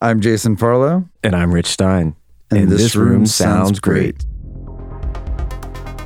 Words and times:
I'm 0.00 0.20
Jason 0.20 0.56
Farlow. 0.56 1.08
And 1.22 1.34
I'm 1.34 1.52
Rich 1.52 1.68
Stein. 1.68 2.16
And, 2.50 2.68
this, 2.68 2.94
room, 2.94 3.24
sounds 3.24 3.80
great. 3.80 4.24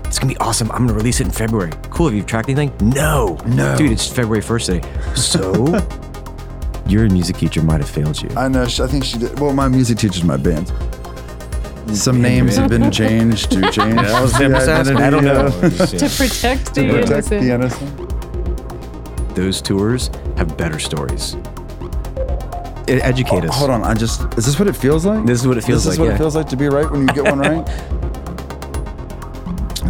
It's 0.04 0.18
gonna 0.18 0.32
be 0.32 0.36
awesome. 0.38 0.70
I'm 0.70 0.86
gonna 0.86 0.94
release 0.96 1.20
it 1.20 1.26
in 1.26 1.32
February. 1.32 1.72
Cool. 1.90 2.06
Have 2.06 2.14
you 2.14 2.22
tracked 2.22 2.48
anything? 2.48 2.72
No. 2.88 3.37
No. 3.46 3.76
Dude, 3.76 3.90
it's 3.90 4.06
February 4.06 4.42
1st 4.42 4.66
today. 4.66 5.14
So, 5.14 6.87
your 6.87 7.08
music 7.11 7.37
teacher 7.38 7.62
might 7.62 7.80
have 7.80 7.90
failed 7.90 8.22
you. 8.22 8.29
I 8.37 8.46
know. 8.48 8.62
I 8.62 8.68
think 8.87 9.04
she 9.04 9.18
did. 9.18 9.38
Well, 9.40 9.53
my 9.53 9.67
music 9.69 9.99
teacher's 9.99 10.22
my 10.25 10.37
band. 10.37 10.69
Some 11.93 12.22
names 12.22 12.57
have 12.57 12.71
been 12.71 12.91
changed 12.93 13.51
to 13.51 13.61
change. 13.72 13.97
That 13.97 14.22
was 14.22 14.33
the 14.35 14.38
them 14.49 14.54
asking. 14.54 14.97
identity, 14.97 15.03
I 15.03 15.11
don't 15.11 15.25
know. 15.25 15.51
to 15.51 16.09
protect 16.16 16.75
the 16.77 16.83
to 16.87 16.93
protect 16.93 17.33
innocent. 17.33 17.43
the 17.43 17.51
innocent. 17.55 19.34
Those 19.34 19.61
tours 19.61 20.11
have 20.37 20.57
better 20.57 20.79
stories. 20.79 21.37
It, 22.91 23.02
educate 23.02 23.45
us. 23.45 23.57
Hold 23.57 23.70
on. 23.70 23.84
I 23.84 23.95
just. 23.95 24.23
Is 24.37 24.47
this 24.47 24.59
what 24.59 24.69
it 24.69 24.77
feels 24.77 25.07
like? 25.07 25.25
This 25.25 25.41
is 25.41 25.47
what 25.47 25.57
it 25.57 25.65
feels 25.65 25.87
like. 25.87 25.91
This 25.91 25.95
is 25.95 25.98
what 26.01 26.09
yeah. 26.09 26.15
it 26.15 26.19
feels 26.19 26.35
like 26.35 26.48
to 26.48 26.57
be 26.57 26.69
right 26.69 26.91
when 26.91 27.03
you 27.03 27.15
get 27.15 27.25
one 27.25 27.39
right. 27.39 27.69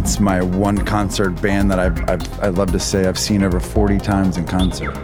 It's 0.01 0.19
my 0.19 0.41
one 0.41 0.83
concert 0.83 1.39
band 1.41 1.69
that 1.69 1.77
I've, 1.77 2.09
I've 2.09 2.43
I 2.43 2.47
love 2.47 2.71
to 2.71 2.79
say 2.79 3.05
I've 3.07 3.19
seen 3.19 3.43
over 3.43 3.59
40 3.59 3.99
times 3.99 4.35
in 4.35 4.45
concert. 4.45 4.97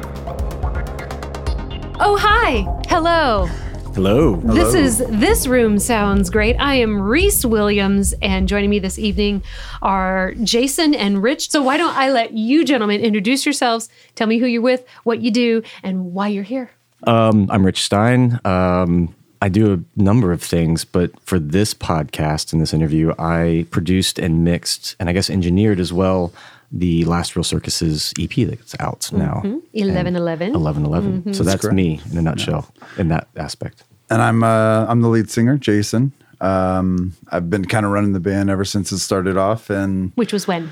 Oh, 1.99 2.17
hi. 2.19 2.65
Hello. 2.89 3.45
Hello. 3.93 4.35
This 4.37 4.73
is 4.73 4.97
This 5.09 5.47
Room 5.47 5.79
Sounds 5.79 6.29
Great. 6.29 6.55
I 6.59 6.75
am 6.75 7.01
Reese 7.01 7.45
Williams, 7.45 8.13
and 8.21 8.47
joining 8.47 8.69
me 8.69 8.79
this 8.79 8.99
evening 8.99 9.43
are 9.81 10.33
Jason 10.43 10.93
and 10.93 11.23
Rich. 11.23 11.51
So, 11.51 11.61
why 11.61 11.77
don't 11.77 11.95
I 11.95 12.11
let 12.11 12.33
you 12.33 12.65
gentlemen 12.65 13.01
introduce 13.01 13.45
yourselves, 13.45 13.89
tell 14.15 14.27
me 14.27 14.39
who 14.39 14.45
you're 14.45 14.61
with, 14.61 14.85
what 15.03 15.21
you 15.21 15.31
do, 15.31 15.63
and 15.83 16.13
why 16.13 16.27
you're 16.27 16.43
here? 16.43 16.71
Um, 17.03 17.47
I'm 17.51 17.65
Rich 17.65 17.83
Stein. 17.83 18.39
Um, 18.45 19.13
I 19.41 19.49
do 19.49 19.73
a 19.73 20.01
number 20.01 20.31
of 20.31 20.41
things, 20.41 20.83
but 20.83 21.11
for 21.21 21.37
this 21.39 21.73
podcast 21.73 22.53
and 22.53 22.61
this 22.61 22.73
interview, 22.73 23.13
I 23.19 23.67
produced 23.69 24.17
and 24.17 24.43
mixed, 24.43 24.95
and 24.99 25.07
I 25.09 25.13
guess 25.13 25.29
engineered 25.29 25.79
as 25.79 25.93
well, 25.93 26.33
the 26.71 27.05
Last 27.05 27.35
Real 27.35 27.43
Circuses 27.43 28.13
EP 28.19 28.31
that's 28.47 28.75
out 28.79 29.09
now. 29.13 29.41
1111. 29.73 30.55
Eleven 30.55 30.85
eleven. 30.85 31.33
So 31.33 31.43
that's 31.43 31.61
correct. 31.61 31.75
me 31.75 32.01
in 32.11 32.17
a 32.17 32.21
nutshell 32.21 32.67
in 32.97 33.09
that 33.09 33.27
aspect. 33.37 33.83
and 34.09 34.21
I'm 34.21 34.43
uh, 34.43 34.85
I'm 34.87 35.01
the 35.01 35.07
lead 35.07 35.29
singer, 35.29 35.57
Jason. 35.57 36.11
Um, 36.41 37.13
I've 37.31 37.49
been 37.49 37.65
kind 37.65 37.85
of 37.85 37.91
running 37.91 38.13
the 38.13 38.19
band 38.19 38.49
ever 38.49 38.65
since 38.65 38.91
it 38.91 38.99
started 38.99 39.37
off, 39.37 39.69
and 39.69 40.11
Which 40.15 40.33
was 40.33 40.47
when? 40.47 40.71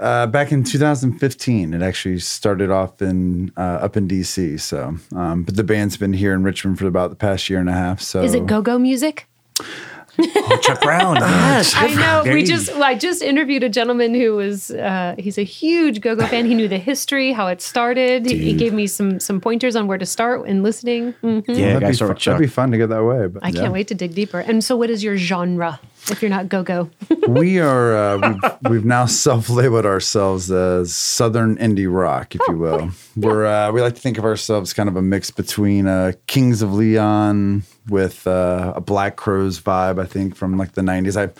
Uh, 0.00 0.26
back 0.26 0.52
in 0.52 0.64
2015, 0.64 1.74
it 1.74 1.82
actually 1.82 2.18
started 2.18 2.70
off 2.70 3.00
in 3.02 3.52
uh, 3.56 3.60
up 3.60 3.96
in 3.96 4.08
DC. 4.08 4.60
So, 4.60 4.96
um, 5.14 5.44
but 5.44 5.56
the 5.56 5.64
band's 5.64 5.96
been 5.96 6.12
here 6.12 6.34
in 6.34 6.42
Richmond 6.42 6.78
for 6.78 6.86
about 6.86 7.10
the 7.10 7.16
past 7.16 7.48
year 7.50 7.60
and 7.60 7.68
a 7.68 7.72
half. 7.72 8.00
So, 8.00 8.22
Is 8.22 8.34
it 8.34 8.46
go 8.46 8.62
go 8.62 8.78
music? 8.78 9.26
Chuck 10.62 10.80
Brown. 10.82 11.16
yes. 11.20 11.74
I 11.76 11.94
know. 11.94 12.24
There 12.24 12.34
We 12.34 12.42
just 12.42 12.72
well, 12.72 12.82
I 12.84 12.94
just 12.94 13.22
interviewed 13.22 13.62
a 13.62 13.68
gentleman 13.68 14.14
who 14.14 14.34
was 14.34 14.70
uh, 14.70 15.14
he's 15.18 15.38
a 15.38 15.44
huge 15.44 16.00
go-go 16.00 16.26
fan. 16.26 16.44
He 16.46 16.54
knew 16.54 16.68
the 16.68 16.78
history, 16.78 17.32
how 17.32 17.46
it 17.46 17.60
started. 17.62 18.26
He, 18.26 18.36
he 18.38 18.52
gave 18.52 18.72
me 18.72 18.86
some 18.86 19.20
some 19.20 19.40
pointers 19.40 19.76
on 19.76 19.86
where 19.86 19.98
to 19.98 20.06
start 20.06 20.46
in 20.46 20.62
listening. 20.62 21.14
Mhm. 21.22 21.44
Yeah, 21.46 21.78
that'd, 21.78 21.80
guys 21.82 22.00
be 22.00 22.06
fun, 22.06 22.16
that'd 22.16 22.40
be 22.40 22.46
fun 22.46 22.70
to 22.72 22.78
get 22.78 22.88
that 22.88 23.04
way. 23.04 23.28
But 23.28 23.44
I 23.44 23.52
can't 23.52 23.72
wait 23.72 23.88
to 23.88 23.94
dig 23.94 24.14
deeper. 24.14 24.40
And 24.40 24.62
so, 24.62 24.76
what 24.76 24.90
is 24.90 25.04
your 25.04 25.16
genre? 25.16 25.80
If 26.10 26.22
you're 26.22 26.30
not 26.30 26.48
go-go, 26.48 26.90
we 27.28 27.58
are 27.60 27.96
uh, 27.96 28.18
we've, 28.18 28.70
we've 28.70 28.84
now 28.84 29.06
self-labeled 29.06 29.84
ourselves 29.84 30.50
as 30.50 30.94
Southern 30.94 31.56
indie 31.58 31.92
rock, 31.92 32.34
if 32.34 32.40
you 32.48 32.56
will. 32.56 32.90
We're 33.16 33.46
uh, 33.46 33.72
we 33.72 33.80
like 33.82 33.94
to 33.94 34.00
think 34.00 34.16
of 34.18 34.24
ourselves 34.24 34.72
kind 34.72 34.88
of 34.88 34.96
a 34.96 35.02
mix 35.02 35.30
between 35.30 35.86
uh, 35.86 36.12
Kings 36.26 36.62
of 36.62 36.72
Leon 36.72 37.62
with 37.88 38.26
uh, 38.26 38.72
a 38.76 38.80
Black 38.80 39.16
Crowes 39.16 39.60
vibe. 39.60 40.00
I 40.00 40.06
think 40.06 40.34
from 40.36 40.56
like 40.56 40.72
the 40.72 40.82
'90s. 40.82 41.16
I, 41.16 41.32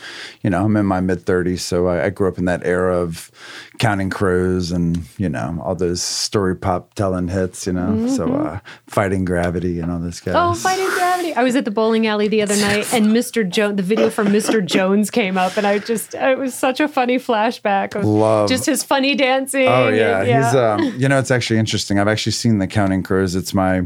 you 0.42 0.50
know, 0.50 0.64
I'm 0.64 0.76
in 0.76 0.86
my 0.86 1.00
mid 1.00 1.24
30s, 1.24 1.60
so 1.60 1.86
I, 1.86 2.06
I 2.06 2.10
grew 2.10 2.28
up 2.28 2.38
in 2.38 2.44
that 2.46 2.64
era 2.66 2.98
of 2.98 3.30
Counting 3.78 4.10
Crows 4.10 4.70
and 4.72 5.02
you 5.18 5.28
know 5.28 5.60
all 5.62 5.74
those 5.74 6.02
story 6.02 6.56
pop 6.56 6.94
telling 6.94 7.28
hits. 7.28 7.66
You 7.66 7.72
know, 7.74 8.08
so 8.08 8.32
uh, 8.34 8.60
Fighting 8.86 9.24
Gravity 9.24 9.80
and 9.80 9.90
all 9.90 9.98
those 10.00 10.20
guys. 10.20 10.34
oh, 10.36 10.54
fighting 10.54 10.88
gravity! 11.18 11.34
I 11.38 11.42
was 11.42 11.56
at 11.56 11.64
the 11.64 11.70
bowling 11.70 12.06
alley 12.06 12.28
the 12.28 12.42
other 12.42 12.56
night, 12.56 12.92
and 12.92 13.06
Mr. 13.06 13.48
Jones, 13.48 13.76
the 13.76 13.82
video 13.82 14.10
from 14.10 14.28
Mr. 14.28 14.64
Jones 14.64 15.10
came 15.10 15.36
up, 15.36 15.56
and 15.56 15.66
I 15.66 15.78
just 15.78 16.14
it 16.14 16.38
was 16.38 16.54
such 16.54 16.80
a 16.80 16.88
funny 16.88 17.18
flashback 17.18 17.94
of 17.94 18.04
Love. 18.04 18.48
just 18.48 18.66
his 18.66 18.82
funny 18.82 19.14
dancing. 19.14 19.68
Oh 19.68 19.88
yeah, 19.88 20.20
and- 20.22 20.44
he's 20.44 20.54
um. 20.54 21.00
You 21.00 21.08
know, 21.08 21.18
it's 21.18 21.30
actually 21.30 21.58
interesting. 21.58 21.98
I've 21.98 22.08
actually 22.08 22.32
seen 22.32 22.58
the 22.58 22.66
Counting 22.66 23.02
Crows. 23.02 23.34
It's 23.34 23.54
my, 23.54 23.82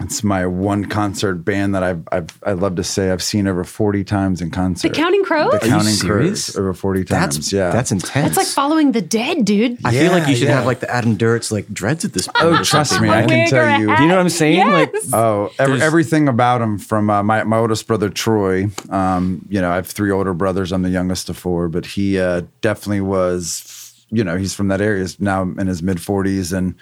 it's 0.00 0.22
my 0.22 0.46
one 0.46 0.84
concert 0.84 1.36
band 1.44 1.74
that 1.74 1.82
I've 1.82 2.06
I've 2.12 2.38
I 2.44 2.52
love 2.52 2.76
to 2.76 2.84
say 2.84 3.10
I've 3.10 3.22
seen 3.22 3.48
over 3.48 3.64
forty 3.64 4.04
times 4.04 4.40
in 4.40 4.50
concert. 4.50 4.88
the 4.88 4.94
Counting 4.94 5.24
Crows. 5.24 5.50
The 5.58 5.66
you 5.66 5.72
Counting? 5.72 5.96
Crows 5.98 6.56
over 6.56 6.72
forty 6.72 7.04
times. 7.04 7.36
That's 7.36 7.52
yeah, 7.52 7.70
That's 7.70 7.90
intense. 7.90 8.28
It's 8.28 8.36
like 8.36 8.46
following 8.46 8.92
the 8.92 9.02
dead, 9.02 9.44
dude. 9.44 9.78
I 9.84 9.90
feel 9.90 10.12
like 10.12 10.28
you 10.28 10.36
should 10.36 10.48
yeah. 10.48 10.56
have 10.56 10.66
like 10.66 10.80
the 10.80 10.90
Adam 10.90 11.16
Duritz 11.16 11.50
like 11.50 11.66
dreads 11.68 12.04
at 12.04 12.12
this 12.12 12.28
point. 12.28 12.60
Oh, 12.60 12.62
trust 12.62 13.00
me, 13.00 13.08
I 13.08 13.26
can 13.26 13.48
tell 13.48 13.80
you. 13.80 13.86
Do 13.96 14.02
you 14.02 14.08
know 14.08 14.16
what 14.16 14.20
I'm 14.20 14.28
saying? 14.28 14.70
Like, 14.70 14.88
Yes. 15.08 15.14
Oh, 15.14 15.52
every, 15.58 15.80
everything 15.80 16.28
about 16.28 16.60
him 16.60 16.78
from 16.78 17.10
uh, 17.10 17.22
my, 17.22 17.44
my 17.44 17.58
oldest 17.58 17.86
brother, 17.86 18.08
Troy. 18.08 18.68
Um, 18.90 19.44
you 19.48 19.60
know, 19.60 19.70
I 19.70 19.76
have 19.76 19.86
three 19.86 20.10
older 20.10 20.34
brothers. 20.34 20.72
I'm 20.72 20.82
the 20.82 20.90
youngest 20.90 21.28
of 21.28 21.36
four, 21.36 21.68
but 21.68 21.86
he 21.86 22.18
uh, 22.18 22.42
definitely 22.60 23.00
was, 23.00 24.04
you 24.10 24.24
know, 24.24 24.36
he's 24.36 24.54
from 24.54 24.68
that 24.68 24.80
area. 24.80 25.00
He's 25.00 25.20
now 25.20 25.42
in 25.42 25.66
his 25.66 25.82
mid 25.82 25.98
40s. 25.98 26.56
And 26.56 26.74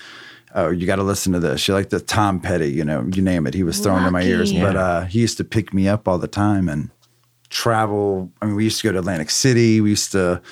oh, 0.57 0.71
you 0.71 0.87
got 0.87 0.97
to 0.97 1.03
listen 1.05 1.33
to 1.35 1.39
this. 1.39 1.69
You 1.69 1.75
like 1.75 1.91
the 1.91 2.01
Tom 2.01 2.41
Petty, 2.41 2.71
you 2.73 2.85
know, 2.85 3.07
you 3.13 3.23
name 3.23 3.47
it. 3.47 3.55
He 3.55 3.63
was 3.63 3.79
thrown 3.79 4.05
in 4.05 4.13
my 4.13 4.23
ears. 4.23 4.53
Lucky. 4.53 4.65
But 4.65 4.77
uh, 4.77 5.05
he 5.05 5.21
used 5.21 5.37
to 5.37 5.45
pick 5.45 5.73
me 5.73 5.87
up 5.87 6.09
all 6.09 6.19
the 6.19 6.27
time 6.27 6.69
and 6.69 6.91
travel. 7.49 8.33
I 8.43 8.47
mean, 8.47 8.57
we 8.57 8.65
used 8.65 8.81
to 8.81 8.89
go 8.89 8.93
to 8.93 8.99
Atlantic 8.99 9.31
City. 9.31 9.81
We 9.81 9.91
used 9.91 10.11
to, 10.13 10.43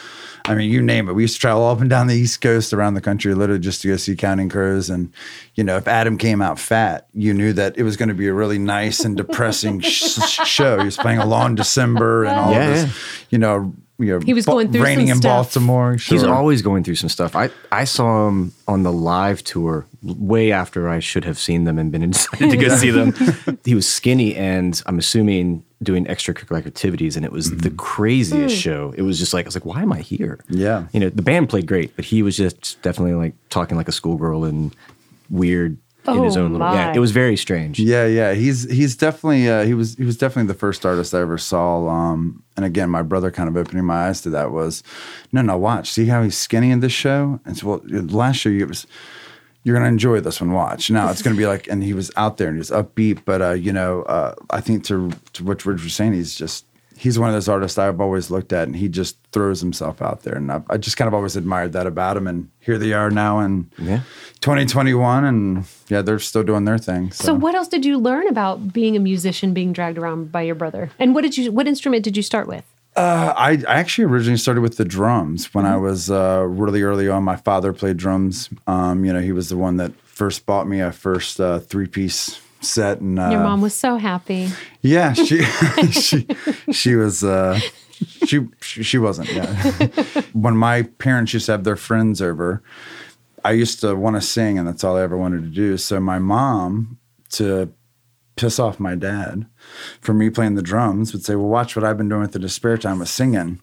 I 0.45 0.55
mean, 0.55 0.71
you 0.71 0.81
name 0.81 1.09
it. 1.09 1.15
We 1.15 1.23
used 1.23 1.35
to 1.35 1.41
travel 1.41 1.67
up 1.67 1.81
and 1.81 1.91
down 1.91 2.07
the 2.07 2.15
East 2.15 2.41
Coast 2.41 2.73
around 2.73 2.95
the 2.95 3.01
country, 3.01 3.35
literally 3.35 3.61
just 3.61 3.83
to 3.83 3.89
go 3.89 3.97
see 3.97 4.15
Counting 4.15 4.49
Crows. 4.49 4.91
And, 4.91 5.13
you 5.55 5.65
know, 5.65 5.77
if 5.77 5.89
Adam 5.89 6.19
came 6.19 6.41
out 6.41 6.59
fat, 6.59 7.09
you 7.13 7.35
knew 7.35 7.53
that 7.55 7.77
it 7.77 7.83
was 7.83 7.97
going 7.97 8.11
to 8.11 8.15
be 8.15 8.29
a 8.29 8.33
really 8.35 8.59
nice 8.59 9.01
and 9.01 9.17
depressing 9.17 9.81
sh- 9.81 10.21
show. 10.47 10.79
He 10.79 10.85
was 10.85 10.97
playing 10.97 11.19
A 11.19 11.27
Long 11.27 11.55
December 11.55 12.25
and 12.25 12.39
all 12.39 12.53
Yeah, 12.53 12.71
this, 12.71 12.85
yeah. 12.85 12.93
you 13.31 13.39
know, 13.39 13.75
you 13.99 14.07
know, 14.07 14.21
He 14.21 14.35
was 14.35 14.45
going 14.45 14.73
through 14.73 14.83
raining 14.83 15.07
some 15.07 15.17
in 15.17 15.23
stuff. 15.23 15.55
Baltimore. 15.55 15.95
He's 15.95 16.25
always 16.25 16.63
going 16.63 16.83
through 16.83 16.97
some 16.97 17.09
stuff. 17.09 17.37
I, 17.37 17.51
I 17.71 17.85
saw 17.85 18.29
him 18.29 18.53
on 18.67 18.83
the 18.83 18.93
live 18.93 19.45
tour 19.45 19.87
way 20.03 20.51
after 20.51 20.89
I 20.89 20.99
should 20.99 21.25
have 21.25 21.39
seen 21.39 21.65
them 21.65 21.79
and 21.79 21.93
been 21.93 22.03
excited 22.11 22.51
to 22.51 22.57
go 22.57 22.69
see 22.77 22.91
them. 22.91 23.15
He 23.65 23.75
was 23.75 23.89
skinny 23.89 24.35
and 24.35 24.83
I'm 24.87 24.99
assuming 24.99 25.65
doing 25.83 26.09
extra 26.09 26.35
extracurricular 26.35 26.67
activities, 26.67 27.17
and 27.17 27.25
it 27.25 27.33
was 27.33 27.51
the 27.51 27.69
mm-hmm. 27.69 27.77
craziest 27.77 28.57
mm. 28.57 28.59
show. 28.59 28.95
It 28.97 29.03
was 29.03 29.19
just 29.19 29.33
like 29.33 29.47
I 29.47 29.49
was 29.49 29.55
like, 29.55 29.65
why 29.65 29.83
am 29.83 29.93
I 29.93 30.01
here? 30.01 30.41
Yeah. 30.49 30.87
you 30.93 31.01
know, 31.01 31.11
the 31.11 31.23
band 31.23 31.49
played 31.49 31.67
great, 31.67 31.95
but 31.97 32.05
he 32.05 32.23
was 32.23 32.37
just 32.37 32.81
definitely 32.83 33.15
like 33.15 33.35
talking 33.51 33.77
like 33.77 33.89
a 33.89 33.93
schoolgirl 33.93 34.45
and 34.45 34.75
weird 35.31 35.79
in 36.07 36.23
his 36.25 36.37
Oh, 36.37 36.43
own 36.45 36.53
little. 36.53 36.73
Yeah, 36.75 36.93
it 36.95 36.99
was 36.99 37.11
very 37.13 37.37
strange. 37.37 37.79
Yeah, 37.79 38.07
yeah. 38.07 38.33
He's 38.35 38.71
he's 38.71 38.97
definitely 38.97 39.49
uh, 39.49 39.65
he 39.65 39.75
was 39.75 39.95
he 39.97 40.05
was 40.05 40.17
definitely 40.17 40.49
the 40.53 40.59
first 40.59 40.85
artist 40.85 41.15
I 41.15 41.21
ever 41.21 41.39
saw. 41.39 41.89
Um, 41.89 42.43
and 42.57 42.65
again, 42.65 42.91
my 42.91 43.03
brother 43.03 43.31
kind 43.31 43.49
of 43.49 43.57
opening 43.57 43.85
my 43.85 44.09
eyes 44.09 44.21
to 44.23 44.31
that 44.31 44.51
was, 44.53 44.83
no, 45.33 45.43
no, 45.43 45.57
watch, 45.57 45.91
see 45.91 46.07
how 46.07 46.23
he's 46.23 46.37
skinny 46.37 46.71
in 46.71 46.81
this 46.81 46.93
show. 46.93 47.41
And 47.45 47.57
so, 47.57 47.67
well, 47.67 47.81
last 48.09 48.45
year 48.45 48.59
it 48.61 48.69
was, 48.69 48.87
you're 49.65 49.75
gonna 49.77 49.89
enjoy 49.89 50.21
this 50.21 50.41
one. 50.41 50.53
Watch 50.53 50.91
now, 50.91 51.11
it's 51.11 51.23
gonna 51.23 51.37
be 51.37 51.47
like, 51.47 51.67
and 51.69 51.83
he 51.83 51.95
was 51.95 52.11
out 52.17 52.37
there 52.37 52.49
and 52.49 52.57
he 52.57 52.61
was 52.61 52.71
upbeat. 52.71 53.25
But 53.25 53.43
uh, 53.43 53.51
you 53.53 53.73
know, 53.73 54.03
uh, 54.03 54.35
I 54.51 54.61
think 54.61 54.85
to 54.85 55.11
to 55.33 55.45
what 55.45 55.65
Rich 55.65 55.83
was 55.85 55.95
saying, 55.95 56.13
he's 56.13 56.35
just 56.35 56.67
he's 56.97 57.19
one 57.19 57.29
of 57.29 57.35
those 57.35 57.49
artists 57.49 57.79
I've 57.79 58.01
always 58.01 58.31
looked 58.31 58.53
at, 58.53 58.65
and 58.69 58.77
he 58.77 58.89
just 58.89 59.17
throws 59.33 59.61
himself 59.61 60.01
out 60.01 60.23
there, 60.23 60.35
and 60.35 60.51
I, 60.51 60.63
I 60.71 60.77
just 60.77 60.97
kind 60.97 61.09
of 61.09 61.15
always 61.15 61.37
admired 61.37 61.73
that 61.73 61.87
about 61.87 62.17
him. 62.17 62.27
And 62.27 62.49
here 62.61 62.79
they 62.79 62.93
are 62.93 63.11
now 63.11 63.41
in 63.41 63.71
Yeah. 63.79 64.01
2021, 64.41 65.25
and 65.25 65.65
yeah, 65.89 66.03
they're 66.03 66.19
still 66.19 66.43
doing 66.43 66.65
their 66.65 66.79
thing. 66.79 67.11
So, 67.13 67.35
what 67.35 67.55
else 67.55 67.69
did 67.69 67.85
you 67.85 67.99
learn 67.99 68.29
about 68.29 68.73
being 68.73 68.97
a 68.97 69.01
musician, 69.01 69.55
being 69.55 69.73
dragged 69.73 69.99
around 69.99 70.31
by 70.31 70.43
your 70.43 70.55
brother? 70.55 70.91
And 70.99 71.15
what 71.15 71.23
did 71.23 71.37
you? 71.37 71.51
What 71.51 71.67
instrument 71.67 72.05
did 72.05 72.17
you 72.17 72.23
start 72.23 72.47
with? 72.47 72.65
Uh, 72.97 73.33
I, 73.37 73.51
I 73.67 73.81
actually 73.81 74.05
originally 74.05 74.37
started 74.37 74.61
with 74.61 74.77
the 74.77 74.85
drums 74.85 75.53
when 75.53 75.67
I 75.67 75.77
was 75.77 76.11
uh, 76.13 76.45
really 76.49 76.83
early 76.83 77.09
on. 77.09 77.25
My 77.25 77.35
father 77.35 77.73
played 77.73 77.97
drums. 77.97 78.51
Um, 78.69 79.05
you 79.05 79.13
know, 79.13 79.21
he 79.21 79.33
was 79.33 79.49
the 79.49 79.57
one 79.57 79.79
that 79.79 79.93
first 80.03 80.47
bought 80.47 80.69
me 80.69 80.81
a 80.81 80.93
first 80.93 81.41
uh, 81.41 81.59
three 81.59 81.89
piece 81.89 82.39
set, 82.65 83.01
and 83.01 83.19
uh, 83.19 83.31
Your 83.31 83.41
mom 83.41 83.61
was 83.61 83.75
so 83.75 83.97
happy. 83.97 84.49
yeah, 84.83 85.13
she 85.13 85.43
she 85.91 86.27
she 86.73 86.95
was. 86.97 87.23
Uh, 87.25 87.59
she, 88.27 88.47
she 88.61 88.99
wasn't. 88.99 89.33
Yeah. 89.33 89.47
when 90.33 90.57
my 90.57 90.83
parents 90.83 91.33
used 91.33 91.47
to 91.47 91.53
have 91.53 91.65
their 91.65 91.77
friends 91.77 92.21
over, 92.21 92.63
I 93.45 93.53
used 93.53 93.81
to 93.81 93.95
want 93.95 94.17
to 94.17 94.21
sing, 94.21 94.59
and 94.59 94.67
that's 94.67 94.83
all 94.83 94.97
I 94.97 95.03
ever 95.03 95.17
wanted 95.17 95.43
to 95.43 95.49
do. 95.49 95.77
So 95.77 96.01
my 96.01 96.19
mom, 96.19 96.99
to 97.31 97.73
piss 98.37 98.59
off 98.59 98.81
my 98.81 98.97
dad 98.97 99.47
for 100.01 100.13
me 100.13 100.29
playing 100.29 100.57
the 100.57 100.63
drums, 100.63 101.13
would 101.13 101.25
say, 101.25 101.37
"Well, 101.37 101.49
watch 101.49 101.77
what 101.77 101.85
I've 101.85 101.97
been 101.97 102.09
doing 102.09 102.23
with 102.23 102.33
the 102.33 102.49
spare 102.49 102.77
time 102.79 102.99
with 102.99 103.09
singing." 103.09 103.61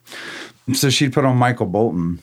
So 0.74 0.89
she'd 0.89 1.13
put 1.13 1.25
on 1.25 1.38
Michael 1.38 1.65
Bolton. 1.65 2.19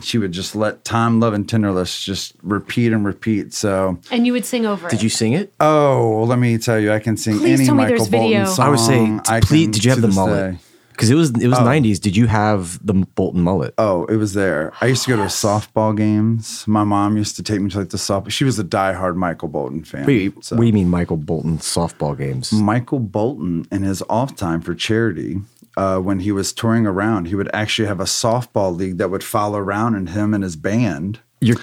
She 0.00 0.18
would 0.18 0.32
just 0.32 0.54
let 0.54 0.84
Time, 0.84 1.18
Love, 1.20 1.32
and 1.34 1.48
Tenderness 1.48 2.04
just 2.04 2.34
repeat 2.42 2.92
and 2.92 3.04
repeat. 3.04 3.52
So, 3.54 3.98
And 4.10 4.26
you 4.26 4.32
would 4.32 4.44
sing 4.44 4.66
over 4.66 4.86
it. 4.86 4.90
Did 4.90 5.02
you 5.02 5.08
sing 5.08 5.32
it? 5.32 5.52
oh, 5.60 6.24
let 6.28 6.38
me 6.38 6.58
tell 6.58 6.78
you, 6.78 6.92
I 6.92 6.98
can 6.98 7.16
sing 7.16 7.38
Please 7.38 7.58
any 7.60 7.66
tell 7.66 7.74
me 7.74 7.84
Michael 7.84 7.96
there's 7.98 8.08
Bolton 8.08 8.28
video. 8.30 8.44
song. 8.46 8.66
I 8.66 8.68
would 8.70 8.80
say, 8.80 9.20
I 9.32 9.40
please. 9.40 9.64
can 9.66 9.70
Did 9.72 9.84
you 9.84 9.90
have 9.90 10.00
the 10.02 10.08
mullet? 10.08 10.52
day. 10.54 10.58
Because 10.92 11.10
it 11.10 11.14
was 11.14 11.30
it 11.30 11.46
was 11.46 11.58
'90s. 11.60 12.00
Did 12.00 12.16
you 12.16 12.26
have 12.26 12.84
the 12.84 12.92
Bolton 12.92 13.40
mullet? 13.40 13.72
Oh, 13.78 14.04
it 14.06 14.16
was 14.16 14.34
there. 14.34 14.72
I 14.80 14.86
used 14.86 15.04
to 15.04 15.10
go 15.10 15.16
to 15.16 15.22
softball 15.28 15.96
games. 15.96 16.66
My 16.66 16.82
mom 16.82 17.16
used 17.16 17.36
to 17.36 17.44
take 17.44 17.60
me 17.60 17.70
to 17.70 17.78
like 17.78 17.90
the 17.90 17.96
softball. 17.98 18.30
She 18.32 18.42
was 18.42 18.58
a 18.58 18.64
diehard 18.64 19.14
Michael 19.14 19.46
Bolton 19.46 19.84
fan. 19.84 20.06
Wait, 20.06 20.34
so- 20.44 20.56
what 20.56 20.62
do 20.62 20.66
you 20.66 20.72
mean, 20.72 20.88
Michael 20.88 21.16
Bolton 21.16 21.58
softball 21.58 22.18
games? 22.18 22.52
Michael 22.52 22.98
Bolton, 22.98 23.64
in 23.70 23.84
his 23.84 24.02
off 24.10 24.34
time 24.34 24.60
for 24.60 24.74
charity, 24.74 25.36
uh, 25.78 25.98
when 26.00 26.18
he 26.20 26.32
was 26.32 26.52
touring 26.52 26.86
around, 26.86 27.26
he 27.28 27.34
would 27.34 27.50
actually 27.54 27.88
have 27.88 28.00
a 28.00 28.04
softball 28.22 28.76
league 28.76 28.98
that 28.98 29.08
would 29.12 29.24
follow 29.24 29.58
around 29.58 29.94
and 29.94 30.10
him 30.10 30.34
and 30.34 30.42
his 30.42 30.56
band. 30.56 31.20
You're. 31.40 31.56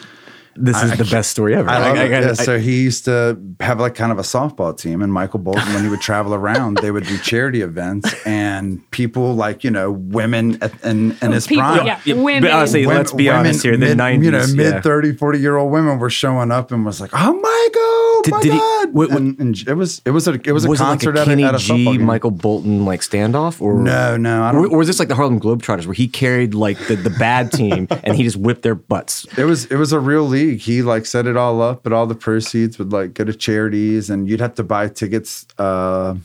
This 0.58 0.82
is 0.82 0.92
I- 0.94 0.96
the 0.96 1.04
best 1.04 1.32
story 1.32 1.54
ever. 1.54 1.70
I 1.70 1.80
love 1.80 1.98
it. 1.98 2.10
gotta- 2.10 2.28
Yeah, 2.28 2.34
so 2.34 2.58
he 2.60 2.82
used 2.82 3.04
to 3.12 3.38
have 3.60 3.78
like 3.82 3.94
kind 3.94 4.14
of 4.14 4.18
a 4.18 4.22
softball 4.22 4.72
team, 4.84 5.02
and 5.02 5.12
Michael 5.12 5.40
Bolton, 5.40 5.68
when 5.74 5.84
he 5.84 5.90
would 5.90 6.00
travel 6.00 6.34
around, 6.34 6.78
they 6.82 6.92
would 6.92 7.06
do 7.06 7.18
charity 7.18 7.60
events, 7.62 8.08
and 8.26 8.80
people 8.92 9.36
like 9.36 9.66
you 9.66 9.72
know 9.72 9.92
women 9.92 10.58
at, 10.64 10.72
in, 10.86 11.18
in 11.22 11.34
his 11.34 11.46
People, 11.46 11.64
prime. 11.64 11.86
yeah. 11.86 12.00
Yeah, 12.06 12.40
but 12.40 12.52
honestly, 12.52 12.86
Women- 12.86 12.98
let's 13.02 13.12
be 13.12 13.26
women 13.28 13.40
honest 13.48 13.64
here. 13.64 13.74
The 13.76 13.96
mid, 13.96 13.98
90s, 13.98 14.24
you 14.24 14.32
know, 14.32 14.46
mid 14.56 14.74
yeah. 14.76 14.82
30, 14.82 15.18
40 15.18 15.40
year 15.40 15.58
old 15.58 15.74
women 15.74 16.00
were 16.00 16.10
showing 16.10 16.52
up 16.52 16.72
and 16.72 16.86
was 16.86 17.02
like, 17.02 17.12
"Oh, 17.14 17.34
Michael, 17.34 18.05
Did- 18.26 18.32
my 18.34 18.42
did 18.42 18.52
he- 18.54 18.58
God!" 18.60 18.94
what- 18.94 19.10
what- 19.10 19.20
and, 19.22 19.40
and 19.40 19.58
it 19.68 19.74
was 19.74 20.02
it 20.06 20.12
was 20.12 20.28
a 20.28 20.34
it 20.34 20.52
was 20.52 20.66
a 20.66 20.70
was 20.70 20.80
it 20.80 20.84
like 20.84 20.90
concert 21.00 21.18
a 21.18 21.22
at, 21.22 21.26
Kenny 21.26 21.44
a, 21.44 21.48
at 21.48 21.56
a 21.56 21.58
G. 21.58 21.98
Michael 21.98 22.32
Bolton 22.32 22.86
like 22.86 23.02
standoff, 23.02 23.62
or 23.62 23.74
No, 23.76 24.18
no, 24.18 24.44
I 24.44 24.50
or, 24.50 24.64
don't. 24.64 24.72
or 24.74 24.78
was 24.80 24.88
this 24.88 25.00
like 25.00 25.08
the 25.08 25.16
Harlem 25.16 25.40
Globetrotters, 25.40 25.86
where 25.86 25.94
he 25.94 26.08
carried 26.08 26.54
like 26.54 26.78
the, 26.88 26.96
the 26.96 27.10
bad 27.10 27.52
team 27.52 27.88
and 28.04 28.16
he 28.16 28.24
just 28.24 28.38
whipped 28.38 28.62
their 28.64 28.76
butts? 28.76 29.26
It 29.38 29.46
was 29.46 29.66
it 29.66 29.76
was 29.78 29.94
a 29.94 30.00
real 30.00 30.24
league. 30.24 30.60
He 30.60 30.82
like 30.82 31.06
set 31.06 31.26
it 31.28 31.38
all 31.38 31.62
up, 31.62 31.84
but 31.84 31.94
all 31.94 32.06
the 32.08 32.16
proceeds 32.16 32.78
would 32.80 32.92
like 32.92 33.14
go 33.14 33.24
to 33.24 33.34
charities, 33.34 34.10
and 34.10 34.30
you'd 34.30 34.42
have 34.42 34.56
to 34.56 34.64
buy 34.64 34.88
tickets. 34.90 35.48
Uh, 35.58 36.16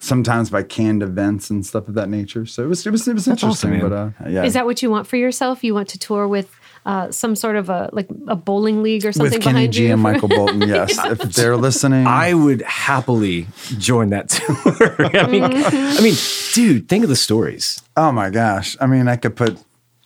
sometimes 0.00 0.48
by 0.48 0.62
canned 0.62 1.02
events 1.02 1.50
and 1.50 1.66
stuff 1.66 1.88
of 1.88 1.94
that 1.94 2.08
nature. 2.08 2.46
So 2.46 2.62
it 2.62 2.68
was 2.68 2.86
it 2.86 2.90
was 2.90 3.08
it 3.08 3.14
was 3.14 3.26
awesome, 3.28 3.48
interesting. 3.48 3.70
man. 3.70 3.80
but 3.80 3.92
uh, 4.26 4.30
yeah, 4.30 4.44
Is 4.44 4.52
that 4.54 4.64
what 4.64 4.80
you 4.82 4.90
want 4.90 5.06
for 5.08 5.16
yourself? 5.16 5.64
You 5.64 5.74
want 5.74 5.88
to 5.88 5.98
tour 5.98 6.28
with 6.28 6.54
uh, 6.88 7.10
some 7.12 7.36
sort 7.36 7.54
of 7.56 7.68
a 7.68 7.90
like 7.92 8.08
a 8.28 8.34
bowling 8.34 8.82
league 8.82 9.04
or 9.04 9.12
something 9.12 9.34
with 9.34 9.42
Kenny 9.42 9.54
behind 9.68 9.72
G 9.74 9.86
you? 9.86 9.92
and 9.92 10.00
Michael 10.02 10.28
Bolton? 10.38 10.62
Yes, 10.62 10.98
if 11.04 11.18
they're 11.34 11.56
listening, 11.56 12.06
I 12.06 12.32
would 12.32 12.62
happily 12.62 13.46
join 13.78 14.08
that 14.10 14.28
tour. 14.30 14.96
I 15.16 15.26
mean, 15.28 15.42
Mm-hmm. 15.44 15.98
I 15.98 16.00
mean, 16.02 16.14
dude, 16.54 16.88
think 16.88 17.04
of 17.04 17.10
the 17.10 17.16
stories. 17.16 17.82
oh 17.96 18.10
my 18.10 18.30
gosh, 18.30 18.76
I 18.80 18.86
mean, 18.86 19.06
I 19.06 19.16
could 19.16 19.36
put. 19.36 19.58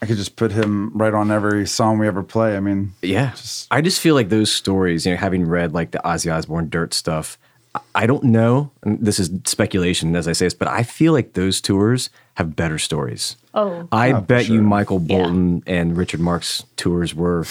I 0.03 0.07
could 0.07 0.17
just 0.17 0.35
put 0.35 0.51
him 0.51 0.91
right 0.99 1.15
on 1.15 1.31
every 1.31 1.65
song 1.69 2.01
we 2.01 2.09
ever 2.09 2.25
play. 2.25 2.57
I 2.57 2.61
mean, 2.61 2.93
Yeah, 3.03 3.35
I 3.71 3.81
just 3.81 4.01
feel 4.01 4.17
like 4.17 4.31
those 4.31 4.51
stories. 4.51 5.07
You 5.07 5.13
know, 5.13 5.19
having 5.19 5.47
read 5.47 5.73
like 5.73 5.93
the 5.93 6.01
Ozzy 6.05 6.35
Osbourne 6.35 6.69
Dirt 6.69 6.93
stuff, 6.93 7.39
I- 7.75 7.81
I 7.95 8.07
don't 8.07 8.25
know. 8.25 8.71
And 8.83 8.99
this 9.01 9.19
is 9.19 9.31
speculation 9.45 10.15
as 10.17 10.27
I 10.29 10.33
say 10.33 10.47
this, 10.47 10.55
but 10.55 10.69
I 10.69 10.83
feel 10.83 11.13
like 11.13 11.33
those 11.35 11.61
tours 11.61 12.11
have 12.35 12.55
better 12.57 12.79
stories. 12.79 13.37
Oh. 13.55 13.89
I 13.93 14.13
Oh, 14.13 14.17
for 14.17 14.21
bet 14.23 14.49
you 14.49 14.57
sure. 14.57 14.63
Michael 14.63 15.01
Yeah. 15.07 15.19
Bolton 15.19 15.63
and 15.67 15.97
Richard 15.97 16.21
Marx 16.21 16.65
tours 16.77 17.15
were 17.15 17.45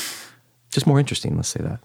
just 0.71 0.85
more 0.87 0.99
interesting. 0.99 1.35
Let's 1.35 1.49
say 1.49 1.61
that. 1.61 1.79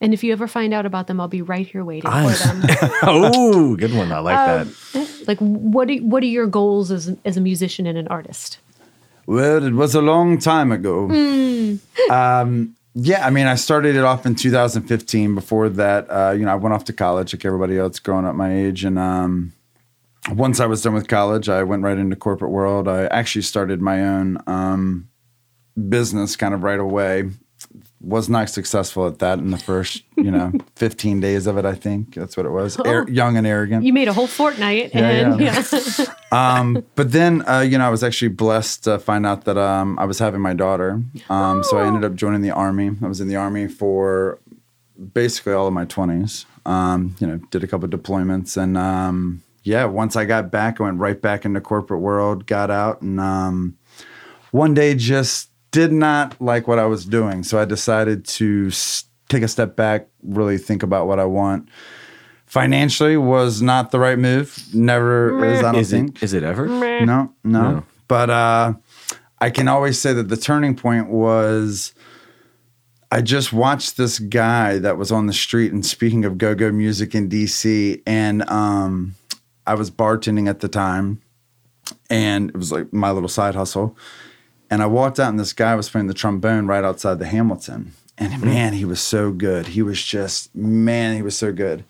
And 0.00 0.12
if 0.12 0.22
you 0.22 0.32
ever 0.32 0.46
find 0.46 0.74
out 0.74 0.84
about 0.84 1.06
them, 1.06 1.20
I'll 1.20 1.28
be 1.28 1.40
right 1.40 1.66
here 1.66 1.82
waiting 1.82 2.10
I- 2.10 2.32
for 2.32 2.46
them. 2.48 2.90
oh, 3.02 3.76
good 3.76 3.94
one. 3.94 4.12
I 4.12 4.18
like 4.18 4.36
Um, 4.38 4.74
that. 4.92 5.24
like, 5.26 5.38
what 5.38 5.88
are, 5.90 5.96
what 5.96 6.22
are 6.22 6.26
your 6.26 6.46
goals 6.46 6.90
as 6.90 7.16
as 7.24 7.36
a 7.38 7.40
musician 7.40 7.86
and 7.86 7.96
an 7.96 8.06
artist? 8.08 8.58
Well, 9.26 9.64
it 9.64 9.72
was 9.72 9.94
a 9.94 10.02
long 10.02 10.38
time 10.38 10.70
ago. 10.70 11.08
Um, 12.10 12.75
yeah, 12.98 13.26
I 13.26 13.30
mean, 13.30 13.46
I 13.46 13.56
started 13.56 13.94
it 13.94 14.04
off 14.04 14.24
in 14.24 14.34
2015. 14.34 15.34
Before 15.34 15.68
that, 15.68 16.06
uh, 16.10 16.30
you 16.30 16.46
know, 16.46 16.52
I 16.52 16.54
went 16.54 16.74
off 16.74 16.84
to 16.84 16.94
college 16.94 17.34
like 17.34 17.44
everybody 17.44 17.78
else 17.78 17.98
growing 17.98 18.24
up 18.24 18.34
my 18.34 18.50
age. 18.50 18.84
And 18.84 18.98
um, 18.98 19.52
once 20.30 20.60
I 20.60 20.66
was 20.66 20.80
done 20.80 20.94
with 20.94 21.06
college, 21.06 21.50
I 21.50 21.62
went 21.62 21.82
right 21.82 21.98
into 21.98 22.16
corporate 22.16 22.50
world. 22.50 22.88
I 22.88 23.04
actually 23.08 23.42
started 23.42 23.82
my 23.82 24.02
own 24.02 24.38
um, 24.46 25.10
business 25.90 26.36
kind 26.36 26.54
of 26.54 26.62
right 26.62 26.80
away. 26.80 27.24
Was 28.06 28.28
not 28.28 28.48
successful 28.50 29.08
at 29.08 29.18
that 29.18 29.40
in 29.40 29.50
the 29.50 29.58
first, 29.58 30.02
you 30.16 30.30
know, 30.30 30.52
15 30.76 31.18
days 31.18 31.48
of 31.48 31.58
it. 31.58 31.64
I 31.64 31.74
think 31.74 32.14
that's 32.14 32.36
what 32.36 32.46
it 32.46 32.50
was. 32.50 32.76
Ar- 32.78 33.08
young 33.10 33.36
and 33.36 33.44
arrogant. 33.46 33.84
You 33.84 33.92
made 33.92 34.06
a 34.06 34.12
whole 34.12 34.28
fortnight, 34.28 34.94
Yeah, 34.94 35.08
and 35.08 35.40
yeah. 35.40 35.64
yeah. 35.98 36.06
um, 36.30 36.84
but 36.94 37.10
then, 37.10 37.42
uh, 37.48 37.60
you 37.60 37.76
know, 37.78 37.84
I 37.86 37.90
was 37.90 38.04
actually 38.04 38.28
blessed 38.28 38.84
to 38.84 39.00
find 39.00 39.26
out 39.26 39.44
that 39.46 39.58
um, 39.58 39.98
I 39.98 40.04
was 40.04 40.20
having 40.20 40.40
my 40.40 40.54
daughter. 40.54 41.02
Um, 41.28 41.64
So 41.64 41.78
I 41.78 41.86
ended 41.86 42.04
up 42.04 42.14
joining 42.14 42.42
the 42.42 42.52
army. 42.52 42.92
I 43.02 43.08
was 43.08 43.20
in 43.20 43.26
the 43.26 43.36
army 43.36 43.66
for 43.66 44.38
basically 45.12 45.52
all 45.54 45.66
of 45.66 45.72
my 45.72 45.84
twenties. 45.84 46.46
Um, 46.64 47.16
you 47.18 47.26
know, 47.26 47.38
did 47.50 47.64
a 47.64 47.66
couple 47.66 47.88
deployments, 47.88 48.56
and 48.56 48.78
um, 48.78 49.42
yeah, 49.64 49.84
once 49.84 50.14
I 50.14 50.24
got 50.26 50.50
back, 50.52 50.80
I 50.80 50.84
went 50.84 50.98
right 51.00 51.20
back 51.20 51.44
into 51.44 51.60
corporate 51.60 52.00
world. 52.00 52.46
Got 52.46 52.70
out, 52.70 53.02
and 53.02 53.18
um, 53.18 53.76
one 54.52 54.74
day 54.74 54.94
just 54.94 55.50
did 55.76 55.92
not 55.92 56.40
like 56.40 56.66
what 56.66 56.78
I 56.78 56.86
was 56.86 57.04
doing. 57.04 57.42
So 57.42 57.58
I 57.60 57.66
decided 57.66 58.24
to 58.40 58.68
s- 58.68 59.04
take 59.28 59.42
a 59.42 59.48
step 59.48 59.76
back, 59.76 60.08
really 60.22 60.56
think 60.56 60.82
about 60.82 61.06
what 61.06 61.18
I 61.20 61.26
want. 61.26 61.68
Financially 62.46 63.18
was 63.18 63.60
not 63.60 63.90
the 63.90 63.98
right 63.98 64.18
move. 64.18 64.58
Never 64.72 65.44
is. 65.44 65.58
I 65.62 65.72
don't 65.72 65.80
Is 65.82 65.90
think. 65.90 66.16
it? 66.16 66.22
Is 66.22 66.32
it 66.32 66.42
ever? 66.42 66.66
No, 66.66 67.04
no. 67.04 67.30
No. 67.44 67.84
But 68.08 68.30
uh, 68.30 68.72
I 69.38 69.50
can 69.50 69.68
always 69.68 69.98
say 70.00 70.14
that 70.14 70.28
the 70.30 70.36
turning 70.36 70.74
point 70.76 71.10
was 71.10 71.92
I 73.12 73.20
just 73.20 73.52
watched 73.52 73.98
this 73.98 74.18
guy 74.18 74.78
that 74.78 74.96
was 74.96 75.12
on 75.12 75.26
the 75.26 75.32
street 75.34 75.72
and 75.72 75.84
speaking 75.84 76.24
of 76.24 76.38
go 76.38 76.54
go 76.54 76.72
music 76.72 77.14
in 77.14 77.28
DC, 77.28 78.00
and 78.06 78.48
um, 78.48 79.14
I 79.66 79.74
was 79.74 79.90
bartending 79.90 80.48
at 80.48 80.60
the 80.60 80.68
time, 80.68 81.20
and 82.08 82.48
it 82.50 82.56
was 82.56 82.72
like 82.72 82.92
my 82.94 83.10
little 83.10 83.28
side 83.28 83.54
hustle. 83.54 83.94
And 84.70 84.82
I 84.82 84.86
walked 84.86 85.20
out, 85.20 85.28
and 85.28 85.38
this 85.38 85.52
guy 85.52 85.74
was 85.74 85.88
playing 85.88 86.08
the 86.08 86.14
trombone 86.14 86.66
right 86.66 86.84
outside 86.84 87.18
the 87.18 87.26
Hamilton. 87.26 87.92
And 88.18 88.32
mm-hmm. 88.32 88.44
man, 88.44 88.72
he 88.72 88.84
was 88.84 89.00
so 89.00 89.30
good. 89.30 89.68
He 89.68 89.82
was 89.82 90.02
just, 90.02 90.54
man, 90.54 91.14
he 91.16 91.22
was 91.22 91.36
so 91.36 91.52
good. 91.52 91.84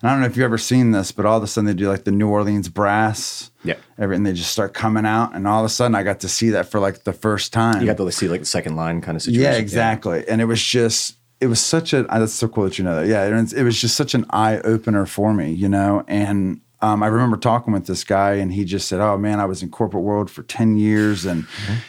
And 0.00 0.08
I 0.08 0.12
don't 0.12 0.20
know 0.20 0.26
if 0.26 0.36
you've 0.36 0.44
ever 0.44 0.58
seen 0.58 0.92
this, 0.92 1.10
but 1.10 1.26
all 1.26 1.38
of 1.38 1.42
a 1.42 1.46
sudden 1.46 1.66
they 1.66 1.74
do 1.74 1.88
like 1.88 2.04
the 2.04 2.12
New 2.12 2.28
Orleans 2.28 2.68
brass. 2.68 3.50
Yeah. 3.64 3.74
Everything 3.98 4.24
they 4.24 4.32
just 4.32 4.52
start 4.52 4.74
coming 4.74 5.06
out. 5.06 5.34
And 5.34 5.46
all 5.46 5.60
of 5.60 5.66
a 5.66 5.68
sudden 5.68 5.94
I 5.94 6.02
got 6.02 6.20
to 6.20 6.28
see 6.28 6.50
that 6.50 6.66
for 6.70 6.78
like 6.78 7.04
the 7.04 7.12
first 7.12 7.52
time. 7.52 7.80
You 7.80 7.86
got 7.86 7.96
to 7.96 8.12
see 8.12 8.28
like 8.28 8.40
the 8.40 8.46
second 8.46 8.76
line 8.76 9.00
kind 9.00 9.16
of 9.16 9.22
situation. 9.22 9.42
Yeah, 9.42 9.58
exactly. 9.58 10.28
And 10.28 10.40
it 10.40 10.44
was 10.44 10.62
just, 10.62 11.16
it 11.40 11.46
was 11.46 11.60
such 11.60 11.92
a, 11.92 12.04
that's 12.04 12.32
so 12.32 12.48
cool 12.48 12.64
that 12.64 12.78
you 12.78 12.84
know 12.84 12.96
that. 12.96 13.06
Yeah, 13.06 13.24
it 13.26 13.32
was, 13.32 13.52
it 13.52 13.62
was 13.64 13.80
just 13.80 13.96
such 13.96 14.14
an 14.14 14.24
eye 14.30 14.58
opener 14.58 15.06
for 15.06 15.32
me, 15.32 15.50
you 15.50 15.68
know? 15.68 16.04
And 16.06 16.60
um, 16.80 17.02
I 17.02 17.08
remember 17.08 17.36
talking 17.36 17.72
with 17.72 17.86
this 17.86 18.04
guy 18.04 18.34
and 18.34 18.52
he 18.52 18.64
just 18.64 18.88
said, 18.88 19.00
Oh 19.00 19.18
man, 19.18 19.40
I 19.40 19.46
was 19.46 19.62
in 19.62 19.70
corporate 19.70 20.04
world 20.04 20.30
for 20.30 20.42
10 20.44 20.76
years. 20.76 21.24
And 21.24 21.46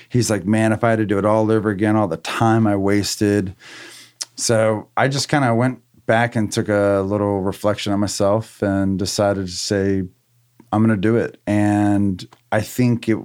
he's 0.10 0.30
like, 0.30 0.46
Man, 0.46 0.72
if 0.72 0.84
I 0.84 0.92
had 0.92 1.00
to 1.00 1.06
do 1.06 1.18
it 1.18 1.26
all 1.26 1.52
over 1.52 1.70
again, 1.70 1.96
all 1.96 2.08
the 2.08 2.18
time 2.18 2.66
I 2.66 2.76
wasted. 2.76 3.56
So 4.36 4.88
I 4.98 5.08
just 5.08 5.30
kind 5.30 5.46
of 5.46 5.58
went 5.58 5.82
back 6.06 6.36
and 6.36 6.52
took 6.52 6.70
a 6.70 7.04
little 7.06 7.42
reflection 7.42 7.94
on 7.94 8.00
myself 8.00 8.64
and 8.64 8.98
decided 8.98 9.46
to 9.46 9.52
say, 9.52 10.04
I'm 10.72 10.84
going 10.84 10.96
to 10.96 10.98
do 10.98 11.18
it. 11.18 11.40
And 11.46 12.28
I 12.52 12.62
think 12.62 13.08
it 13.08 13.18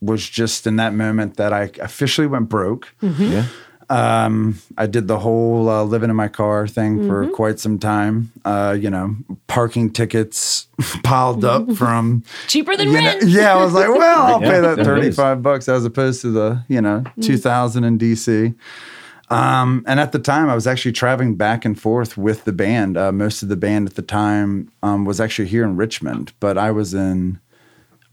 was 0.00 0.28
just 0.28 0.66
in 0.66 0.76
that 0.76 0.94
moment 0.94 1.36
that 1.36 1.52
I 1.52 1.70
officially 1.80 2.26
went 2.26 2.48
broke. 2.48 2.94
Yeah. 3.32 3.46
Um, 3.90 4.58
I 4.78 4.86
did 4.86 5.08
the 5.08 5.18
whole 5.18 5.68
uh, 5.68 5.82
living 5.84 6.08
in 6.10 6.16
my 6.16 6.28
car 6.28 6.66
thing 6.66 7.06
for 7.06 7.28
quite 7.28 7.58
some 7.58 7.78
time. 7.78 8.32
Uh, 8.44 8.76
you 8.78 8.88
know, 8.90 9.16
parking 9.48 9.90
tickets 9.90 10.66
piled 11.02 11.44
up 11.44 11.70
from 11.72 12.22
cheaper 12.46 12.76
than 12.76 12.88
you 12.88 12.94
know, 12.94 13.04
rent. 13.04 13.22
yeah, 13.24 13.54
I 13.54 13.62
was 13.62 13.72
like, 13.74 13.88
well, 13.88 14.22
I'll 14.22 14.40
Yeah, 14.42 14.50
pay 14.50 14.60
that 14.60 14.78
it 14.78 14.82
is. 14.82 14.86
35 14.86 15.42
bucks 15.42 15.68
as 15.68 15.84
opposed 15.84 16.22
to 16.22 16.30
the, 16.30 16.64
you 16.68 16.80
know, 16.80 17.04
2000 17.20 17.84
in 17.84 17.98
DC. 17.98 18.54
Um, 19.30 19.82
and 19.86 19.98
at 19.98 20.12
the 20.12 20.18
time, 20.18 20.50
I 20.50 20.54
was 20.54 20.66
actually 20.66 20.92
traveling 20.92 21.36
back 21.36 21.64
and 21.64 21.78
forth 21.80 22.18
with 22.18 22.44
the 22.44 22.52
band. 22.52 22.96
Uh, 22.98 23.12
most 23.12 23.42
of 23.42 23.48
the 23.48 23.56
band 23.56 23.88
at 23.88 23.94
the 23.94 24.02
time 24.02 24.70
um, 24.82 25.04
was 25.06 25.20
actually 25.20 25.48
here 25.48 25.64
in 25.64 25.76
Richmond, 25.76 26.32
but 26.38 26.58
I 26.58 26.70
was 26.70 26.92
in 26.92 27.40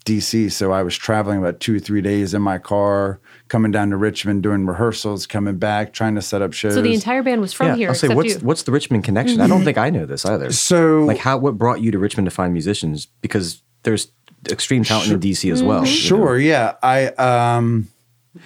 DC. 0.06 0.52
So 0.52 0.72
I 0.72 0.84
was 0.84 0.98
traveling 0.98 1.40
about 1.40 1.60
two 1.60 1.76
or 1.76 1.80
three 1.80 2.02
days 2.02 2.34
in 2.34 2.42
my 2.42 2.58
car, 2.58 3.20
coming 3.48 3.72
down 3.72 3.90
to 3.92 3.98
Richmond, 3.98 4.44
doing 4.44 4.66
rehearsals, 4.66 5.28
coming 5.28 5.58
back, 5.58 5.94
trying 5.94 6.16
to 6.16 6.22
set 6.22 6.42
up 6.42 6.54
shows. 6.54 6.74
So 6.74 6.82
the 6.82 6.94
entire 6.94 7.24
band 7.24 7.42
was 7.42 7.54
from 7.54 7.68
yeah. 7.68 7.76
here, 7.76 7.90
I'll 7.90 7.96
say, 7.96 8.10
what's 8.10 8.30
you. 8.30 8.36
Mm-hmm. 8.38 8.48
what's 8.48 8.64
the 8.64 8.72
Richmond 8.72 9.04
connection? 9.04 9.42
I 9.42 9.48
don't 9.48 9.64
think 9.64 9.78
I 9.78 9.90
know 9.90 10.06
this 10.06 10.26
either. 10.26 10.52
So- 10.52 11.04
like, 11.04 11.18
how 11.18 11.38
what 11.38 11.58
brought 11.58 11.82
you 11.82 11.92
to 11.92 12.00
Richmond 12.00 12.26
to 12.28 12.32
find 12.32 12.54
musicians? 12.54 13.06
Because 13.22 13.62
there's 13.84 14.12
extreme 14.50 14.84
talent 14.84 15.12
in 15.12 15.20
DC 15.20 15.52
as 15.52 15.62
well. 15.62 15.80
you 15.80 15.86
know? 15.86 15.92
Sure, 15.92 16.38
yeah. 16.38 16.76
I 16.82 17.08
um, 17.08 17.88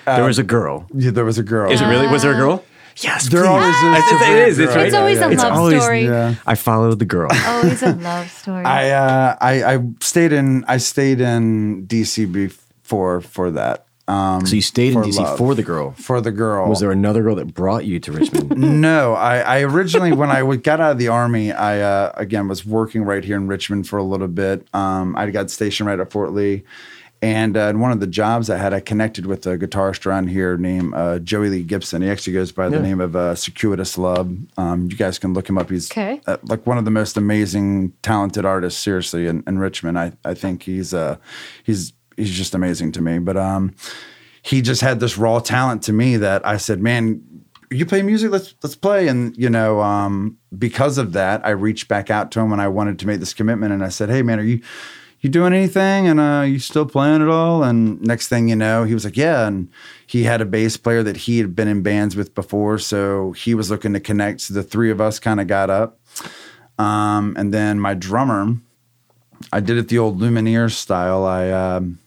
There 0.06 0.24
was 0.24 0.40
a 0.40 0.44
girl. 0.44 0.88
yeah, 0.94 1.12
there 1.12 1.26
was 1.26 1.38
a 1.38 1.44
girl. 1.44 1.72
Is 1.72 1.82
it 1.82 1.86
really? 1.86 2.08
Was 2.08 2.24
there 2.24 2.34
a 2.34 2.38
girl? 2.38 2.64
Yes, 2.98 3.28
There 3.30 3.42
please. 3.42 3.48
always 3.50 3.76
is. 3.76 3.84
It's- 3.84 4.12
a 4.12 4.32
it 4.32 4.48
is. 4.50 4.60
It's 4.60 4.76
right. 4.76 4.86
It's 4.88 4.96
always 4.96 5.20
a 5.20 5.30
It's 5.32 5.44
love 5.44 5.54
always- 5.54 5.82
story. 5.82 6.06
Yeah. 6.06 6.36
I 6.46 6.56
followed 6.56 7.00
the 7.00 7.06
girl. 7.06 7.30
Always 7.46 7.82
a 7.84 7.94
love 7.96 8.30
story. 8.42 8.64
I 8.66 8.90
uh, 8.92 9.36
I 9.42 9.64
I 9.76 9.80
stayed 10.02 10.32
in 10.34 10.64
I 10.68 10.78
stayed 10.78 11.20
in 11.22 11.88
DC 11.88 12.32
before 12.32 13.22
for 13.22 13.50
that. 13.52 13.86
um, 14.08 14.46
So 14.46 14.56
you 14.56 14.62
stayed 14.62 14.94
in 14.94 15.02
DC 15.02 15.18
love. 15.20 15.38
for 15.38 15.56
the 15.56 15.64
girl. 15.64 15.92
for 15.98 16.20
the 16.22 16.32
girl. 16.32 16.68
Was 16.70 16.82
there 16.82 16.92
another 16.92 17.24
girl 17.24 17.36
that 17.36 17.54
brought 17.54 17.86
you 17.86 18.00
to 18.02 18.12
Richmond? 18.12 18.58
no, 18.82 19.14
I, 19.14 19.38
I 19.40 19.62
originally 19.62 20.12
when 20.12 20.30
I 20.30 20.40
w- 20.40 20.60
got 20.60 20.80
out 20.82 20.92
of 20.92 20.98
the 21.00 21.08
army, 21.08 21.52
I 21.52 21.80
uh, 21.80 22.12
again 22.16 22.48
was 22.48 22.66
working 22.66 23.04
right 23.04 23.24
here 23.24 23.38
in 23.38 23.48
Richmond 23.48 23.88
for 23.88 23.98
a 23.98 24.04
little 24.04 24.28
bit. 24.28 24.68
Um, 24.74 25.16
I 25.16 25.30
got 25.32 25.50
stationed 25.50 25.88
right 25.88 26.00
at 26.00 26.12
Fort 26.12 26.32
Lee, 26.34 26.64
and 27.24 27.56
uh, 27.56 27.62
in 27.70 27.80
one 27.80 27.94
of 27.94 28.02
the 28.02 28.08
jobs 28.08 28.50
I 28.50 28.58
had, 28.58 28.74
I 28.74 28.82
connected 28.82 29.26
with 29.26 29.48
a 29.48 29.58
guitarist 29.58 30.06
around 30.06 30.28
here 30.28 30.58
named 30.58 30.94
uh, 30.94 31.20
Joey 31.20 31.50
Lee 31.50 31.64
Gibson. 31.64 32.02
He 32.02 32.10
actually 32.10 32.34
goes 32.34 32.52
by 32.52 32.68
the 32.68 32.76
Yeah. 32.76 32.82
name 32.82 33.00
of 33.00 33.16
uh, 33.16 33.34
Circuitous 33.36 33.98
Love. 33.98 34.36
Um, 34.58 34.90
you 34.92 34.98
guys 34.98 35.18
can 35.20 35.34
look 35.34 35.48
him 35.48 35.58
up. 35.58 35.70
He's 35.70 35.90
Okay. 35.90 36.20
uh, 36.28 36.36
like 36.44 36.68
one 36.68 36.78
of 36.78 36.84
the 36.84 36.92
most 36.92 37.16
amazing, 37.16 37.94
talented 38.02 38.44
artists. 38.46 38.80
Seriously, 38.84 39.26
in, 39.28 39.42
in 39.48 39.58
Richmond, 39.58 39.98
I 39.98 40.12
I 40.26 40.34
think 40.34 40.64
he's 40.64 40.94
uh, 40.94 41.16
he's 41.64 41.94
he's 42.18 42.32
just 42.32 42.54
amazing 42.54 42.92
to 42.94 43.02
me. 43.02 43.20
But 43.20 43.38
um, 43.38 43.74
he 44.42 44.62
just 44.62 44.82
had 44.82 45.00
this 45.00 45.18
raw 45.18 45.40
talent 45.40 45.82
to 45.84 45.94
me 45.94 46.18
that 46.18 46.46
I 46.46 46.58
said, 46.58 46.82
man, 46.82 47.22
you 47.72 47.86
play 47.86 48.02
music, 48.02 48.32
let's 48.32 48.54
let's 48.62 48.76
play. 48.76 49.08
And 49.08 49.34
you 49.38 49.50
know, 49.50 49.80
um, 49.82 50.38
because 50.58 50.98
of 50.98 51.14
that, 51.14 51.46
I 51.46 51.52
reached 51.52 51.88
back 51.88 52.10
out 52.10 52.32
to 52.32 52.42
him 52.42 52.50
when 52.50 52.60
I 52.60 52.68
wanted 52.68 53.00
to 53.00 53.08
make 53.08 53.22
this 53.22 53.34
commitment, 53.34 53.72
and 53.72 53.82
I 53.82 53.90
said, 53.90 54.10
hey, 54.10 54.22
man, 54.24 54.40
are 54.40 54.44
you 54.44 54.60
you 55.24 55.30
doing 55.30 55.54
anything? 55.54 56.08
And 56.08 56.20
uh, 56.20 56.44
you 56.46 56.60
still 56.60 56.86
playing 56.86 57.22
at 57.24 57.28
all? 57.30 57.64
And 57.64 58.00
next 58.02 58.28
thing 58.28 58.50
you 58.50 58.56
know, 58.56 58.84
he 58.84 58.94
was 58.94 59.06
like, 59.06 59.18
yeah. 59.18 59.48
And 59.48 59.70
he 60.06 60.24
had 60.24 60.42
a 60.42 60.46
bass 60.46 60.78
player 60.78 61.02
that 61.02 61.18
he 61.18 61.40
had 61.40 61.56
been 61.56 61.68
in 61.68 61.82
bands 61.82 62.16
with 62.16 62.36
before, 62.36 62.78
so 62.78 63.32
he 63.32 63.56
was 63.56 63.72
looking 63.72 63.94
to 63.94 64.00
connect. 64.00 64.42
So 64.42 64.54
the 64.54 64.62
three 64.64 64.92
of 64.92 65.02
us 65.02 65.20
kind 65.20 65.40
of 65.40 65.48
got 65.48 65.70
up. 65.72 66.00
Um, 66.78 67.36
and 67.38 67.54
then 67.54 67.80
my 67.80 67.94
drummer, 67.94 68.56
I 69.52 69.60
did 69.60 69.78
it 69.78 69.88
the 69.88 69.98
old 69.98 70.20
Lumineers 70.20 70.72
style. 70.74 71.26
I 71.26 71.50
um, 71.50 72.00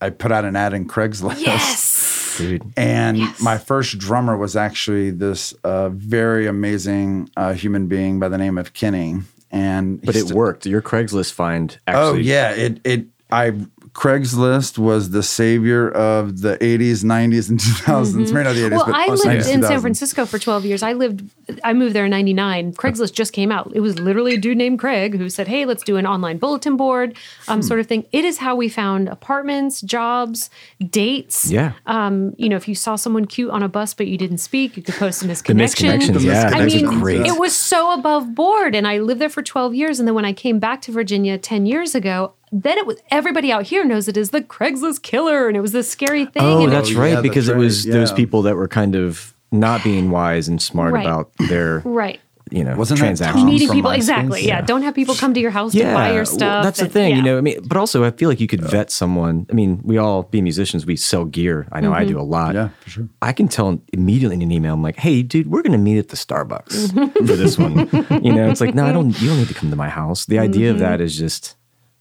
I 0.00 0.10
put 0.10 0.30
out 0.32 0.44
an 0.44 0.54
ad 0.56 0.74
in 0.74 0.86
Craigslist. 0.86 1.40
Yes. 1.44 2.36
Dude. 2.38 2.62
And 2.76 3.18
Yes. 3.18 3.40
my 3.42 3.58
first 3.58 3.98
drummer 3.98 4.36
was 4.36 4.54
actually 4.54 5.10
this 5.10 5.52
uh, 5.64 5.88
very 5.88 6.46
amazing 6.46 7.30
uh, 7.36 7.52
human 7.52 7.88
being 7.88 8.20
by 8.20 8.28
the 8.28 8.38
name 8.38 8.58
of 8.58 8.72
Kenny. 8.74 9.22
And 9.50 10.00
But 10.02 10.16
it 10.16 10.30
worked. 10.32 10.66
Your 10.66 10.82
Craigslist 10.82 11.32
find 11.32 11.78
Oh 11.88 12.10
actually. 12.10 12.22
yeah, 12.22 12.50
it 12.50 12.80
it 12.84 13.06
I 13.30 13.54
Craigslist 13.98 14.78
was 14.78 15.10
the 15.10 15.24
savior 15.24 15.90
of 15.90 16.40
the 16.42 16.56
80s, 16.58 17.02
90s, 17.02 17.48
and 17.50 17.58
2000s. 17.60 18.14
Maybe 18.32 18.44
not 18.44 18.54
the 18.54 18.60
80s, 18.60 18.68
Mm-hmm. 18.68 18.76
Well, 18.76 18.86
but 18.86 18.94
I 18.94 19.06
lived 19.08 19.24
90s, 19.24 19.52
in 19.52 19.62
San 19.64 19.80
Francisco 19.80 20.24
for 20.24 20.38
12 20.38 20.64
years. 20.66 20.82
I 20.84 20.92
lived, 20.92 21.28
I 21.64 21.72
moved 21.72 21.94
there 21.96 22.04
in 22.04 22.10
99. 22.12 22.74
Craigslist 22.74 23.12
just 23.12 23.32
came 23.32 23.50
out. 23.50 23.72
It 23.74 23.80
was 23.80 23.98
literally 23.98 24.34
a 24.34 24.38
dude 24.38 24.56
named 24.56 24.78
Craig 24.78 25.16
who 25.16 25.28
said, 25.28 25.48
Hey, 25.48 25.64
let's 25.64 25.82
do 25.82 25.96
an 25.96 26.06
online 26.06 26.38
bulletin 26.38 26.76
board, 26.76 27.16
Hmm. 27.46 27.52
um, 27.54 27.62
sort 27.62 27.80
of 27.80 27.86
thing. 27.88 28.06
It 28.12 28.24
is 28.24 28.38
how 28.38 28.54
we 28.54 28.68
found 28.68 29.08
apartments, 29.08 29.80
jobs, 29.80 30.48
dates. 30.90 31.50
Yeah. 31.50 31.72
Um, 31.86 32.34
you 32.38 32.48
know, 32.48 32.56
if 32.56 32.68
you 32.68 32.76
saw 32.76 32.94
someone 32.94 33.24
cute 33.24 33.50
on 33.50 33.62
a 33.64 33.68
bus 33.68 33.94
but 33.94 34.06
you 34.06 34.16
didn't 34.16 34.38
speak, 34.38 34.76
you 34.76 34.82
could 34.84 34.94
post 34.94 35.22
a 35.22 35.26
The 35.26 35.32
misconnection. 35.32 35.98
misconnections. 36.00 36.22
Yeah. 36.24 36.50
I 36.54 36.64
mean, 36.64 36.86
great. 37.00 37.26
it 37.26 37.36
was 37.38 37.56
so 37.56 37.92
above 37.92 38.32
board. 38.34 38.76
And 38.76 38.86
I 38.86 38.98
lived 38.98 39.20
there 39.20 39.28
for 39.28 39.42
12 39.42 39.74
years. 39.74 39.98
And 39.98 40.06
then 40.06 40.14
when 40.14 40.24
I 40.24 40.32
came 40.32 40.58
back 40.60 40.82
to 40.82 40.92
Virginia 40.92 41.36
10 41.36 41.66
years 41.66 41.94
ago, 41.96 42.34
then 42.52 42.78
it 42.78 42.86
was 42.86 42.98
everybody 43.10 43.50
out 43.52 43.64
here 43.64 43.84
knows 43.84 44.08
it 44.08 44.16
is 44.16 44.30
the 44.30 44.40
Craigslist 44.42 45.02
killer. 45.02 45.48
And 45.48 45.56
it 45.56 45.60
was 45.60 45.72
this 45.72 45.90
scary 45.90 46.24
thing. 46.26 46.42
Oh, 46.42 46.64
and 46.64 46.72
that's 46.72 46.90
Oh, 46.94 46.98
right. 47.00 47.12
yeah, 47.14 47.20
because 47.20 47.46
that's 47.46 47.56
it 47.56 47.58
was 47.58 47.86
right, 47.86 47.92
those 47.92 48.10
yeah. 48.10 48.16
people 48.16 48.42
that 48.42 48.56
were 48.56 48.68
kind 48.68 48.94
of 48.94 49.34
not 49.52 49.82
being 49.84 50.10
wise 50.10 50.48
and 50.48 50.60
smart 50.60 50.92
Right. 50.92 51.06
about 51.06 51.30
their, 51.48 51.80
right. 51.84 52.20
you 52.50 52.62
know, 52.64 52.76
Wasn't 52.76 52.98
that 52.98 53.04
transactions. 53.04 53.42
Tom 53.42 53.50
meeting 53.50 53.70
people 53.70 53.90
exactly 53.90 54.42
yeah. 54.46 54.56
Yeah. 54.58 54.60
don't 54.62 54.82
have 54.82 54.94
people 54.94 55.14
come 55.14 55.32
to 55.34 55.40
your 55.40 55.50
house 55.50 55.72
to 55.72 55.82
buy 55.84 56.08
your 56.08 56.18
well, 56.18 56.26
stuff 56.26 56.64
that's 56.64 56.80
the 56.80 56.88
thing, 56.88 57.10
yeah. 57.10 57.16
you 57.16 57.22
know. 57.22 57.38
I 57.38 57.40
mean, 57.40 57.58
but 57.66 57.76
also 57.78 58.04
I 58.04 58.10
feel 58.10 58.28
like 58.28 58.40
you 58.40 58.46
could 58.46 58.62
vet 58.62 58.90
someone. 58.90 59.46
I 59.50 59.54
mean, 59.54 59.80
we 59.84 59.96
all 59.98 60.22
be 60.24 60.40
musicians. 60.42 60.84
We 60.86 60.96
sell 60.96 61.24
gear. 61.24 61.66
I 61.72 61.80
know 61.80 61.92
I 61.92 62.00
Mm-hmm. 62.02 62.08
do 62.12 62.20
a 62.20 62.22
lot. 62.22 62.54
Yeah, 62.54 62.68
for 62.80 62.90
sure. 62.90 63.08
I 63.22 63.32
can 63.32 63.48
tell 63.48 63.80
immediately 63.92 64.36
in 64.36 64.42
an 64.42 64.50
email. 64.52 64.72
I'm 64.74 64.82
like, 64.82 64.96
"Hey, 64.96 65.22
dude, 65.22 65.46
we're 65.50 65.62
gonna 65.62 65.78
meet 65.78 65.98
at 65.98 66.08
the 66.08 66.16
Starbucks 66.16 66.88
Mm-hmm. 66.92 67.26
for 67.26 67.36
this 67.36 67.58
one." 67.58 67.78
you 68.24 68.32
know, 68.32 68.48
it's 68.50 68.60
like, 68.62 68.74
no, 68.74 68.84
I 68.86 68.92
don't. 68.92 69.18
You 69.20 69.28
don't 69.28 69.38
need 69.38 69.48
to 69.48 69.54
come 69.54 69.68
to 69.70 69.76
my 69.76 69.88
house. 69.90 70.24
The 70.26 70.38
idea 70.38 70.70
of 70.70 70.78
that 70.78 71.00
is 71.02 71.16
just, 71.18 71.56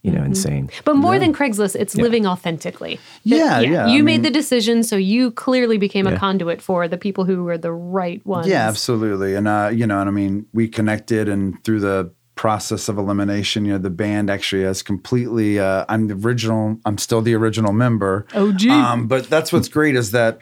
you 0.08 0.14
know, 0.14 0.24
insane. 0.24 0.70
but 0.86 0.96
more 0.96 1.20
than 1.20 1.34
craigslist 1.34 1.76
it's 1.76 1.96
living 1.96 2.26
authentically 2.26 3.00
Yeah, 3.24 3.60
yeah, 3.60 3.88
you 3.88 4.00
I 4.00 4.02
made 4.02 4.04
mean- 4.04 4.22
the 4.24 4.32
decision 4.32 4.84
so 4.84 4.96
you 4.96 5.32
clearly 5.32 5.78
became 5.78 6.08
a 6.08 6.18
conduit 6.18 6.62
for 6.62 6.88
the 6.88 6.98
people 6.98 7.24
who 7.26 7.44
were 7.44 7.58
the 7.58 7.72
right 8.00 8.22
ones 8.26 8.48
Yeah, 8.48 8.68
absolutely. 8.68 9.36
And 9.36 9.48
uh, 9.48 9.70
you 9.74 9.86
know, 9.86 10.00
and 10.00 10.08
I 10.10 10.12
mean, 10.12 10.46
we 10.54 10.68
connected, 10.68 11.28
and 11.28 11.62
through 11.64 11.82
the 11.82 12.12
process 12.36 12.88
of 12.88 12.98
elimination, 12.98 13.66
you 13.66 13.74
know, 13.74 13.78
the 13.80 13.90
band 13.90 14.30
actually 14.30 14.64
has 14.64 14.82
completely. 14.84 15.60
Uh, 15.60 15.86
I'm 15.90 16.08
the 16.08 16.14
original. 16.16 16.78
I'm 16.86 16.98
still 16.98 17.22
the 17.22 17.34
original 17.36 17.74
member. 17.74 18.26
OG. 18.34 18.68
Um, 18.68 19.08
but 19.08 19.30
that's 19.30 19.52
what's 19.52 19.68
great 19.68 19.96
is 19.96 20.12
that 20.12 20.40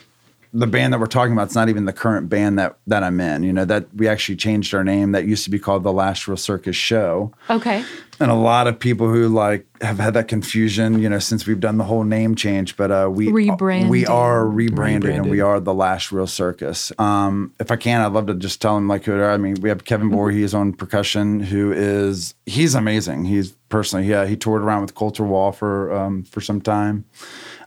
the 0.55 0.67
band 0.67 0.93
that 0.93 1.00
we're 1.00 1.05
talking 1.05 1.33
about 1.33 1.50
is 1.50 1.55
not 1.55 1.67
even 1.67 1.83
the 1.83 1.93
current 1.93 2.29
band 2.29 2.57
that 2.57 2.77
that 2.88 3.03
I'm 3.03 3.19
in. 3.19 3.43
You 3.43 3.51
know, 3.51 3.65
that 3.65 3.93
we 3.93 4.07
actually 4.07 4.38
changed 4.38 4.74
our 4.74 4.83
name. 4.83 5.12
That 5.12 5.25
used 5.25 5.43
to 5.43 5.50
be 5.50 5.59
called 5.59 5.83
the 5.83 5.91
Last 5.91 6.27
Real 6.27 6.38
Circus 6.38 6.77
Show. 6.77 7.33
okay 7.50 7.83
And 8.21 8.31
a 8.31 8.35
lot 8.35 8.67
of 8.67 8.79
people 8.79 9.09
who 9.09 9.27
like 9.27 9.65
have 9.81 10.00
had 10.00 10.13
that 10.13 10.29
confusion, 10.29 11.01
you 11.01 11.09
know, 11.09 11.19
since 11.19 11.45
we've 11.45 11.59
done 11.59 11.77
the 11.77 11.83
whole 11.83 12.05
name 12.05 12.35
change. 12.35 12.77
But 12.77 12.89
uh, 12.89 13.09
we 13.12 13.27
Rebranding. 13.27 13.89
we 13.89 14.05
are 14.05 14.47
rebranded, 14.47 15.12
and 15.12 15.29
we 15.29 15.41
are 15.41 15.59
the 15.59 15.74
last 15.74 16.13
real 16.13 16.27
circus. 16.27 16.93
Um, 16.97 17.53
if 17.59 17.69
I 17.69 17.75
can, 17.75 18.00
I'd 18.00 18.13
love 18.13 18.27
to 18.27 18.33
just 18.33 18.62
tell 18.62 18.75
them 18.75 18.88
like 18.88 19.03
who 19.03 19.12
they 19.12 19.24
are. 19.24 19.31
I 19.31 19.38
mean, 19.38 19.55
we 19.59 19.67
have 19.67 19.83
Kevin 19.83 20.09
Voorhees 20.09 20.53
on 20.53 20.71
percussion, 20.71 21.41
who 21.41 21.74
is 21.74 22.33
he's 22.45 22.75
amazing. 22.75 23.25
He's 23.25 23.51
personally, 23.67 24.07
yeah, 24.07 24.25
he 24.25 24.38
toured 24.38 24.62
around 24.62 24.83
with 24.83 24.95
Colter 24.95 25.25
Wall 25.25 25.51
for 25.51 25.93
um, 25.93 26.24
for 26.24 26.39
some 26.39 26.62
time. 26.62 27.03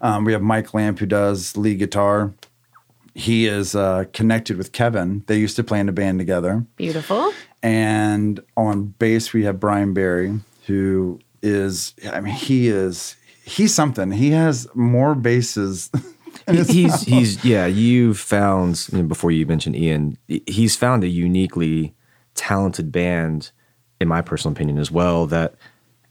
Um, 0.00 0.24
we 0.24 0.32
have 0.32 0.40
Mike 0.40 0.72
Lamp 0.72 1.00
who 1.00 1.06
does 1.06 1.54
lead 1.54 1.78
guitar. 1.78 2.32
He 3.18 3.46
is 3.46 3.74
uh, 3.74 4.04
connected 4.12 4.56
with 4.56 4.70
Kevin. 4.72 5.24
They 5.26 5.38
used 5.38 5.56
to 5.56 5.64
play 5.64 5.80
in 5.80 5.88
a 5.88 5.92
band 5.92 6.18
together. 6.20 6.64
beautiful 6.76 7.32
And 7.64 8.38
on 8.56 8.94
bass, 9.00 9.32
we 9.32 9.42
have 9.44 9.58
Brian 9.58 9.92
Barry, 9.92 10.38
who 10.66 11.18
is, 11.42 11.94
I 12.12 12.20
mean, 12.20 12.34
he 12.34 12.68
is, 12.68 13.16
he's 13.44 13.74
something. 13.74 14.12
He 14.12 14.30
has 14.30 14.68
more 14.74 15.14
basses. 15.16 15.90
He- 16.48 16.62
he's 16.62 17.02
he's 17.02 17.44
yeah. 17.44 17.66
You 17.66 18.14
found 18.14 18.88
you 18.92 18.98
know, 18.98 19.04
before 19.04 19.30
you 19.30 19.44
mentioned 19.44 19.76
Ian. 19.76 20.16
He's 20.46 20.76
found 20.76 21.04
a 21.04 21.08
uniquely 21.08 21.94
talented 22.34 22.90
band, 22.90 23.50
in 24.00 24.08
my 24.08 24.22
personal 24.22 24.52
opinion 24.52 24.78
as 24.78 24.90
well. 24.90 25.26
That 25.26 25.56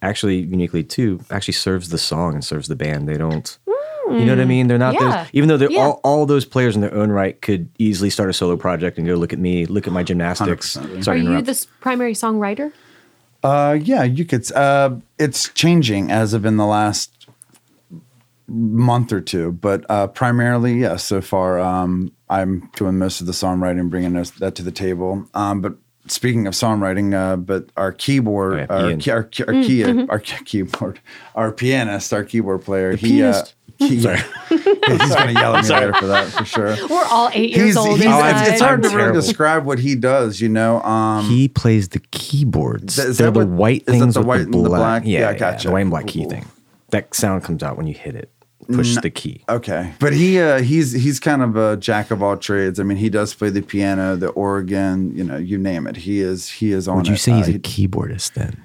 actually 0.03 0.37
uniquely 0.41 0.83
too 0.83 1.21
actually 1.31 1.53
serves 1.55 1.89
the 1.89 1.97
song 1.97 2.35
and 2.35 2.43
serves 2.45 2.67
the 2.67 2.75
band. 2.75 3.07
They 3.07 3.17
don't. 3.17 3.57
You 4.09 4.25
know 4.25 4.33
what 4.35 4.41
I 4.41 4.45
mean? 4.45 4.67
They're 4.67 4.77
not 4.77 4.93
Yeah. 4.93 4.99
those, 5.23 5.29
even 5.33 5.49
though 5.49 5.57
they're 5.57 5.71
Yeah. 5.71 5.81
all, 5.81 5.99
all 6.03 6.25
those 6.25 6.45
players 6.45 6.75
in 6.75 6.81
their 6.81 6.93
own 6.93 7.11
right 7.11 7.39
could 7.41 7.69
easily 7.77 8.09
start 8.09 8.29
a 8.29 8.33
solo 8.33 8.55
project 8.55 8.97
and 8.97 9.05
go 9.07 9.15
look 9.15 9.33
at 9.33 9.39
me, 9.39 9.65
look 9.65 9.85
at 9.87 9.93
my 9.93 10.03
gymnastics. 10.03 10.77
100%. 10.77 11.03
Sorry 11.03 11.19
are 11.27 11.37
you 11.37 11.41
the 11.41 11.65
primary 11.81 12.13
songwriter 12.13 12.71
Uh, 13.43 13.77
yeah, 13.81 14.03
you 14.03 14.25
could. 14.25 14.51
Uh, 14.53 14.95
it's 15.19 15.49
changing 15.49 16.09
as 16.11 16.33
of 16.33 16.45
in 16.45 16.57
the 16.57 16.65
last 16.65 17.27
month 18.47 19.11
or 19.11 19.21
two, 19.21 19.51
but 19.51 19.85
uh, 19.89 20.07
primarily, 20.07 20.79
yes. 20.79 21.03
so 21.03 21.21
far, 21.21 21.59
um, 21.59 22.11
I'm 22.29 22.69
doing 22.75 22.97
most 22.97 23.19
of 23.21 23.27
the 23.27 23.33
songwriting, 23.33 23.89
bringing 23.89 24.13
those, 24.13 24.31
that 24.31 24.55
to 24.55 24.63
the 24.63 24.71
table. 24.71 25.27
Um, 25.33 25.61
but 25.61 25.75
speaking 26.09 26.47
of 26.47 26.53
songwriting, 26.53 27.13
uh, 27.13 27.35
but 27.37 27.69
our 27.77 27.91
keyboard, 27.91 28.53
Oh, 28.53 28.57
yeah, 28.57 28.65
our, 28.83 28.89
Ian. 28.89 28.99
key, 28.99 29.11
our, 29.11 29.23
key- 29.23 29.43
our, 29.43 29.53
key, 29.53 30.07
our 30.09 30.19
keyboard, 30.19 30.99
our 31.35 31.51
pianist, 31.51 32.13
our 32.13 32.23
keyboard 32.23 32.63
player, 32.63 32.95
he. 32.95 33.07
pianist. 33.09 33.47
Uh, 33.47 33.53
he 33.79 33.99
Sorry. 34.01 34.17
he's 34.49 34.63
going 34.65 35.27
to 35.27 35.33
yell 35.33 35.55
at 35.55 35.63
me 35.65 35.69
later 35.69 35.93
for 35.93 36.07
that 36.07 36.27
for 36.31 36.45
sure. 36.45 36.75
we're 36.89 37.05
all 37.11 37.29
eight 37.33 37.51
years 37.55 37.67
He's, 37.67 37.77
old 37.77 37.97
he's, 37.97 38.05
inside. 38.05 38.41
it's, 38.41 38.49
it's 38.53 38.61
hard 38.61 38.81
to 38.81 38.87
I'm 38.89 38.95
really 38.95 39.03
terrible. 39.11 39.21
describe 39.21 39.65
what 39.65 39.77
he 39.77 39.93
does, 39.93 40.41
you 40.41 40.49
know. 40.49 40.81
Um, 40.81 41.25
he 41.29 41.47
plays 41.47 41.89
the 41.89 41.99
keyboards. 42.09 42.95
Th- 42.95 43.09
They're 43.15 43.27
that 43.29 43.39
the 43.39 43.45
what- 43.45 43.55
white 43.55 43.85
things 43.85 44.15
the 44.15 44.21
with 44.21 44.27
white 44.27 44.37
the 44.37 44.43
and 44.45 44.53
the 44.53 44.69
black. 44.69 44.79
black? 44.79 45.03
Yeah, 45.05 45.19
Yeah, 45.19 45.29
yeah, 45.31 45.37
gotcha. 45.37 45.67
the 45.67 45.73
white 45.73 45.81
and 45.81 45.89
black 45.91 46.07
key 46.07 46.21
cool. 46.21 46.29
thing. 46.31 46.45
That 46.89 47.13
sound 47.13 47.43
comes 47.43 47.61
out 47.61 47.77
when 47.77 47.85
you 47.85 47.93
hit 47.93 48.15
it. 48.15 48.31
Push 48.73 48.95
the 48.97 49.09
key. 49.09 49.41
Okay, 49.47 49.93
but 49.99 50.13
he 50.13 50.39
uh, 50.39 50.61
he's 50.61 50.91
he's 50.91 51.19
kind 51.19 51.41
of 51.41 51.55
a 51.55 51.77
jack 51.77 52.11
of 52.11 52.21
all 52.21 52.35
trades. 52.37 52.79
I 52.79 52.83
mean, 52.83 52.97
he 52.97 53.09
does 53.09 53.33
play 53.33 53.49
the 53.49 53.61
piano, 53.61 54.15
the 54.15 54.27
organ, 54.29 55.15
you 55.15 55.23
know, 55.23 55.37
you 55.37 55.57
name 55.57 55.87
it. 55.87 55.95
He 55.95 56.19
is 56.21 56.49
he 56.49 56.71
is 56.71 56.87
on. 56.87 56.97
Would 56.97 57.07
you 57.07 57.13
it. 57.13 57.19
say 57.19 57.31
Uh, 57.31 57.37
he's 57.37 57.47
a 57.49 57.51
he- 57.53 57.59
keyboardist 57.59 58.33
then? 58.33 58.61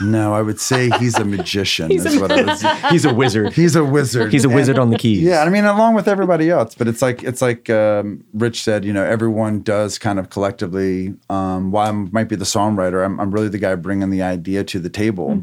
No, 0.00 0.34
I 0.34 0.42
would 0.42 0.58
say 0.60 0.90
he's 0.98 1.18
a 1.18 1.24
magician. 1.24 1.90
is 1.92 2.18
what 2.18 2.32
I 2.32 2.42
would, 2.42 2.90
He's 2.92 3.04
a 3.04 3.12
wizard. 3.12 3.52
he's 3.52 3.76
a 3.76 3.84
wizard. 3.84 4.32
He's 4.32 4.44
a 4.44 4.48
And- 4.48 4.54
wizard 4.56 4.78
on 4.78 4.90
the 4.90 4.98
keys. 4.98 5.20
Yeah, 5.22 5.42
I 5.42 5.48
mean, 5.50 5.64
along 5.64 5.94
with 5.94 6.08
everybody 6.08 6.50
else, 6.50 6.74
but 6.74 6.88
it's 6.88 7.02
like 7.02 7.22
it's 7.22 7.42
like 7.42 7.68
um, 7.70 8.24
Rich 8.32 8.62
said. 8.62 8.84
You 8.84 8.92
know, 8.92 9.04
everyone 9.04 9.60
does 9.62 9.98
kind 9.98 10.18
of 10.18 10.30
collectively. 10.30 11.14
Um, 11.30 11.70
while 11.70 11.88
I 11.88 11.92
might 11.92 12.28
be 12.28 12.36
the 12.36 12.44
songwriter, 12.44 13.04
I'm, 13.04 13.20
I'm 13.20 13.30
really 13.30 13.48
the 13.48 13.58
guy 13.58 13.74
bringing 13.74 14.10
the 14.10 14.22
idea 14.22 14.64
to 14.64 14.78
the 14.78 14.90
table. 14.90 15.40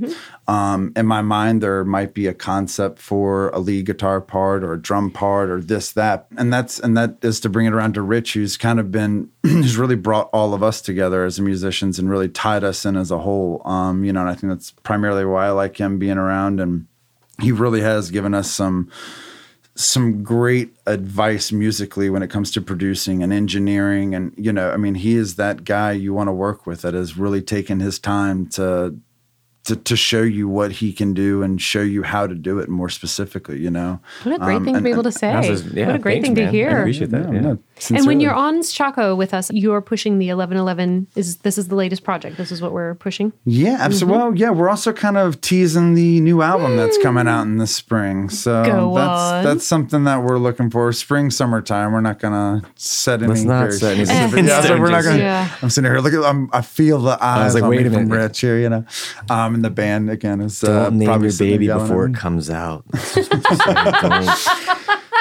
Um, 0.47 0.93
in 0.95 1.05
my 1.05 1.21
mind, 1.21 1.61
there 1.61 1.85
might 1.85 2.13
be 2.15 2.25
a 2.25 2.33
concept 2.33 2.99
for 2.99 3.49
a 3.49 3.59
lead 3.59 3.85
guitar 3.85 4.19
part 4.19 4.63
or 4.63 4.73
a 4.73 4.81
drum 4.81 5.11
part 5.11 5.49
or 5.51 5.61
this 5.61 5.91
that, 5.91 6.25
and 6.37 6.51
that's 6.51 6.79
and 6.79 6.97
that 6.97 7.17
is 7.21 7.39
to 7.41 7.49
bring 7.49 7.67
it 7.67 7.73
around 7.73 7.93
to 7.93 8.01
Rich, 8.01 8.33
who's 8.33 8.57
kind 8.57 8.79
of 8.79 8.91
been 8.91 9.29
who's 9.43 9.77
really 9.77 9.95
brought 9.95 10.29
all 10.33 10.53
of 10.53 10.63
us 10.63 10.81
together 10.81 11.23
as 11.23 11.39
musicians 11.39 11.99
and 11.99 12.09
really 12.09 12.29
tied 12.29 12.63
us 12.63 12.85
in 12.85 12.95
as 12.97 13.11
a 13.11 13.19
whole. 13.19 13.61
Um, 13.65 14.03
you 14.03 14.11
know, 14.11 14.21
and 14.21 14.29
I 14.29 14.35
think 14.39 14.51
that's 14.51 14.71
primarily 14.83 15.25
why 15.25 15.47
I 15.47 15.51
like 15.51 15.77
him 15.77 15.99
being 15.99 16.17
around 16.17 16.59
and 16.59 16.87
he 17.41 17.51
really 17.51 17.81
has 17.81 18.11
given 18.11 18.33
us 18.33 18.49
some 18.51 18.89
some 19.75 20.23
great 20.23 20.75
advice 20.87 21.51
musically 21.53 22.09
when 22.09 22.21
it 22.21 22.29
comes 22.29 22.51
to 22.51 22.61
producing 22.61 23.23
and 23.23 23.31
engineering 23.31 24.13
and 24.13 24.33
you 24.35 24.51
know 24.51 24.71
i 24.71 24.77
mean 24.77 24.95
he 24.95 25.15
is 25.15 25.35
that 25.35 25.63
guy 25.63 25.91
you 25.93 26.13
want 26.13 26.27
to 26.27 26.33
work 26.33 26.65
with 26.65 26.81
that 26.81 26.93
has 26.93 27.17
really 27.17 27.41
taken 27.41 27.79
his 27.79 27.97
time 27.97 28.45
to 28.45 28.93
to, 29.63 29.75
to 29.77 29.95
show 29.95 30.21
you 30.21 30.49
what 30.49 30.71
he 30.73 30.91
can 30.91 31.13
do 31.13 31.43
and 31.43 31.61
show 31.61 31.81
you 31.81 32.03
how 32.03 32.27
to 32.27 32.35
do 32.35 32.59
it 32.59 32.67
more 32.67 32.89
specifically 32.89 33.57
you 33.59 33.69
know 33.71 34.01
What 34.23 34.35
a 34.35 34.39
great 34.39 34.55
Um, 34.55 34.65
thing 34.65 34.73
to 34.75 34.81
be 34.81 34.89
able 34.91 35.03
to 35.03 35.11
say. 35.13 35.31
That 35.31 35.49
was- 35.49 35.65
yeah, 35.73 35.87
what 35.87 35.95
a 35.95 35.99
great 35.99 36.23
thanks, 36.23 36.27
thing 36.27 36.35
to 36.35 36.41
man. 36.41 36.49
I 36.49 36.51
hear. 36.51 36.79
appreciate 36.79 37.11
that. 37.11 37.25
No, 37.27 37.31
yeah. 37.33 37.41
no, 37.41 37.59
And 37.93 38.05
when 38.05 38.19
you're 38.19 38.33
on 38.33 38.59
Shockoe 38.59 39.15
with 39.15 39.33
us, 39.33 39.49
you're 39.51 39.81
pushing 39.81 40.17
the 40.19 40.27
1111. 40.27 41.07
Is 41.15 41.37
this 41.37 41.57
is 41.57 41.67
the 41.69 41.75
latest 41.75 42.03
project? 42.03 42.37
This 42.37 42.51
is 42.51 42.61
what 42.61 42.71
we're 42.73 42.95
pushing. 42.95 43.33
Yeah, 43.45 43.69
Mm-hmm. 43.73 43.81
absolutely. 43.83 44.17
Well, 44.19 44.35
yeah, 44.35 44.49
we're 44.51 44.69
also 44.69 44.91
kind 44.93 45.17
of 45.17 45.39
teasing 45.41 45.93
the 45.95 46.19
new 46.21 46.41
album 46.41 46.75
that's 46.77 46.97
coming 46.99 47.27
out 47.27 47.43
in 47.43 47.57
the 47.57 47.67
spring. 47.67 48.29
So 48.29 48.63
Go 48.65 48.95
that's 48.95 49.21
on. 49.21 49.43
that's 49.43 49.65
something 49.65 50.03
that 50.05 50.23
we're 50.23 50.37
looking 50.37 50.69
for. 50.69 50.91
Spring, 50.93 51.29
summertime. 51.31 51.91
We're 51.93 52.01
not 52.01 52.19
gonna 52.19 52.61
set 52.75 53.21
any. 53.21 53.29
Let's 53.29 53.43
not 53.43 53.73
set 53.73 53.97
any 53.97 54.47
yeah, 54.47 54.61
so 54.61 54.79
we're 54.79 54.89
not 54.91 55.03
gonna. 55.03 55.17
Yeah. 55.19 55.55
I'm 55.61 55.69
sitting 55.69 55.89
here. 55.89 55.99
Look 55.99 56.13
at. 56.13 56.23
I'm, 56.23 56.49
I 56.53 56.61
feel 56.61 56.99
the 56.99 57.17
eyes. 57.23 57.53
like, 57.53 57.63
on 57.63 57.69
wait 57.69 57.85
a 57.87 57.89
from 57.91 58.07
minute. 58.09 58.23
Rich 58.23 58.41
here. 58.41 58.57
You 58.59 58.69
know, 58.69 58.85
um, 59.29 59.55
and 59.55 59.63
the 59.63 59.69
band 59.69 60.09
again 60.09 60.41
is 60.41 60.63
uh, 60.63 60.85
Don't 60.85 60.97
name 60.97 61.07
probably 61.07 61.29
your 61.29 61.37
baby 61.37 61.67
before 61.67 62.05
it 62.07 62.15
comes 62.15 62.49
out. 62.49 62.83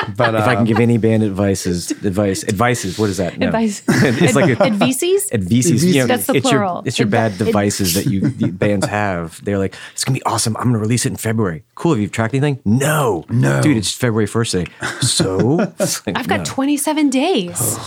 Don't- 0.08 0.16
But 0.16 0.34
if 0.34 0.42
I 0.42 0.52
uh, 0.54 0.56
can 0.56 0.64
give 0.64 0.78
any 0.80 0.98
band 0.98 1.22
advices, 1.22 1.90
advice, 1.90 2.44
advices, 2.44 2.98
what 2.98 3.10
is 3.10 3.16
that? 3.18 3.38
No. 3.38 3.46
Advice. 3.46 3.82
it's 3.88 4.34
like 4.34 4.58
a, 4.58 4.62
Advices? 4.64 5.30
advices. 5.32 5.84
You 5.84 6.00
know, 6.02 6.06
That's 6.06 6.26
the 6.26 6.34
it's 6.34 6.48
plural. 6.48 6.74
Your, 6.76 6.82
it's 6.86 6.98
your 6.98 7.08
Advi- 7.08 7.10
bad 7.10 7.32
ad- 7.32 7.38
devices 7.38 7.94
that 7.94 8.06
you 8.06 8.20
the 8.28 8.50
bands 8.50 8.86
have. 9.00 9.42
They're 9.44 9.58
like, 9.58 9.74
it's 9.92 10.04
gonna 10.04 10.14
be 10.18 10.22
awesome. 10.24 10.56
I'm 10.56 10.64
gonna 10.64 10.78
release 10.78 11.06
it 11.06 11.10
in 11.10 11.16
February. 11.16 11.64
Cool. 11.74 11.92
Have 11.92 12.00
you 12.00 12.08
tracked 12.08 12.34
anything? 12.34 12.60
No, 12.64 13.24
No. 13.28 13.60
dude. 13.62 13.76
It's 13.76 13.92
February 13.92 14.26
first 14.26 14.52
day. 14.52 14.66
So 15.00 15.36
like, 15.78 16.16
I've 16.16 16.28
got 16.28 16.38
no, 16.40 16.44
27 16.44 17.10
days. 17.10 17.78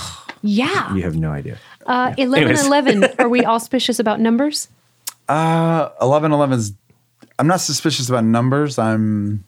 yeah. 0.42 0.94
You 0.96 1.04
have 1.04 1.16
no 1.16 1.32
idea. 1.32 1.58
Uh, 1.86 2.13
11 2.18 2.48
Anyways. 2.50 2.66
11. 2.68 3.04
Are 3.20 3.30
we 3.30 3.44
auspicious 3.46 4.00
about 4.00 4.20
numbers? 4.20 4.68
Uh, 5.30 5.90
eleven 6.01 6.32
eleven 6.32 6.60
is. 6.60 6.74
I'm 7.40 7.48
not 7.48 7.62
suspicious 7.62 8.10
about 8.10 8.24
numbers. 8.25 8.78
I'm. 8.78 9.44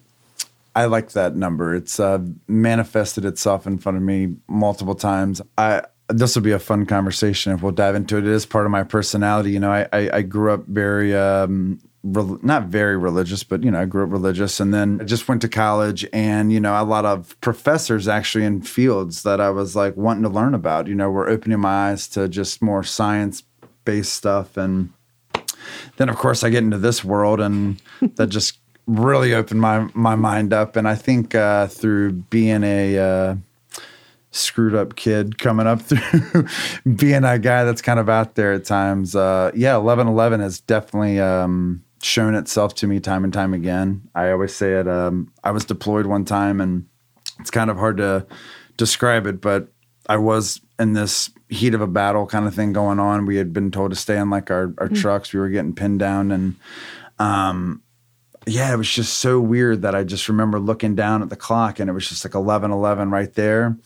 I 0.74 0.86
like 0.86 1.12
that 1.12 1.36
number. 1.36 1.74
It's 1.74 2.00
uh, 2.00 2.18
manifested 2.48 3.24
itself 3.24 3.66
in 3.66 3.78
front 3.78 3.96
of 3.96 4.02
me 4.02 4.36
multiple 4.48 4.94
times. 4.94 5.40
I 5.56 5.82
this 6.08 6.34
will 6.34 6.42
be 6.42 6.52
a 6.52 6.58
fun 6.58 6.84
conversation 6.84 7.52
if 7.52 7.62
we'll 7.62 7.72
dive 7.72 7.94
into 7.94 8.18
it. 8.18 8.26
It 8.26 8.30
is 8.30 8.44
part 8.44 8.66
of 8.66 8.70
my 8.70 8.82
personality. 8.82 9.52
You 9.52 9.60
know, 9.60 9.72
I 9.72 9.88
I, 9.92 10.10
I 10.14 10.22
grew 10.22 10.52
up 10.52 10.66
very. 10.66 11.14
Um, 11.16 11.80
not 12.06 12.64
very 12.64 12.98
religious, 12.98 13.44
but 13.44 13.64
you 13.64 13.70
know, 13.70 13.80
I 13.80 13.86
grew 13.86 14.04
up 14.04 14.12
religious, 14.12 14.60
and 14.60 14.74
then 14.74 14.98
I 15.00 15.04
just 15.04 15.26
went 15.26 15.40
to 15.40 15.48
college, 15.48 16.06
and 16.12 16.52
you 16.52 16.60
know, 16.60 16.78
a 16.78 16.84
lot 16.84 17.06
of 17.06 17.34
professors 17.40 18.06
actually 18.06 18.44
in 18.44 18.60
fields 18.60 19.22
that 19.22 19.40
I 19.40 19.48
was 19.48 19.74
like 19.74 19.96
wanting 19.96 20.24
to 20.24 20.28
learn 20.28 20.52
about. 20.52 20.86
You 20.86 20.94
know, 20.94 21.10
were 21.10 21.30
opening 21.30 21.60
my 21.60 21.88
eyes 21.88 22.06
to 22.08 22.28
just 22.28 22.60
more 22.60 22.84
science 22.84 23.42
based 23.86 24.12
stuff, 24.12 24.58
and 24.58 24.92
then 25.96 26.08
of 26.08 26.16
course 26.16 26.44
I 26.44 26.50
get 26.50 26.62
into 26.62 26.78
this 26.78 27.04
world 27.04 27.40
and 27.40 27.80
that 28.16 28.28
just 28.28 28.58
really 28.86 29.34
opened 29.34 29.60
my 29.60 29.88
my 29.94 30.14
mind 30.14 30.52
up 30.52 30.76
and 30.76 30.88
I 30.88 30.94
think 30.94 31.34
uh, 31.34 31.66
through 31.68 32.12
being 32.12 32.62
a 32.64 32.98
uh, 32.98 33.36
screwed 34.30 34.74
up 34.74 34.96
kid 34.96 35.38
coming 35.38 35.66
up 35.66 35.80
through 35.82 36.46
being 36.96 37.24
a 37.24 37.38
guy 37.38 37.64
that's 37.64 37.82
kind 37.82 37.98
of 37.98 38.08
out 38.08 38.34
there 38.34 38.52
at 38.52 38.64
times 38.64 39.16
uh, 39.16 39.50
yeah 39.54 39.76
1111 39.76 40.40
has 40.40 40.60
definitely 40.60 41.20
um, 41.20 41.82
shown 42.02 42.34
itself 42.34 42.74
to 42.74 42.86
me 42.86 43.00
time 43.00 43.24
and 43.24 43.32
time 43.32 43.54
again 43.54 44.02
I 44.14 44.30
always 44.30 44.54
say 44.54 44.74
it 44.74 44.88
um, 44.88 45.32
I 45.42 45.50
was 45.50 45.64
deployed 45.64 46.06
one 46.06 46.24
time 46.24 46.60
and 46.60 46.86
it's 47.40 47.50
kind 47.50 47.70
of 47.70 47.76
hard 47.76 47.96
to 47.98 48.26
describe 48.76 49.26
it, 49.26 49.40
but 49.40 49.68
I 50.08 50.16
was 50.16 50.60
in 50.78 50.92
this 50.92 51.30
heat 51.48 51.74
of 51.74 51.80
a 51.80 51.86
battle 51.86 52.26
kind 52.26 52.46
of 52.46 52.54
thing 52.54 52.72
going 52.72 52.98
on. 52.98 53.26
We 53.26 53.36
had 53.36 53.52
been 53.52 53.70
told 53.70 53.90
to 53.90 53.96
stay 53.96 54.18
in 54.18 54.30
like 54.30 54.50
our, 54.50 54.74
our 54.78 54.88
trucks. 54.88 55.32
We 55.32 55.40
were 55.40 55.48
getting 55.48 55.74
pinned 55.74 56.00
down 56.00 56.30
and 56.30 56.56
um 57.18 57.80
yeah, 58.46 58.72
it 58.72 58.76
was 58.76 58.90
just 58.90 59.18
so 59.18 59.40
weird 59.40 59.82
that 59.82 59.94
I 59.94 60.04
just 60.04 60.28
remember 60.28 60.58
looking 60.58 60.94
down 60.94 61.22
at 61.22 61.30
the 61.30 61.36
clock 61.36 61.80
and 61.80 61.88
it 61.88 61.92
was 61.92 62.08
just 62.08 62.24
like 62.24 62.34
11 62.34 62.70
11 62.70 63.10
right 63.10 63.32
there. 63.34 63.76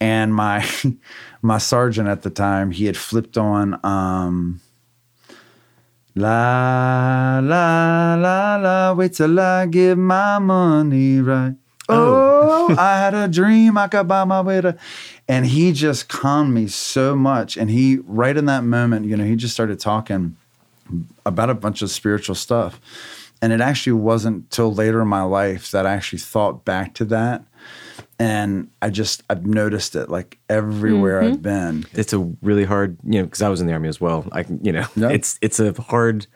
And 0.00 0.34
my 0.34 0.68
my 1.42 1.58
sergeant 1.58 2.08
at 2.08 2.22
the 2.22 2.30
time, 2.30 2.70
he 2.70 2.86
had 2.86 2.96
flipped 2.96 3.36
on 3.36 3.78
um 3.84 4.60
La 6.14 7.38
la 7.40 8.16
la 8.18 8.56
la, 8.56 8.92
wait 8.92 9.12
till 9.12 9.38
I 9.38 9.66
give 9.66 9.96
my 9.96 10.40
money 10.40 11.20
right. 11.20 11.54
Oh, 11.88 12.74
I 12.78 12.98
had 12.98 13.14
a 13.14 13.28
dream 13.28 13.78
I 13.78 13.86
could 13.86 14.08
buy 14.08 14.24
my 14.24 14.40
way 14.40 14.60
to, 14.60 14.76
and 15.28 15.46
he 15.46 15.72
just 15.72 16.08
calmed 16.08 16.52
me 16.52 16.66
so 16.66 17.14
much. 17.14 17.56
And 17.56 17.70
he, 17.70 17.98
right 18.04 18.36
in 18.36 18.46
that 18.46 18.64
moment, 18.64 19.06
you 19.06 19.16
know, 19.16 19.24
he 19.24 19.36
just 19.36 19.54
started 19.54 19.78
talking 19.78 20.36
about 21.24 21.50
a 21.50 21.54
bunch 21.54 21.82
of 21.82 21.90
spiritual 21.90 22.34
stuff. 22.34 22.80
And 23.40 23.52
it 23.52 23.60
actually 23.60 23.92
wasn't 23.92 24.50
till 24.50 24.74
later 24.74 25.00
in 25.00 25.08
my 25.08 25.22
life 25.22 25.70
that 25.70 25.86
I 25.86 25.92
actually 25.94 26.18
thought 26.18 26.64
back 26.64 26.94
to 26.94 27.04
that. 27.06 27.44
And 28.18 28.68
I 28.82 28.90
just, 28.90 29.22
I've 29.30 29.46
noticed 29.46 29.94
it 29.94 30.08
like 30.10 30.38
everywhere 30.48 31.22
I've 31.22 31.34
mm-hmm. 31.34 31.42
been. 31.42 31.86
It's 31.92 32.12
a 32.12 32.18
really 32.42 32.64
hard, 32.64 32.96
you 33.04 33.20
know, 33.20 33.24
because 33.24 33.42
I 33.42 33.48
was 33.48 33.60
in 33.60 33.68
the 33.68 33.72
army 33.72 33.88
as 33.88 34.00
well. 34.00 34.26
I 34.32 34.44
you 34.62 34.72
know, 34.72 34.86
Yeah. 34.96 35.10
it's 35.10 35.38
it's 35.40 35.60
a 35.60 35.72
hard 35.80 36.26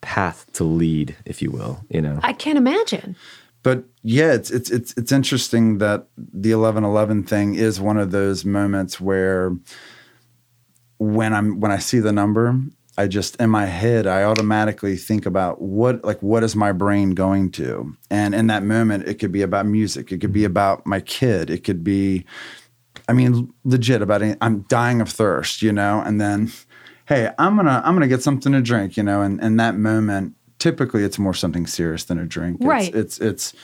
path 0.00 0.46
to 0.54 0.64
lead, 0.64 1.16
if 1.26 1.42
you 1.42 1.50
will. 1.50 1.84
You 1.90 2.00
know, 2.00 2.18
I 2.22 2.32
can't 2.32 2.56
imagine. 2.56 3.14
but 3.62 3.84
yeah, 4.02 4.32
it's 4.32 4.50
it's 4.50 4.70
it's 4.70 4.94
it's 4.96 5.12
interesting 5.12 5.78
that 5.78 6.06
the 6.16 6.52
eleven 6.52 6.82
eleven 6.82 7.24
thing 7.24 7.56
is 7.56 7.78
one 7.78 7.98
of 7.98 8.10
those 8.10 8.46
moments 8.46 8.98
where 8.98 9.54
when 10.98 11.34
I'm 11.34 11.60
when 11.60 11.70
I 11.72 11.78
see 11.78 11.98
the 12.00 12.12
number, 12.12 12.58
I 12.98 13.06
just 13.06 13.36
in 13.36 13.48
my 13.50 13.64
head 13.66 14.06
I 14.06 14.24
automatically 14.24 14.96
think 14.96 15.24
about 15.24 15.62
what 15.62 16.04
like 16.04 16.20
what 16.20 16.42
is 16.42 16.54
my 16.56 16.72
brain 16.72 17.12
going 17.12 17.50
to, 17.52 17.94
and 18.10 18.34
in 18.34 18.48
that 18.48 18.62
moment 18.64 19.06
it 19.08 19.14
could 19.20 19.32
be 19.32 19.42
about 19.42 19.66
music, 19.66 20.12
it 20.12 20.18
could 20.20 20.32
be 20.32 20.44
about 20.44 20.84
my 20.86 21.00
kid, 21.00 21.48
it 21.48 21.62
could 21.64 21.82
be, 21.84 22.24
I 23.08 23.12
mean, 23.12 23.52
legit 23.64 24.02
about 24.02 24.20
any, 24.22 24.36
I'm 24.40 24.62
dying 24.68 25.00
of 25.00 25.08
thirst, 25.08 25.62
you 25.62 25.72
know, 25.72 26.02
and 26.04 26.20
then, 26.20 26.50
hey, 27.06 27.30
I'm 27.38 27.56
gonna 27.56 27.80
I'm 27.84 27.94
gonna 27.94 28.08
get 28.08 28.22
something 28.22 28.52
to 28.52 28.60
drink, 28.60 28.96
you 28.96 29.02
know, 29.04 29.22
and 29.22 29.40
in 29.42 29.56
that 29.56 29.76
moment. 29.76 30.34
Typically, 30.58 31.04
it's 31.04 31.20
more 31.20 31.34
something 31.34 31.68
serious 31.68 32.02
than 32.02 32.18
a 32.18 32.26
drink. 32.26 32.56
It's- 32.56 32.68
Right. 32.68 32.92
it's 32.92 33.20
it's 33.20 33.54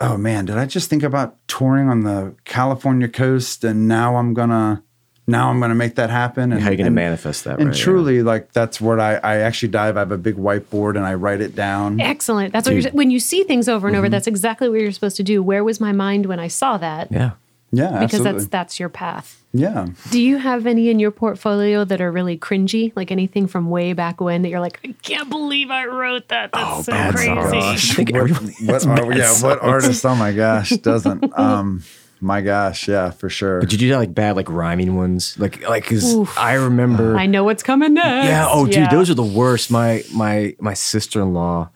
oh 0.00 0.16
man, 0.16 0.46
did 0.46 0.56
I 0.56 0.64
just 0.64 0.88
think 0.88 1.02
about 1.02 1.36
touring 1.46 1.90
on 1.90 2.00
the 2.04 2.34
California 2.44 3.06
coast 3.08 3.62
and 3.64 3.86
now 3.86 4.16
I'm 4.16 4.32
gonna 4.32 4.82
now 5.26 5.50
I'm 5.50 5.60
gonna 5.60 5.74
make 5.74 5.94
that 5.96 6.10
happen? 6.10 6.52
And 6.52 6.60
how 6.60 6.68
are 6.68 6.70
you 6.72 6.76
going 6.76 6.84
to 6.86 6.90
manifest 6.90 7.44
that? 7.44 7.58
And 7.58 7.68
right? 7.68 7.76
Yeah. 7.76 7.84
truly, 7.84 8.22
like 8.22 8.52
that's 8.52 8.80
what 8.80 8.98
I 9.00 9.16
I 9.16 9.36
actually 9.38 9.68
dive. 9.68 9.96
I 9.96 10.00
have 10.00 10.12
a 10.12 10.18
big 10.18 10.36
whiteboard 10.36 10.96
and 10.96 11.06
I 11.06 11.14
write 11.14 11.40
it 11.40 11.54
down. 11.54 12.00
Excellent. 12.00 12.52
That's 12.52 12.68
what 12.68 12.76
you're, 12.82 12.90
when 12.92 13.10
you 13.10 13.20
see 13.20 13.44
things 13.44 13.68
over 13.68 13.86
and 13.86 13.96
over. 13.96 14.08
That's 14.08 14.26
exactly 14.26 14.68
what 14.68 14.80
you're 14.80 14.92
supposed 14.92 15.16
to 15.16 15.22
do. 15.22 15.42
Where 15.42 15.62
was 15.64 15.80
my 15.80 15.92
mind 15.92 16.26
when 16.26 16.40
I 16.40 16.48
saw 16.48 16.76
that? 16.78 17.10
yeah. 17.12 17.32
Yeah, 17.74 18.00
Because 18.00 18.02
absolutely. 18.20 18.32
that's 18.32 18.46
that's 18.50 18.80
your 18.80 18.90
path. 18.90 19.42
yeah. 19.54 19.86
Do 20.10 20.20
you 20.20 20.36
have 20.36 20.66
any 20.66 20.90
in 20.90 20.98
your 20.98 21.10
portfolio 21.10 21.86
that 21.86 22.02
are 22.02 22.12
really 22.12 22.36
cringy? 22.36 22.92
Like 22.94 23.10
anything 23.10 23.46
from 23.46 23.70
way 23.70 23.94
back 23.94 24.20
when 24.20 24.42
that 24.42 24.50
you're 24.50 24.60
like, 24.60 24.78
I 24.84 24.94
can't 25.00 25.30
believe 25.30 25.70
I 25.70 25.86
wrote 25.86 26.28
that. 26.28 26.52
That's 26.52 26.84
so 26.84 26.92
bad 26.92 27.14
crazy. 27.14 27.28
songs. 27.28 27.54
I 27.92 27.94
think 27.94 28.10
what, 28.12 28.20
everyone 28.20 28.44
what 28.66 28.74
has 28.74 28.84
bad 28.84 29.16
yeah, 29.16 29.32
what 29.42 29.62
artist? 29.62 30.04
Oh 30.04 30.14
my 30.14 30.32
gosh, 30.32 30.68
doesn't. 30.70 31.32
Um, 31.38 31.82
my 32.22 32.40
gosh, 32.40 32.88
yeah, 32.88 33.10
for 33.10 33.28
sure. 33.28 33.60
But 33.60 33.68
did 33.68 33.82
you 33.82 33.90
do 33.90 33.96
like 33.98 34.14
bad 34.14 34.36
like 34.36 34.48
rhyming 34.48 34.96
ones? 34.96 35.36
Like 35.38 35.68
like 35.68 35.82
because 35.82 36.14
I 36.38 36.54
remember. 36.54 37.16
I 37.16 37.26
know 37.26 37.44
what's 37.44 37.62
coming 37.62 37.92
next. 37.94 38.26
yeah. 38.28 38.46
Oh, 38.48 38.64
dude, 38.64 38.74
Yeah. 38.76 38.88
those 38.90 39.10
are 39.10 39.14
the 39.14 39.22
worst. 39.22 39.70
My 39.70 40.02
my 40.14 40.56
my 40.60 40.72
sister 40.74 41.20
in 41.20 41.34
law, 41.34 41.68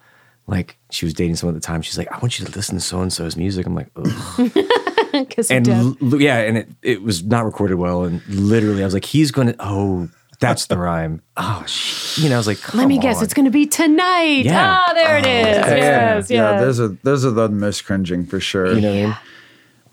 like 0.46 0.78
she 0.90 1.04
was 1.04 1.12
dating 1.12 1.36
someone 1.36 1.56
at 1.56 1.60
the 1.60 1.66
time. 1.66 1.82
She's 1.82 1.98
like, 1.98 2.10
I 2.10 2.18
want 2.20 2.38
you 2.38 2.46
to 2.46 2.52
listen 2.52 2.76
to 2.76 2.80
so 2.80 3.00
and 3.02 3.12
so's 3.12 3.36
music. 3.36 3.66
I'm 3.66 3.74
like, 3.74 3.90
Ugh. 3.96 4.52
And 5.50 5.66
l- 5.68 5.96
yeah, 6.20 6.38
and 6.40 6.58
it 6.58 6.68
it 6.82 7.02
was 7.02 7.24
not 7.24 7.44
recorded 7.46 7.76
well. 7.76 8.04
And 8.04 8.20
literally, 8.28 8.82
I 8.82 8.84
was 8.84 8.92
like, 8.94 9.04
he's 9.06 9.30
gonna. 9.30 9.54
Oh, 9.58 10.08
that's 10.40 10.66
the 10.66 10.76
rhyme. 10.76 11.22
Oh, 11.38 11.64
sh-. 11.66 12.18
you 12.18 12.28
know, 12.28 12.34
I 12.34 12.38
was 12.38 12.46
like, 12.46 12.74
Let 12.74 12.86
me 12.88 12.96
come 12.96 13.02
guess, 13.02 13.22
it's 13.22 13.32
going 13.34 13.44
to 13.46 13.50
be 13.50 13.66
tonight. 13.66 14.44
Yeah. 14.46 14.82
Ah, 14.86 14.92
there 14.94 15.18
it 15.18 15.26
is. 15.26 15.56
yeah, 15.56 15.74
yes, 15.76 16.30
yeah, 16.30 16.50
yes. 16.52 16.60
those 16.60 16.80
are 16.80 16.88
those 17.02 17.24
are 17.26 17.30
the 17.30 17.48
most 17.48 17.84
cringing 17.86 18.24
for 18.26 18.40
sure. 18.40 18.72
You 18.74 18.80
know 18.80 18.88
what 18.90 18.98
I 18.98 19.06
mean? 19.06 19.16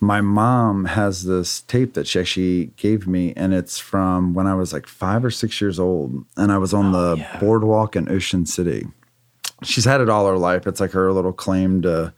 My 0.04 0.22
mom 0.22 0.86
has 0.86 1.24
this 1.24 1.62
tape 1.62 1.94
that 1.94 2.08
she 2.08 2.20
actually 2.20 2.66
gave 2.78 3.08
me 3.08 3.34
and 3.36 3.54
it's 3.54 3.80
from 3.80 4.34
when 4.34 4.48
i 4.48 4.54
was 4.54 4.74
like 4.74 4.86
five 4.86 5.24
or 5.24 5.32
six 5.32 5.60
years 5.62 5.80
old 5.80 6.26
and 6.38 6.52
i 6.52 6.58
was 6.58 6.74
on 6.74 6.94
oh, 6.94 7.16
the 7.16 7.28
boardwalk 7.40 7.96
in 7.96 8.10
ocean 8.10 8.46
city. 8.46 8.88
She's 9.64 9.86
had 9.86 10.02
it 10.02 10.10
all 10.10 10.28
her 10.28 10.38
life. 10.38 10.68
It's 10.68 10.80
like 10.80 10.92
her 10.92 11.12
little 11.14 11.34
claim 11.34 11.82
to 11.84 12.14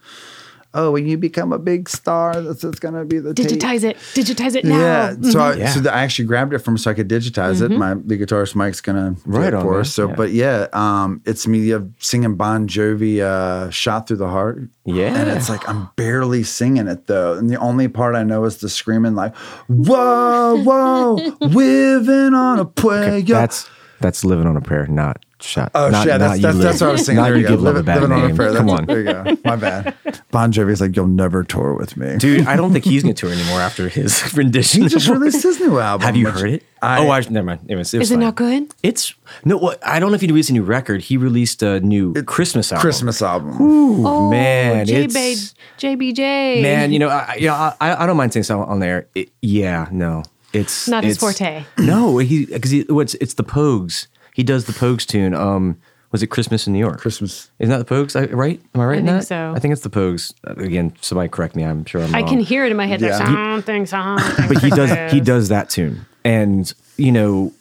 oh, 0.76 0.92
when 0.92 1.08
you 1.08 1.18
become 1.18 1.52
a 1.52 1.58
big 1.58 1.90
star, 1.90 2.40
that's 2.42 2.64
what's 2.64 2.80
gonna 2.80 3.04
be 3.06 3.18
the 3.20 3.34
tape." 3.34 3.48
Digitize 3.48 3.84
it. 3.84 3.98
Digitize 4.14 4.56
it 4.56 4.66
now. 4.66 4.76
Mm-hmm. 5.10 5.24
Yeah. 5.24 5.32
So 5.32 5.40
I, 5.40 5.54
Yeah. 5.56 5.70
so 5.70 5.80
the, 5.80 5.94
I 5.94 6.02
actually 6.04 6.26
grabbed 6.26 6.54
it 6.54 6.60
from 6.60 6.78
so 6.78 6.92
I 6.92 6.94
could 6.94 7.10
digitize 7.10 7.62
it. 7.62 7.72
My 7.72 7.96
the 7.96 8.18
guitarist 8.18 8.54
Mike's 8.56 8.82
gonna 8.82 9.12
do 9.12 9.22
Right 9.26 9.54
it 9.54 9.62
for 9.62 9.80
us. 9.80 9.94
So, 9.94 10.08
Yeah. 10.10 10.16
but 10.16 10.32
yeah, 10.32 10.68
um, 10.74 11.22
it's 11.26 11.48
me 11.48 11.74
singing 12.00 12.36
Bon 12.36 12.68
Jovi, 12.68 13.22
uh, 13.22 13.70
"Shot 13.72 14.08
Through 14.08 14.18
the 14.18 14.28
Heart." 14.30 14.62
Yeah. 14.86 15.16
and 15.16 15.30
it's 15.32 15.50
like 15.50 15.68
I'm 15.68 15.90
barely 15.96 16.44
singing 16.44 16.88
it 16.88 17.08
though, 17.08 17.34
and 17.34 17.50
the 17.50 17.58
only 17.58 17.88
part 17.88 18.14
I 18.16 18.24
know 18.24 18.44
is 18.46 18.58
the 18.58 18.70
screaming 18.70 19.16
like, 19.16 19.36
"Whoa, 19.68 20.62
whoa, 20.64 21.14
living 21.42 22.34
on 22.34 22.60
a 22.60 22.66
prayer." 22.66 23.22
That's 23.22 23.68
that's 24.02 24.24
living 24.26 24.46
on 24.46 24.58
a 24.58 24.62
prayer, 24.62 24.88
not 24.88 25.24
shot. 25.42 25.72
Oh 25.76 25.90
not, 25.90 26.04
shit! 26.04 26.12
not 26.12 26.20
That's, 26.20 26.42
that's, 26.42 26.58
that's 26.58 26.82
what 26.82 26.90
I 26.90 26.92
was 26.94 27.06
saying. 27.06 27.18
Not 27.18 27.26
There 27.26 27.36
you 27.36 27.42
you 27.42 27.48
go. 27.48 27.54
give 27.56 27.62
love 27.62 27.76
a 27.76 27.80
Living- 27.80 27.86
bad 27.86 28.02
living 28.02 28.18
on 28.18 28.24
a 28.24 28.28
name. 28.28 28.36
prayer. 28.36 28.54
Come 28.54 28.68
That's- 28.68 28.80
on, 28.80 28.86
There 28.88 29.00
you 29.00 29.36
go. 29.36 29.38
My 29.46 29.56
bad. 29.56 29.96
Bon 30.32 30.52
Jovi's 30.52 30.82
like, 30.82 30.96
you'll 30.96 31.08
never 31.08 31.44
tour 31.44 31.74
with 31.76 31.98
me. 31.98 32.18
dude. 32.18 32.48
I 32.48 32.56
don't 32.56 32.72
think 32.74 32.86
he's 32.86 33.04
gonna 33.04 33.14
tour 33.22 33.32
anymore 33.32 33.60
after 33.62 33.88
his 33.90 34.34
rendition. 34.38 34.84
he 34.84 34.88
just 34.90 35.08
released 35.08 35.44
his 35.44 35.60
new 35.60 35.80
album. 35.80 36.06
Have 36.06 36.16
you 36.16 36.30
heard 36.30 36.50
it? 36.50 36.64
I, 36.82 37.06
oh, 37.06 37.10
I 37.10 37.20
never 37.30 37.46
mind. 37.46 37.62
It 37.68 37.76
was, 37.76 37.94
it 37.94 37.98
was 38.00 38.10
Is 38.10 38.12
it 38.12 38.18
not 38.18 38.36
good? 38.36 38.74
It's 38.84 39.14
no. 39.44 39.58
What 39.58 39.86
I 39.86 40.00
don't 40.00 40.12
know 40.12 40.16
if 40.16 40.22
he 40.22 40.28
released 40.28 40.50
a 40.50 40.54
new 40.54 40.64
record. 40.64 41.02
He 41.02 41.18
released 41.18 41.64
a 41.64 41.80
new 41.80 42.14
Christmas 42.24 42.72
album. 42.72 42.82
Christmas 42.82 43.22
album. 43.22 43.60
Ooh, 43.62 44.06
Oh, 44.08 44.30
man, 44.30 44.86
J- 44.86 45.06
it's 45.06 45.54
JBJ. 45.80 46.62
man. 46.62 46.92
You 46.92 47.00
know, 47.00 47.10
I, 47.10 47.36
you 47.40 47.48
know, 47.48 47.54
I, 47.54 48.04
I 48.04 48.06
don't 48.06 48.18
mind 48.18 48.34
saying 48.34 48.44
something 48.44 48.70
on 48.70 48.80
there. 48.80 49.08
It, 49.16 49.30
yeah, 49.42 49.88
no, 49.92 50.24
it's 50.54 50.88
Not 50.88 51.04
his 51.04 51.18
forte. 51.18 51.66
No, 51.78 52.18
he 52.20 52.46
because 52.46 52.72
he 52.72 52.84
what's 52.84 53.16
it's 53.16 53.34
the 53.36 53.44
Pogues. 53.44 54.08
He 54.36 54.44
does 54.44 54.66
the 54.66 54.74
Pogues 54.74 55.06
tune. 55.06 55.34
Um, 55.34 55.78
was 56.12 56.22
it 56.24 56.28
Christmas 56.28 56.68
in 56.68 56.74
New 56.74 56.80
York? 56.80 57.00
Christmas. 57.00 57.50
Isn't 57.60 57.72
that 57.78 57.86
the 57.88 57.94
Pogues? 57.96 58.16
I, 58.20 58.32
right? 58.34 58.62
Am 58.74 58.82
I 58.82 58.86
right 58.86 58.96
I 58.96 59.00
in 59.00 59.06
think 59.06 59.20
that? 59.22 59.28
so. 59.28 59.54
I 59.56 59.60
think 59.60 59.72
it's 59.72 59.82
the 59.82 59.90
Pogues. 59.90 60.34
Uh, 60.46 60.54
Again, 60.64 60.94
somebody 61.02 61.30
correct 61.30 61.56
me. 61.56 61.64
I'm 61.64 61.86
sure 61.86 62.02
I'm 62.02 62.14
I 62.14 62.20
wrong. 62.20 62.28
can 62.30 62.40
hear 62.40 62.66
it 62.66 62.72
in 62.72 62.78
my 62.78 62.86
head. 62.86 63.00
Yeah. 63.02 63.18
Like 63.18 63.28
something, 63.28 63.86
something. 63.86 64.48
but 64.48 64.62
he 64.62 64.70
does 64.70 65.12
he 65.12 65.20
does 65.22 65.50
that 65.50 65.70
tune 65.70 66.06
and 66.26 66.74
you 66.98 67.12
know 67.12 67.54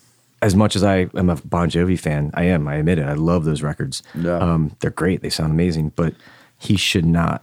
as 0.42 0.54
much 0.54 0.74
as 0.76 0.82
i 0.82 1.06
am 1.14 1.28
a 1.30 1.36
bon 1.36 1.68
jovi 1.70 1.98
fan 1.98 2.30
i 2.34 2.44
am 2.44 2.66
i 2.68 2.76
admit 2.76 2.98
it 2.98 3.06
i 3.06 3.12
love 3.14 3.44
those 3.44 3.62
records 3.62 4.02
Yeah. 4.14 4.38
um, 4.38 4.74
they're 4.80 4.90
great 4.90 5.20
they 5.22 5.28
sound 5.30 5.52
amazing 5.52 5.92
but 5.96 6.14
he 6.58 6.76
should 6.76 7.04
not 7.04 7.42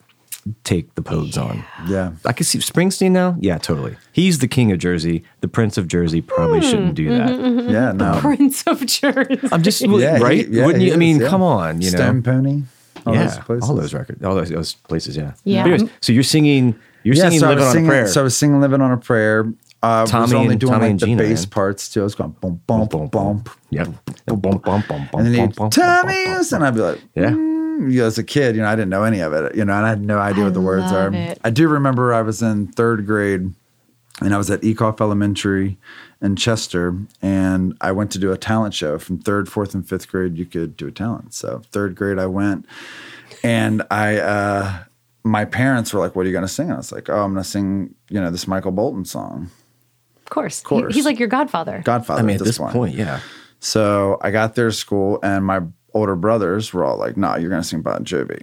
take 0.64 0.94
the 0.96 1.02
pogues 1.02 1.38
on 1.38 1.64
Yeah. 1.88 2.14
i 2.26 2.34
can 2.34 2.46
see 2.46 2.58
springsteen 2.60 3.12
now 3.12 3.36
yeah 3.40 3.58
totally 3.58 3.96
he's 4.12 4.40
the 4.40 4.48
king 4.48 4.72
of 4.72 4.80
jersey 4.80 5.24
the 5.42 5.48
prince 5.48 5.78
of 5.78 5.88
jersey 5.88 6.22
probably 6.22 6.60
Hmm. 6.62 6.66
shouldn't 6.66 6.96
do 6.96 7.10
that 7.10 7.30
Mm-hmm. 7.30 7.70
Yeah. 7.76 7.92
No. 7.92 8.16
The 8.16 8.22
Prince 8.22 8.64
of 8.68 8.86
Jersey. 8.86 9.40
i'm 9.52 9.62
just 9.62 9.82
Yeah, 9.82 10.18
he- 10.18 10.24
right 10.24 10.48
yeah, 10.50 10.66
wouldn't 10.66 10.82
he 10.82 10.88
you 10.90 10.94
i 10.96 10.98
mean 10.98 11.20
yeah. 11.22 11.28
come 11.30 11.42
on 11.44 11.82
you 11.82 11.92
know 11.92 11.98
Stone 11.98 12.24
Pony. 12.24 12.64
All 13.06 13.14
yeah 13.16 13.26
those 13.28 13.38
places. 13.40 13.70
all 13.70 13.76
those 13.76 13.94
records 13.94 14.24
all 14.24 14.36
those, 14.36 14.50
those 14.50 14.74
places 14.74 15.16
yeah 15.18 15.34
Yeah. 15.44 15.62
Anyways, 15.66 15.90
so 16.02 16.12
you're 16.14 16.24
singing 16.24 16.76
you're 17.04 17.16
Yeah, 17.16 17.24
singing 17.24 17.40
so 17.40 17.46
I 17.48 17.50
living 17.50 17.60
was 17.62 17.68
on 17.68 17.74
singing, 17.74 17.88
a 17.88 17.92
prayer 17.92 18.08
So 18.08 18.22
I 18.22 18.24
was 18.24 18.38
singing 18.38 18.62
"Living 18.62 18.82
on 18.82 18.92
a 18.92 18.98
Prayer." 18.98 19.52
Uh, 19.84 20.06
I 20.14 20.20
was 20.22 20.34
only 20.34 20.52
and- 20.52 20.60
doing 20.60 20.72
Tommy 20.74 20.82
like 20.84 20.92
and 20.92 21.00
the 21.00 21.06
Gina, 21.08 21.24
bass 21.24 21.42
man. 21.46 21.50
parts 21.50 21.90
too. 21.90 22.02
I 22.02 22.04
was 22.04 22.14
going 22.14 22.36
bump, 22.40 22.68
bump, 22.68 22.92
bump, 22.92 23.12
bump, 23.12 23.50
Yep. 23.72 23.88
Bump, 24.28 24.42
bump, 24.44 24.64
bump, 24.64 24.88
bump, 24.88 25.10
and 25.16 25.26
then 25.26 25.36
bump, 25.36 25.52
he'd 25.52 25.56
bump, 25.56 25.74
Tommy's, 25.74 26.26
bump, 26.28 26.38
bump, 26.38 26.52
and 26.54 26.64
I'd 26.64 26.76
be 26.76 26.82
like, 26.82 27.02
Yeah. 27.16 27.30
You 27.90 28.02
know, 28.02 28.06
as 28.08 28.18
a 28.18 28.24
kid, 28.24 28.56
you 28.56 28.62
know, 28.62 28.68
I 28.68 28.76
didn't 28.76 28.90
know 28.90 29.04
any 29.04 29.20
of 29.22 29.34
it, 29.34 29.56
you 29.56 29.66
know, 29.66 29.74
and 29.74 29.86
I 29.86 29.90
had 29.90 30.02
no 30.02 30.20
idea 30.20 30.44
I 30.44 30.48
what 30.48 30.54
the 30.54 30.62
words 30.62 30.92
are. 30.92 31.12
it. 31.14 31.40
I 31.44 31.50
do 31.50 31.68
remember 31.68 32.14
I 32.14 32.22
was 32.22 32.42
in 32.42 32.68
third 32.68 33.06
grade, 33.06 33.54
and 34.22 34.34
I 34.34 34.38
was 34.38 34.50
at 34.52 34.62
Ecoff 34.62 35.02
Elementary 35.02 35.78
in 36.22 36.36
Chester, 36.36 36.96
and 37.22 37.76
I 37.82 37.92
went 37.92 38.12
to 38.12 38.20
do 38.20 38.32
a 38.32 38.38
talent 38.38 38.74
show. 38.74 39.00
From 39.00 39.18
third, 39.20 39.50
fourth, 39.50 39.74
and 39.74 39.88
fifth 39.88 40.08
grade, 40.10 40.38
you 40.38 40.46
could 40.46 40.78
do 40.78 40.88
a 40.88 40.92
talent. 40.92 41.34
So 41.34 41.62
third 41.72 41.96
grade, 41.96 42.20
I 42.20 42.28
went, 42.28 42.66
and 43.44 43.84
I. 43.92 44.18
uh 44.18 44.84
my 45.24 45.46
parents 45.46 45.94
were 45.94 46.00
like, 46.00 46.16
"What 46.16 46.24
are 46.24 46.30
you 46.30 46.32
going 46.34 46.42
to 46.48 46.48
sing?" 46.48 46.66
And 46.66 46.74
I 46.74 46.78
was 46.78 46.92
like, 46.92 47.08
"Oh, 47.08 47.22
I'm 47.24 47.34
going 47.34 47.44
to 47.44 47.48
sing, 47.48 47.94
you 48.10 48.20
know, 48.20 48.32
this 48.32 48.48
Michael 48.48 48.72
Bolton 48.72 49.06
song, 49.06 49.52
Of 50.26 50.32
course. 50.32 50.62
course. 50.62 50.94
He- 50.94 50.98
he's 50.98 51.06
like 51.06 51.20
your 51.20 51.28
godfather. 51.28 51.84
Godfather." 51.86 52.22
I 52.22 52.26
mean, 52.26 52.38
at 52.38 52.44
this 52.44 52.58
point, 52.58 52.96
yeah. 52.96 53.20
So 53.60 54.18
I 54.24 54.32
got 54.32 54.56
there 54.56 54.66
to 54.70 54.72
school, 54.74 55.20
and 55.22 55.46
my 55.46 55.62
older 55.94 56.16
brothers 56.16 56.74
were 56.74 56.84
all 56.84 56.98
like, 56.98 57.18
"Nah, 57.18 57.36
you're 57.36 57.50
going 57.50 57.62
to 57.62 57.68
sing 57.68 57.82
Bon 57.82 58.04
Jovi." 58.04 58.42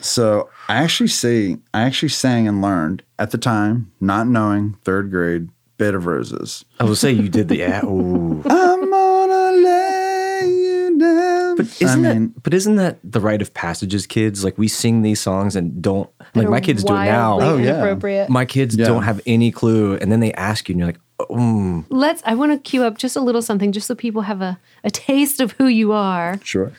So 0.00 0.48
I 0.68 0.76
actually 0.76 1.08
say 1.08 1.56
I 1.74 1.82
actually 1.82 2.10
sang 2.10 2.46
and 2.46 2.60
learned 2.62 3.02
at 3.18 3.30
the 3.30 3.38
time, 3.38 3.90
not 4.00 4.26
knowing 4.28 4.76
third 4.84 5.10
grade, 5.10 5.48
"Bed 5.78 5.94
of 5.94 6.06
Roses." 6.06 6.64
I 6.78 6.84
will 6.84 6.94
say 6.96 7.12
you 7.12 7.28
did 7.28 7.48
the 7.48 7.56
yeah. 7.58 7.84
Ooh. 7.84 8.42
I'm 8.44 8.90
gonna 8.90 9.52
lay 9.56 10.42
you 10.48 10.98
down. 10.98 11.56
But 11.56 11.66
isn't 11.80 12.04
I 12.06 12.12
mean, 12.14 12.32
that? 12.34 12.42
But 12.42 12.54
isn't 12.54 12.76
that 12.76 12.98
the 13.02 13.20
rite 13.20 13.40
of 13.42 13.52
passages, 13.54 14.06
kids? 14.06 14.44
Like 14.44 14.58
we 14.58 14.68
sing 14.68 15.02
these 15.02 15.20
songs 15.20 15.56
and 15.56 15.80
don't 15.80 16.10
like 16.34 16.48
my 16.48 16.60
kids 16.60 16.84
do 16.84 16.92
it 16.92 16.96
now. 17.06 17.38
Oh, 17.40 17.56
yeah. 17.56 18.26
My 18.28 18.44
kids 18.44 18.76
Yeah. 18.76 18.86
don't 18.86 19.02
have 19.04 19.20
any 19.26 19.50
clue, 19.50 19.96
and 19.96 20.12
then 20.12 20.20
they 20.20 20.32
ask 20.34 20.68
you, 20.68 20.74
and 20.74 20.78
you're 20.80 20.88
like, 20.88 21.00
mm. 21.20 21.84
Let's. 21.88 22.22
I 22.24 22.34
want 22.34 22.52
to 22.52 22.58
cue 22.58 22.84
up 22.84 22.98
just 22.98 23.16
a 23.16 23.20
little 23.20 23.42
something, 23.42 23.72
just 23.72 23.86
so 23.86 23.94
people 23.94 24.22
have 24.22 24.42
a, 24.42 24.58
a 24.84 24.90
taste 24.90 25.40
of 25.40 25.52
who 25.52 25.66
you 25.66 25.92
are. 25.92 26.38
sure. 26.42 26.72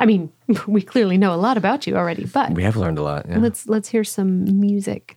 I 0.00 0.06
mean, 0.06 0.32
we 0.66 0.82
clearly 0.82 1.18
know 1.18 1.34
a 1.34 1.36
lot 1.36 1.56
about 1.56 1.86
you 1.86 1.96
already, 1.96 2.24
but 2.24 2.52
we 2.52 2.62
have 2.62 2.76
learned 2.76 2.98
a 2.98 3.02
lot. 3.02 3.26
Yeah. 3.28 3.38
let's 3.38 3.68
let's 3.68 3.88
hear 3.88 4.04
some 4.04 4.60
music. 4.60 5.16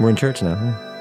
We're 0.00 0.10
in 0.10 0.16
church 0.16 0.42
now. 0.42 0.56
huh? 0.56 0.93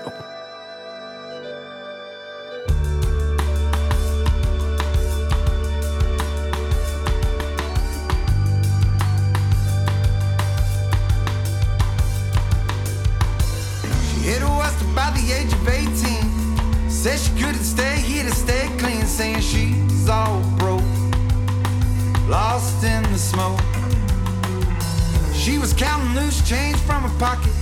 Smoke. 23.23 23.59
She 25.33 25.57
was 25.57 25.73
counting 25.73 26.13
loose 26.13 26.47
change 26.47 26.77
from 26.77 27.03
her 27.03 27.19
pocket, 27.19 27.53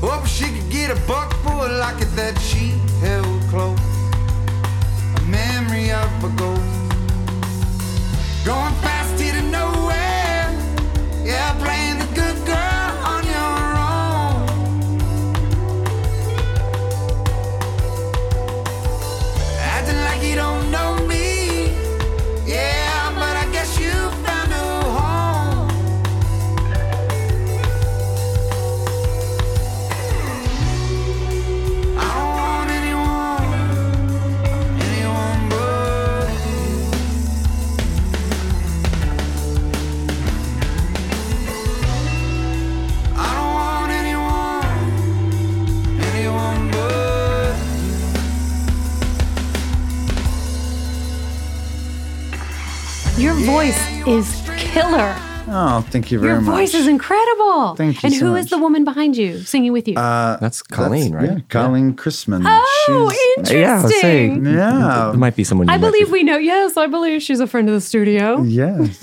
hoping 0.00 0.26
she 0.26 0.44
could 0.44 0.70
get 0.70 0.90
a 0.90 1.00
buck 1.06 1.32
for 1.42 1.66
a 1.66 1.72
locket 1.78 2.14
that 2.16 2.38
she 2.38 2.74
held 3.00 3.40
close. 3.48 3.80
A 5.16 5.22
memory 5.26 5.90
of 5.90 6.10
a 6.22 6.30
ghost. 6.36 6.62
Going 8.44 8.74
fast 8.84 8.99
Your 53.20 53.34
voice 53.34 53.78
is 54.06 54.26
killer. 54.56 55.14
Oh, 55.52 55.84
thank 55.90 56.10
you 56.10 56.18
very 56.18 56.34
much. 56.34 56.42
Your 56.44 56.52
much. 56.52 56.60
voice 56.60 56.74
is 56.74 56.86
incredible. 56.86 57.74
Thank 57.76 58.02
you 58.02 58.06
And 58.06 58.14
so 58.14 58.26
who 58.26 58.34
is 58.36 58.44
much. 58.46 58.50
the 58.50 58.58
woman 58.58 58.84
behind 58.84 59.14
you 59.16 59.40
singing 59.40 59.72
with 59.72 59.86
you? 59.88 59.96
Uh, 59.96 60.38
That's 60.38 60.62
Colleen, 60.62 61.12
that's- 61.12 61.28
right? 61.28 61.38
Yeah, 61.38 61.44
Colleen 61.50 61.94
Chrisman. 61.96 62.42
Oh, 62.90 63.12
interesting. 63.38 63.60
Yeah, 63.60 63.78
I 63.78 63.82
was 63.82 64.00
saying. 64.00 64.46
Yeah. 64.46 65.08
There 65.10 65.18
might 65.18 65.36
be 65.36 65.44
someone. 65.44 65.68
You 65.68 65.74
I 65.74 65.78
believe 65.78 66.06
be- 66.06 66.12
we 66.12 66.22
know. 66.22 66.36
Yes, 66.38 66.76
I 66.76 66.86
believe 66.86 67.22
she's 67.22 67.40
a 67.40 67.46
friend 67.46 67.68
of 67.68 67.74
the 67.74 67.80
studio. 67.80 68.42
Yeah. 68.42 68.86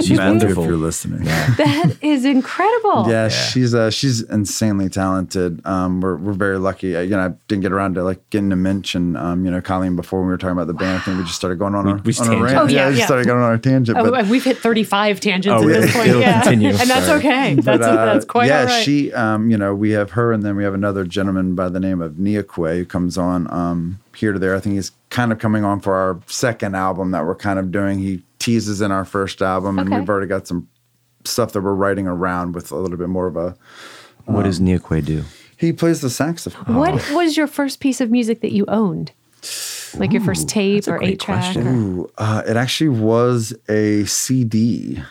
She's 0.00 0.16
Matthew, 0.16 0.38
wonderful. 0.38 0.62
If 0.62 0.68
you're 0.68 0.78
listening. 0.78 1.24
That 1.24 1.96
is 2.00 2.24
incredible. 2.24 3.10
Yeah, 3.10 3.28
she's 3.28 3.74
uh, 3.74 3.90
she's 3.90 4.22
insanely 4.22 4.88
talented. 4.88 5.64
Um, 5.66 6.00
we're 6.00 6.16
we're 6.16 6.32
very 6.32 6.58
lucky. 6.58 6.96
Uh, 6.96 7.00
you 7.00 7.10
know, 7.10 7.26
I 7.26 7.28
didn't 7.48 7.62
get 7.62 7.72
around 7.72 7.94
to 7.96 8.04
like 8.04 8.28
getting 8.30 8.50
to 8.50 8.56
mention 8.56 9.16
um, 9.16 9.44
you 9.44 9.50
know, 9.50 9.60
Colleen 9.60 9.96
before 9.96 10.20
when 10.20 10.28
we 10.28 10.32
were 10.32 10.38
talking 10.38 10.52
about 10.52 10.68
the 10.68 10.74
band 10.74 11.02
thing. 11.02 11.18
We 11.18 11.24
just 11.24 11.36
started 11.36 11.58
going 11.58 11.74
on 11.74 11.86
our, 11.86 11.96
we 11.96 12.12
just 12.12 12.20
on 12.22 12.28
a 12.28 12.30
tangent. 12.30 12.44
rant. 12.44 12.58
Oh, 12.58 12.72
yeah, 12.72 12.86
we 12.86 12.92
just 12.92 13.00
yeah. 13.00 13.06
started 13.06 13.26
going 13.26 13.38
on 13.42 13.44
our 13.44 13.58
tangent. 13.58 13.98
Oh, 13.98 14.10
but 14.10 14.26
we've 14.26 14.44
hit 14.44 14.58
35 14.58 15.20
tangents 15.20 15.62
Oh, 15.62 15.68
at 15.68 15.80
this 15.80 15.92
point. 15.92 16.08
It'll 16.08 16.20
yeah. 16.20 16.42
continue. 16.42 16.68
And 16.68 16.78
that's 16.90 17.06
Sorry. 17.06 17.18
okay. 17.18 17.54
but, 17.56 17.64
That's, 17.64 17.82
uh, 17.82 18.04
that's 18.06 18.24
quite 18.24 18.48
yeah, 18.48 18.60
all 18.60 18.66
right. 18.66 18.84
she 18.84 19.12
um, 19.12 19.50
you 19.50 19.58
know, 19.58 19.74
we 19.74 19.90
have 19.90 20.12
her 20.12 20.32
and 20.32 20.42
then 20.42 20.56
we 20.56 20.64
have 20.64 20.74
another 20.74 21.04
gentleman 21.04 21.54
by 21.54 21.68
the 21.68 21.80
name 21.80 22.00
of 22.00 22.18
Nia 22.18 22.42
Quay 22.42 22.78
who 22.78 22.84
comes 22.86 23.18
on 23.20 23.52
um, 23.52 24.00
here 24.16 24.32
to 24.32 24.38
there. 24.38 24.56
I 24.56 24.60
think 24.60 24.74
he's 24.74 24.90
kind 25.10 25.30
of 25.32 25.38
coming 25.38 25.64
on 25.64 25.80
for 25.80 25.94
our 25.94 26.20
second 26.26 26.74
album 26.74 27.10
that 27.12 27.24
we're 27.24 27.34
kind 27.36 27.58
of 27.58 27.70
doing. 27.70 27.98
He 28.00 28.22
teases 28.38 28.80
in 28.80 28.90
our 28.90 29.04
first 29.04 29.42
album, 29.42 29.78
and 29.78 29.88
we've 29.90 30.08
already 30.08 30.26
got 30.26 30.46
some 30.48 30.68
stuff 31.24 31.52
that 31.52 31.60
we're 31.60 31.74
writing 31.74 32.06
around 32.06 32.54
with 32.54 32.72
a 32.72 32.76
little 32.76 32.96
bit 32.98 33.08
more 33.08 33.26
of 33.26 33.36
a. 33.36 33.54
What 34.24 34.44
does 34.44 34.60
Neoquay 34.60 35.04
do? 35.04 35.24
He 35.56 35.72
plays 35.72 36.00
the 36.00 36.10
saxophone. 36.10 36.76
What 36.76 37.10
was 37.12 37.36
your 37.36 37.46
first 37.46 37.80
piece 37.80 38.00
of 38.00 38.10
music 38.10 38.40
that 38.40 38.52
you 38.52 38.64
owned? 38.68 39.12
Like 39.96 40.12
your 40.12 40.22
first 40.22 40.48
tape 40.48 40.86
or 40.88 41.02
eight 41.02 41.18
track? 41.20 41.56
or- 41.56 41.60
Ooh, 41.68 42.10
uh, 42.16 42.42
it 42.46 42.56
actually 42.56 42.90
was 42.90 43.52
a 43.68 44.04
CD. 44.04 45.02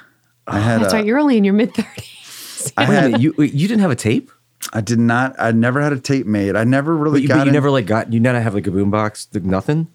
I 0.47 0.59
had. 0.59 0.81
That's 0.81 0.93
a- 0.93 0.97
right. 0.97 1.05
You're 1.05 1.19
only 1.19 1.37
in 1.37 1.43
your 1.43 1.53
mid 1.53 1.73
30s. 1.73 2.73
I 2.77 2.85
had. 2.85 3.21
you 3.21 3.33
you 3.37 3.67
didn't 3.67 3.79
have 3.81 3.91
a 3.91 3.95
tape, 3.95 4.31
I 4.73 4.81
did 4.81 4.99
not. 4.99 5.35
I 5.39 5.51
never 5.51 5.81
had 5.81 5.93
a 5.93 5.99
tape 5.99 6.25
made. 6.25 6.55
I 6.55 6.63
never 6.63 6.95
really 6.95 7.17
but 7.17 7.21
you, 7.21 7.27
got. 7.27 7.37
but 7.37 7.43
you 7.45 7.47
in- 7.49 7.53
never 7.53 7.71
like 7.71 7.85
got 7.85 8.11
you 8.13 8.19
never 8.19 8.39
have 8.41 8.53
like 8.53 8.67
a 8.67 8.71
boombox, 8.71 9.27
like 9.33 9.43
nothing. 9.43 9.87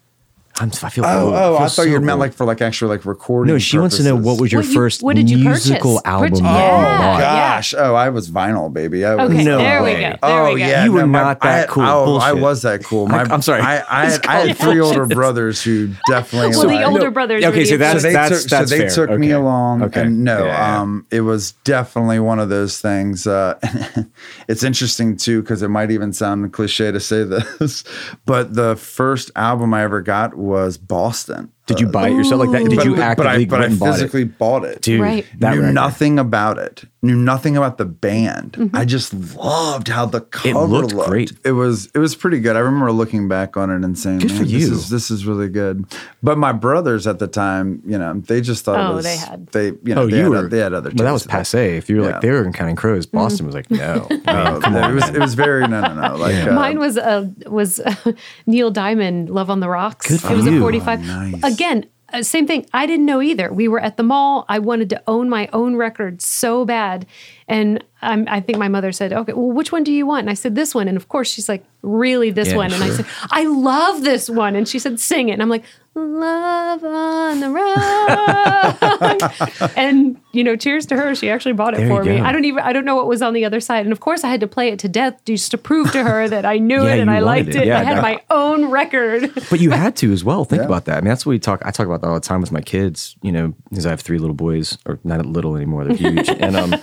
I'm, 0.57 0.71
I 0.83 0.89
feel. 0.89 1.03
Oh, 1.05 1.25
old. 1.25 1.33
oh! 1.35 1.55
feel 1.57 1.65
I 1.65 1.67
thought 1.67 1.87
you 1.87 1.95
so 1.95 1.99
meant 1.99 2.19
like 2.19 2.33
for 2.33 2.45
like 2.45 2.61
actual 2.61 2.87
like 2.87 3.05
recording. 3.05 3.53
No, 3.53 3.59
she 3.59 3.77
wants 3.77 3.97
to 3.97 4.03
know 4.03 4.15
what 4.15 4.39
was 4.39 4.53
your 4.53 4.61
What 4.61 4.67
you- 4.69 4.73
first 4.73 5.03
what 5.03 5.15
did 5.17 5.29
you 5.29 5.37
musical 5.39 5.95
purchase? 5.95 6.05
album. 6.05 6.29
Purchase- 6.29 6.39
you 6.39 6.45
Yeah. 6.45 6.97
bought? 6.97 7.19
Gosh! 7.19 7.73
Oh, 7.77 7.93
I 7.95 8.07
was 8.09 8.31
vinyl, 8.31 8.71
baby. 8.71 9.03
I 9.03 9.15
was, 9.15 9.31
Okay, 9.31 9.43
No 9.43 9.57
there 9.57 9.83
we 9.83 9.85
way. 9.95 9.95
go. 9.95 9.99
There 10.01 10.17
oh 10.23 10.53
we 10.53 10.59
go. 10.61 10.65
yeah, 10.67 10.85
You 10.85 10.93
were 10.93 11.05
my- 11.07 11.19
not 11.23 11.37
I 11.41 11.47
that 11.47 11.59
had- 11.59 11.67
cool. 11.69 11.83
Oh, 11.83 12.17
I 12.19 12.29
Bullshit. 12.31 12.41
was 12.43 12.61
that 12.61 12.83
cool. 12.85 13.07
My, 13.07 13.23
I'm 13.23 13.41
sorry. 13.41 13.61
I, 13.61 13.83
I, 13.89 14.05
had, 14.11 14.25
I 14.27 14.47
had 14.47 14.57
three 14.57 14.79
older 14.79 15.05
brothers 15.05 15.61
who 15.61 15.89
definitely. 16.07 16.51
Well, 16.55 16.67
the 16.69 16.83
older 16.83 17.11
brothers. 17.11 17.43
Okay, 17.43 17.59
were 17.59 17.65
so 17.65 17.71
the 17.73 17.77
that's- 17.79 18.01
so 18.03 18.07
they 18.07 18.13
influence. 18.21 18.43
took, 18.43 18.49
so 18.49 18.65
they 18.65 18.77
fair. 18.87 19.07
took 19.07 19.19
me 19.19 19.31
along. 19.31 19.83
Okay. 19.83 20.03
And 20.03 20.23
no, 20.23 20.45
Yeah. 20.45 20.79
um, 20.81 21.05
it 21.11 21.21
was 21.21 21.51
definitely 21.65 22.19
one 22.19 22.39
of 22.39 22.47
those 22.47 22.79
things. 22.79 23.27
Uh, 23.27 23.59
it's 24.47 24.63
interesting 24.63 25.17
too 25.17 25.41
because 25.41 25.61
it 25.63 25.67
might 25.69 25.91
even 25.91 26.13
sound 26.13 26.53
cliche 26.53 26.91
to 26.93 26.99
say 27.01 27.23
this, 27.25 27.83
but 28.25 28.53
the 28.55 28.77
first 28.77 29.31
album 29.35 29.73
I 29.73 29.83
ever 29.83 30.01
got 30.01 30.37
was 30.45 30.77
Boston. 30.77 31.51
Did 31.67 31.79
you 31.79 31.87
buy 31.87 32.09
it 32.09 32.13
yourself 32.13 32.41
like 32.41 32.51
that? 32.51 32.69
Did 32.69 32.77
but, 32.77 32.85
you 32.85 32.91
but 32.95 33.01
actively 33.01 33.31
I, 33.31 33.45
but 33.45 33.61
I 33.61 33.65
and 33.65 33.79
bought 33.79 33.93
physically 33.93 34.21
it? 34.21 34.37
bought 34.37 34.63
it. 34.65 34.81
Dude, 34.81 35.01
Right. 35.01 35.25
that 35.39 35.55
knew 35.55 35.61
record. 35.61 35.73
nothing 35.73 36.19
about 36.19 36.59
it. 36.59 36.83
Knew 37.05 37.15
nothing 37.15 37.55
about 37.55 37.77
the 37.77 37.85
band. 37.85 38.53
Mm-hmm. 38.53 38.75
I 38.75 38.83
just 38.83 39.13
loved 39.35 39.87
how 39.89 40.07
the 40.07 40.21
cover 40.21 40.59
looked 40.61 40.93
looked. 40.93 41.07
great. 41.09 41.31
It 41.45 41.51
was 41.51 41.85
it 41.93 41.99
was 41.99 42.15
pretty 42.15 42.39
good. 42.39 42.55
I 42.55 42.59
remember 42.59 42.91
looking 42.91 43.27
back 43.27 43.55
on 43.57 43.69
it 43.69 43.83
and 43.83 43.97
saying, 43.97 44.19
Good 44.19 44.31
for 44.31 44.37
"Man, 44.37 44.43
this 44.45 44.51
you." 44.67 44.71
is 44.73 44.89
this 44.89 45.11
is 45.11 45.25
really 45.25 45.47
good." 45.47 45.85
But 46.23 46.37
my 46.39 46.51
brothers 46.51 47.05
at 47.05 47.19
the 47.19 47.27
time, 47.27 47.83
you 47.85 47.97
know, 47.99 48.15
they 48.25 48.41
just 48.41 48.65
thought 48.65 48.79
Oh, 48.79 48.93
it 48.93 48.95
was 48.95 49.05
they 49.05 49.17
had- 49.17 49.47
they 49.47 49.65
you 49.83 49.93
know 49.93 50.01
Oh, 50.01 50.07
they, 50.07 50.17
you 50.17 50.31
had, 50.33 50.43
were. 50.43 50.49
they 50.49 50.57
had 50.59 50.73
other. 50.73 50.89
Well, 50.95 51.05
that 51.05 51.11
was 51.11 51.27
passe. 51.27 51.77
If 51.77 51.89
you 51.89 51.97
were 51.97 52.05
Yeah. 52.07 52.11
like 52.13 52.21
they 52.21 52.31
were 52.31 52.43
in 52.43 52.51
Counting 52.53 52.75
Crows, 52.75 53.05
Boston 53.05 53.45
was 53.45 53.53
like 53.53 53.69
no. 53.69 54.07
Oh, 54.27 54.59
Come 54.63 54.73
no, 54.73 54.81
on, 54.81 54.91
it 54.91 54.93
was 54.95 55.09
it 55.09 55.19
was 55.19 55.35
very 55.35 55.67
no 55.67 55.81
no 55.81 55.93
no 55.93 56.15
like 56.15 56.35
uh, 56.47 56.53
Mine 56.53 56.79
was 56.79 56.97
uh, 56.97 57.27
was 57.45 57.79
Neil 58.47 58.71
Diamond, 58.71 59.29
"Love 59.29 59.49
on 59.49 59.59
the 59.59 59.69
Rocks." 59.69 60.07
Good 60.07 60.21
for 60.21 60.33
it 60.33 60.37
was 60.37 60.45
you. 60.47 60.57
a 60.57 60.61
forty-five. 60.61 60.99
Oh, 61.01 61.03
nice. 61.03 61.43
Again, 61.53 61.85
uh, 61.85 61.87
Uh, 62.15 62.23
same 62.23 62.47
thing. 62.47 62.65
I 62.71 62.85
didn't 62.85 63.05
know 63.05 63.21
either. 63.21 63.51
We 63.51 63.67
were 63.67 63.79
at 63.81 63.97
the 63.97 64.03
mall. 64.03 64.45
I 64.47 64.59
wanted 64.59 64.89
to 64.91 65.03
own 65.05 65.27
my 65.27 65.49
own 65.51 65.75
record 65.75 66.21
so 66.21 66.63
bad, 66.63 67.05
and 67.45 67.83
um, 68.01 68.25
I 68.29 68.39
think 68.41 68.57
my 68.57 68.67
mother 68.67 68.91
said, 68.91 69.13
"Okay, 69.13 69.33
well, 69.33 69.51
which 69.51 69.71
one 69.71 69.83
do 69.83 69.91
you 69.91 70.05
want?" 70.05 70.21
And 70.21 70.29
I 70.29 70.33
said, 70.35 70.55
"This 70.55 70.75
one." 70.75 70.87
And 70.87 70.97
of 70.97 71.07
course, 71.07 71.31
she's 71.31 71.47
like, 71.49 71.63
"Really, 71.81 72.29
this 72.31 72.49
Yeah, 72.49 72.57
one?" 72.57 72.73
And 72.73 72.83
I 72.83 72.89
said, 72.89 73.05
"I 73.31 73.45
love 73.45 74.03
this 74.03 74.29
one." 74.29 74.55
And 74.55 74.67
she 74.67 74.79
said, 74.79 74.99
"Sing 74.99 75.29
it." 75.29 75.33
And 75.33 75.41
I'm 75.41 75.49
like, 75.49 75.63
"Love 75.95 76.83
on 76.83 77.39
the 77.39 77.49
Rocks." 77.49 78.75
and 79.77 80.19
you 80.33 80.43
know, 80.43 80.55
cheers 80.55 80.85
to 80.87 80.97
her. 80.97 81.15
She 81.15 81.29
actually 81.29 81.53
bought 81.53 81.73
it 81.73 81.77
There 81.77 81.87
for 81.87 82.03
me. 82.03 82.17
go. 82.17 82.23
I 82.23 82.31
don't 82.31 82.45
even. 82.45 82.59
I 82.63 82.73
don't 82.73 82.85
know 82.85 82.95
what 82.95 83.07
was 83.07 83.21
on 83.21 83.33
the 83.33 83.45
other 83.45 83.59
side. 83.59 83.85
And 83.85 83.93
of 83.93 83.99
course, 84.01 84.23
I 84.23 84.29
had 84.29 84.41
to 84.41 84.47
play 84.47 84.69
it 84.69 84.79
to 84.79 84.89
death 84.89 85.23
just 85.25 85.51
to 85.51 85.57
prove 85.57 85.91
to 85.93 86.03
her 86.03 86.27
that 86.27 86.45
I 86.45 86.57
knew 86.57 86.83
Yeah, 86.87 86.95
it 86.95 86.99
and 86.99 87.09
I 87.09 87.19
liked 87.19 87.49
it. 87.49 87.55
it. 87.55 87.67
Yeah, 87.67 87.79
I 87.79 87.83
had 87.83 87.97
that- 87.97 88.03
my 88.03 88.21
own 88.29 88.65
record. 88.69 89.31
But 89.49 89.59
you 89.59 89.71
had 89.71 89.95
to 89.97 90.11
as 90.11 90.23
well. 90.23 90.43
Think 90.43 90.61
Yeah. 90.61 90.65
about 90.67 90.85
that. 90.85 90.97
I 90.97 91.01
mean, 91.01 91.09
that's 91.09 91.25
what 91.25 91.31
we 91.31 91.39
talk. 91.39 91.61
I 91.65 91.71
talk 91.71 91.85
about 91.85 92.01
that 92.01 92.07
all 92.07 92.15
the 92.15 92.19
time 92.19 92.41
with 92.41 92.51
my 92.51 92.61
kids. 92.61 93.15
You 93.21 93.31
know, 93.31 93.53
because 93.69 93.85
I 93.85 93.89
have 93.91 94.01
three 94.01 94.17
little 94.17 94.35
boys, 94.35 94.77
or 94.85 94.99
not 95.03 95.25
little 95.25 95.55
anymore. 95.55 95.85
They're 95.85 95.95
huge. 95.95 96.29
and 96.29 96.55
um, 96.57 96.75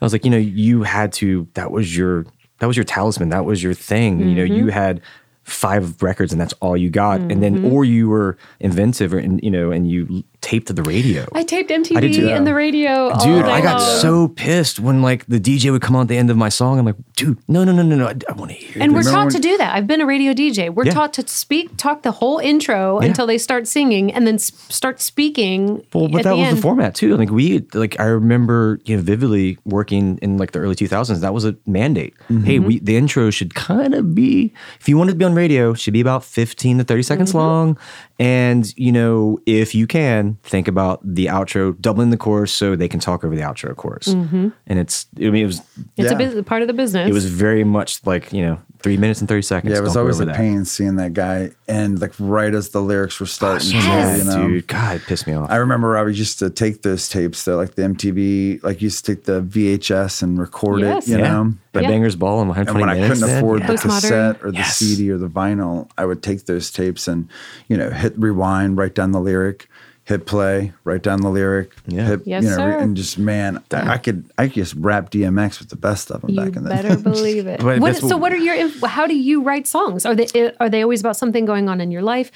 I 0.00 0.04
was 0.04 0.12
like, 0.12 0.24
you 0.24 0.30
know, 0.30 0.38
you 0.38 0.82
had 0.82 1.12
to. 1.14 1.48
That 1.54 1.70
was 1.70 1.96
your. 1.96 2.26
That 2.58 2.66
was 2.66 2.76
your 2.76 2.84
talisman. 2.84 3.28
That 3.28 3.44
was 3.44 3.62
your 3.62 3.74
thing. 3.74 4.18
You 4.18 4.34
know, 4.34 4.42
you 4.42 4.64
mm-hmm. 4.64 4.70
had 4.70 5.00
five 5.48 6.02
records 6.02 6.30
and 6.30 6.40
that's 6.40 6.52
all 6.60 6.76
you 6.76 6.90
got 6.90 7.20
and 7.20 7.42
then 7.42 7.56
mm-hmm. 7.56 7.72
or 7.72 7.82
you 7.82 8.06
were 8.06 8.36
inventive 8.60 9.14
or 9.14 9.18
and 9.18 9.40
you 9.42 9.50
know 9.50 9.70
and 9.70 9.90
you 9.90 10.22
taped 10.48 10.66
to 10.68 10.72
the 10.72 10.82
radio 10.82 11.26
I 11.34 11.42
taped 11.44 11.70
I 11.70 11.76
did 11.78 11.84
MTV 11.86 12.14
too. 12.14 12.28
and 12.30 12.46
the 12.46 12.54
radio. 12.54 13.10
all 13.10 13.24
Dude, 13.24 13.44
day 13.44 13.50
I 13.50 13.60
got 13.60 13.80
long. 13.80 13.98
so 14.00 14.28
pissed 14.28 14.80
when 14.80 15.02
like 15.02 15.26
the 15.26 15.38
DJ 15.38 15.70
would 15.70 15.82
come 15.82 15.94
on 15.96 16.02
at 16.02 16.08
the 16.08 16.16
end 16.16 16.30
of 16.30 16.36
my 16.36 16.48
song. 16.48 16.78
I'm 16.78 16.86
like, 16.86 16.96
dude, 17.16 17.38
no, 17.48 17.64
no, 17.64 17.72
no, 17.72 17.82
no, 17.82 17.96
no. 17.96 18.06
I, 18.06 18.14
I 18.28 18.32
want 18.32 18.50
to 18.52 18.56
hear. 18.56 18.76
It. 18.76 18.82
And 18.82 18.94
we're 18.94 19.02
taught 19.02 19.26
when- 19.26 19.34
to 19.34 19.38
do 19.40 19.56
that. 19.58 19.74
I've 19.76 19.86
been 19.86 20.00
a 20.00 20.06
radio 20.06 20.32
DJ. 20.32 20.70
We're 20.72 20.86
Yeah. 20.86 20.92
taught 20.92 21.12
to 21.14 21.28
speak, 21.28 21.76
talk 21.76 22.02
the 22.02 22.12
whole 22.12 22.38
intro 22.38 22.98
until 22.98 23.26
they 23.26 23.38
start 23.38 23.68
singing, 23.68 24.12
and 24.12 24.26
then 24.26 24.36
s- 24.36 24.52
start 24.70 25.00
speaking. 25.00 25.84
Well, 25.92 26.08
but 26.08 26.20
at 26.20 26.24
that 26.24 26.30
the 26.30 26.36
was 26.36 26.48
end. 26.48 26.56
the 26.58 26.62
format 26.62 26.94
too. 26.94 27.16
Like 27.16 27.30
we, 27.30 27.66
like 27.74 27.98
I 28.00 28.04
remember, 28.04 28.80
you 28.86 28.96
know, 28.96 29.02
vividly 29.02 29.58
working 29.66 30.18
in 30.22 30.38
like 30.38 30.52
the 30.52 30.60
early 30.60 30.74
2000s. 30.76 31.20
That 31.20 31.34
was 31.34 31.44
a 31.44 31.54
mandate. 31.66 32.14
Mm-hmm. 32.30 32.44
Hey, 32.44 32.58
we 32.58 32.78
the 32.78 32.96
intro 32.96 33.30
should 33.30 33.54
kind 33.54 33.92
of 33.94 34.14
be, 34.14 34.52
if 34.80 34.88
you 34.88 34.96
wanted 34.96 35.12
to 35.12 35.18
be 35.18 35.24
on 35.24 35.34
radio, 35.34 35.74
should 35.74 35.92
be 35.92 36.00
about 36.00 36.24
15 36.24 36.78
to 36.78 36.84
30 36.84 37.02
seconds 37.02 37.28
Mm-hmm. 37.30 37.38
long. 37.38 37.78
And 38.18 38.72
you 38.76 38.90
know, 38.90 39.38
if 39.46 39.74
you 39.74 39.86
can, 39.86 40.38
think 40.42 40.66
about 40.66 41.00
the 41.04 41.26
outro, 41.26 41.80
doubling 41.80 42.10
the 42.10 42.16
chorus 42.16 42.52
so 42.52 42.74
they 42.74 42.88
can 42.88 42.98
talk 43.00 43.24
over 43.24 43.34
the 43.36 43.42
outro 43.42 43.76
chorus. 43.76 44.08
And 44.08 44.52
it's, 44.66 45.06
I 45.18 45.30
mean, 45.30 45.36
it 45.44 45.46
was, 45.46 45.60
Mm-hmm. 45.60 45.82
It's 46.02 46.12
a 46.12 46.36
Yeah. 46.36 46.42
part 46.42 46.62
of 46.62 46.68
the 46.68 46.74
business. 46.74 47.08
it 47.08 47.12
was 47.12 47.26
very 47.26 47.62
much 47.64 48.04
like 48.04 48.32
you 48.32 48.42
know, 48.44 48.58
three 48.82 48.96
minutes 48.96 49.20
and 49.20 49.28
30 49.28 49.42
seconds. 49.42 49.72
Yeah, 49.72 49.78
it 49.78 49.82
was 49.82 49.92
Don't 49.94 50.00
always 50.02 50.18
a 50.20 50.24
that. 50.26 50.36
pain 50.36 50.64
seeing 50.64 50.96
that 50.96 51.12
guy 51.12 51.50
and 51.68 52.00
like 52.00 52.12
right 52.18 52.52
as 52.54 52.70
the 52.70 52.80
lyrics 52.82 53.20
were 53.20 53.26
starting. 53.26 53.70
Yeah, 53.72 54.12
to, 54.12 54.18
you 54.18 54.24
know? 54.24 54.48
dude, 54.48 54.66
God, 54.66 54.96
it 54.96 55.02
pissed 55.02 55.26
me 55.28 55.34
off. 55.34 55.48
I 55.50 55.56
remember 55.56 55.96
I 55.96 56.06
used 56.08 56.38
to 56.40 56.50
take 56.50 56.82
those 56.82 57.08
tapes, 57.08 57.44
though, 57.44 57.56
like 57.56 57.74
the 57.76 57.82
MTV, 57.82 58.62
like 58.64 58.82
used 58.82 59.04
to 59.06 59.14
take 59.14 59.24
the 59.24 59.40
VHS 59.42 60.22
and 60.22 60.38
record 60.38 60.80
Yes. 60.80 61.06
it, 61.06 61.12
you 61.12 61.18
yeah, 61.18 61.28
know. 61.28 61.54
The 61.72 61.82
Yeah. 61.82 61.88
Banger's 61.88 62.16
Ball 62.16 62.40
And 62.40 62.48
120 62.48 62.80
when 62.80 62.88
I 62.90 63.08
couldn't 63.08 63.26
man. 63.28 63.38
afford 63.38 63.60
Yeah. 63.60 63.66
the 63.66 63.72
Postmodern. 63.74 64.00
cassette 64.00 64.36
or 64.42 64.50
the 64.50 64.58
Yes. 64.58 64.76
CD 64.78 65.10
or 65.10 65.18
the 65.18 65.28
vinyl, 65.28 65.88
I 65.98 66.04
would 66.06 66.22
take 66.22 66.46
those 66.46 66.70
tapes 66.70 67.06
and, 67.08 67.28
you 67.68 67.76
know, 67.76 67.90
hit 67.90 68.14
rewind, 68.18 68.78
write 68.78 68.94
down 68.94 69.12
the 69.12 69.20
lyric, 69.20 69.68
hit 70.04 70.24
play, 70.24 70.72
write 70.84 71.02
down 71.02 71.20
the 71.20 71.28
lyric, 71.28 71.72
Yeah. 71.86 72.06
hit, 72.06 72.20
Yes, 72.24 72.42
you 72.44 72.48
know, 72.50 72.56
sir. 72.56 72.78
and 72.78 72.96
just 72.96 73.18
man, 73.18 73.60
I, 73.70 73.90
I 73.94 73.98
could 73.98 74.24
I 74.38 74.46
could 74.46 74.54
just 74.54 74.74
rap 74.76 75.10
DMX 75.10 75.58
with 75.58 75.68
the 75.68 75.76
best 75.76 76.10
of 76.10 76.22
them 76.22 76.30
You 76.30 76.36
back 76.40 76.56
in 76.56 76.64
the 76.64 76.70
better 76.70 76.96
believe 77.02 77.46
it. 77.46 77.60
But 77.60 77.80
What, 77.80 77.92
that's 77.92 78.00
so, 78.00 78.16
what- 78.16 78.20
what 78.20 78.32
are 78.32 78.36
your? 78.38 78.68
How 78.88 79.06
do 79.06 79.14
you 79.14 79.42
write 79.42 79.66
songs? 79.66 80.06
Are 80.06 80.14
they 80.14 80.52
are 80.60 80.70
they 80.70 80.82
always 80.82 81.00
about 81.00 81.16
something 81.18 81.44
going 81.44 81.68
on 81.68 81.80
in 81.82 81.90
your 81.90 82.02
life? 82.02 82.30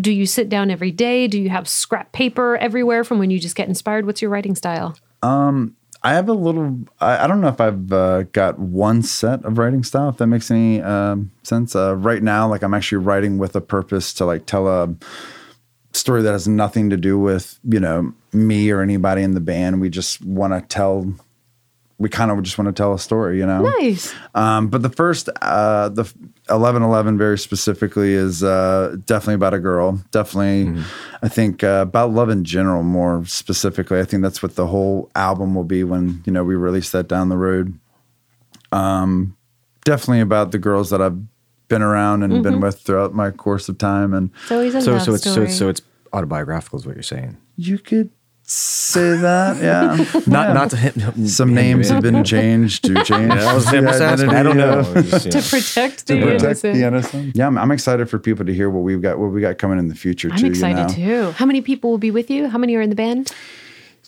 Do 0.00 0.10
you 0.12 0.24
sit 0.26 0.48
down 0.48 0.70
every 0.70 0.90
day? 0.92 1.26
Do 1.26 1.38
you 1.40 1.50
have 1.50 1.68
scrap 1.68 2.12
paper 2.12 2.56
everywhere 2.56 3.04
from 3.04 3.18
when 3.18 3.30
you 3.30 3.38
just 3.38 3.56
get 3.56 3.68
inspired? 3.68 4.06
What's 4.06 4.22
your 4.22 4.30
writing 4.30 4.54
style? 4.54 4.96
Um, 5.22 5.74
I 6.08 6.14
have 6.14 6.30
a 6.30 6.32
little. 6.32 6.78
I, 7.00 7.24
I 7.24 7.26
don't 7.26 7.42
know 7.42 7.48
if 7.48 7.60
I've 7.60 7.92
uh, 7.92 8.22
got 8.22 8.58
one 8.58 9.02
set 9.02 9.44
of 9.44 9.58
writing 9.58 9.84
style. 9.84 10.08
If 10.08 10.16
that 10.16 10.26
makes 10.26 10.50
any 10.50 10.80
um, 10.80 11.30
sense. 11.42 11.76
Uh, 11.76 11.96
right 11.96 12.22
now, 12.22 12.48
like 12.48 12.62
I'm 12.62 12.72
actually 12.72 13.04
writing 13.04 13.36
with 13.36 13.54
a 13.54 13.60
purpose 13.60 14.14
to 14.14 14.24
like 14.24 14.46
tell 14.46 14.66
a 14.68 14.94
story 15.92 16.22
that 16.22 16.32
has 16.32 16.48
nothing 16.48 16.88
to 16.88 16.96
do 16.96 17.18
with 17.18 17.60
you 17.62 17.78
know 17.78 18.14
me 18.32 18.70
or 18.70 18.80
anybody 18.80 19.22
in 19.22 19.32
the 19.32 19.40
band. 19.40 19.82
We 19.82 19.90
just 19.90 20.24
want 20.24 20.54
to 20.54 20.62
tell. 20.74 21.12
We 22.00 22.08
kind 22.08 22.30
of 22.30 22.40
just 22.44 22.56
want 22.58 22.68
to 22.68 22.72
tell 22.72 22.94
a 22.94 22.98
story, 22.98 23.38
you 23.38 23.46
know. 23.46 23.62
Nice. 23.80 24.14
Um, 24.34 24.68
but 24.68 24.82
the 24.82 24.88
first, 24.88 25.28
uh, 25.42 25.88
the 25.88 26.04
eleven 26.48 26.82
eleven, 26.84 27.18
very 27.18 27.36
specifically, 27.36 28.12
is 28.12 28.44
uh, 28.44 28.96
definitely 29.04 29.34
about 29.34 29.52
a 29.54 29.58
girl. 29.58 30.00
Definitely, 30.12 30.80
I 31.22 31.28
think 31.28 31.64
uh, 31.64 31.80
about 31.88 32.12
love 32.12 32.28
in 32.30 32.44
general. 32.44 32.84
More 32.84 33.24
specifically, 33.26 33.98
I 33.98 34.04
think 34.04 34.22
that's 34.22 34.42
what 34.44 34.54
the 34.54 34.68
whole 34.68 35.10
album 35.16 35.56
will 35.56 35.64
be 35.64 35.82
when 35.82 36.22
you 36.24 36.32
know 36.32 36.44
we 36.44 36.54
release 36.54 36.90
that 36.92 37.08
down 37.08 37.30
the 37.30 37.36
road. 37.36 37.76
Um, 38.70 39.36
definitely 39.84 40.20
about 40.20 40.52
the 40.52 40.58
girls 40.58 40.90
that 40.90 41.00
I've 41.02 41.18
been 41.68 41.82
around 41.82 42.22
and 42.22 42.42
been 42.42 42.60
with 42.60 42.80
throughout 42.80 43.12
my 43.14 43.30
course 43.30 43.68
of 43.68 43.76
time, 43.78 44.14
and 44.14 44.30
It's 44.42 44.52
always 44.52 44.74
a 44.74 44.82
so 44.82 44.92
love 44.92 45.02
so 45.02 45.14
it's 45.14 45.24
so 45.24 45.42
it's 45.42 45.56
so 45.58 45.68
it's 45.68 45.82
autobiographical 46.12 46.78
is 46.78 46.86
what 46.86 46.94
you're 46.94 47.02
saying. 47.02 47.36
you 47.56 47.78
could 47.78 48.10
say 48.50 49.16
that, 49.16 49.62
yeah. 49.62 50.20
Not 50.26 50.54
not 50.54 50.70
to 50.70 50.76
him. 50.76 51.26
Some 51.26 51.54
names 51.54 51.90
have 51.90 52.02
been 52.02 52.24
changed 52.24 52.84
to 52.84 52.94
change. 53.04 53.30
I 53.30 53.54
was 53.54 53.66
the 53.66 53.80
just 53.80 54.00
asking. 54.00 54.30
I 54.30 54.42
don't 54.42 54.56
know. 54.56 54.82
Just, 55.02 55.24
you 55.26 55.30
to 55.32 55.42
protect 55.42 56.06
the 56.06 56.20
protect 56.20 56.42
innocent. 56.42 56.74
the 56.74 56.82
innocent. 56.84 57.36
Yeah, 57.36 57.46
I'm, 57.46 57.58
I'm 57.58 57.70
excited 57.70 58.08
for 58.08 58.18
people 58.18 58.46
to 58.46 58.54
hear 58.54 58.70
what 58.70 58.80
we've 58.80 59.02
got, 59.02 59.18
what 59.18 59.30
we 59.32 59.40
got 59.40 59.58
coming 59.58 59.78
in 59.78 59.88
the 59.88 59.94
future 59.94 60.30
I'm 60.32 60.38
too. 60.38 60.46
excited 60.46 60.96
you 60.98 61.06
know? 61.06 61.26
too. 61.26 61.32
How 61.32 61.46
many 61.46 61.60
people 61.60 61.90
will 61.90 61.98
be 61.98 62.10
with 62.10 62.30
you? 62.30 62.48
How 62.48 62.58
many 62.58 62.74
are 62.76 62.80
in 62.80 62.90
the 62.90 62.96
band? 62.96 63.32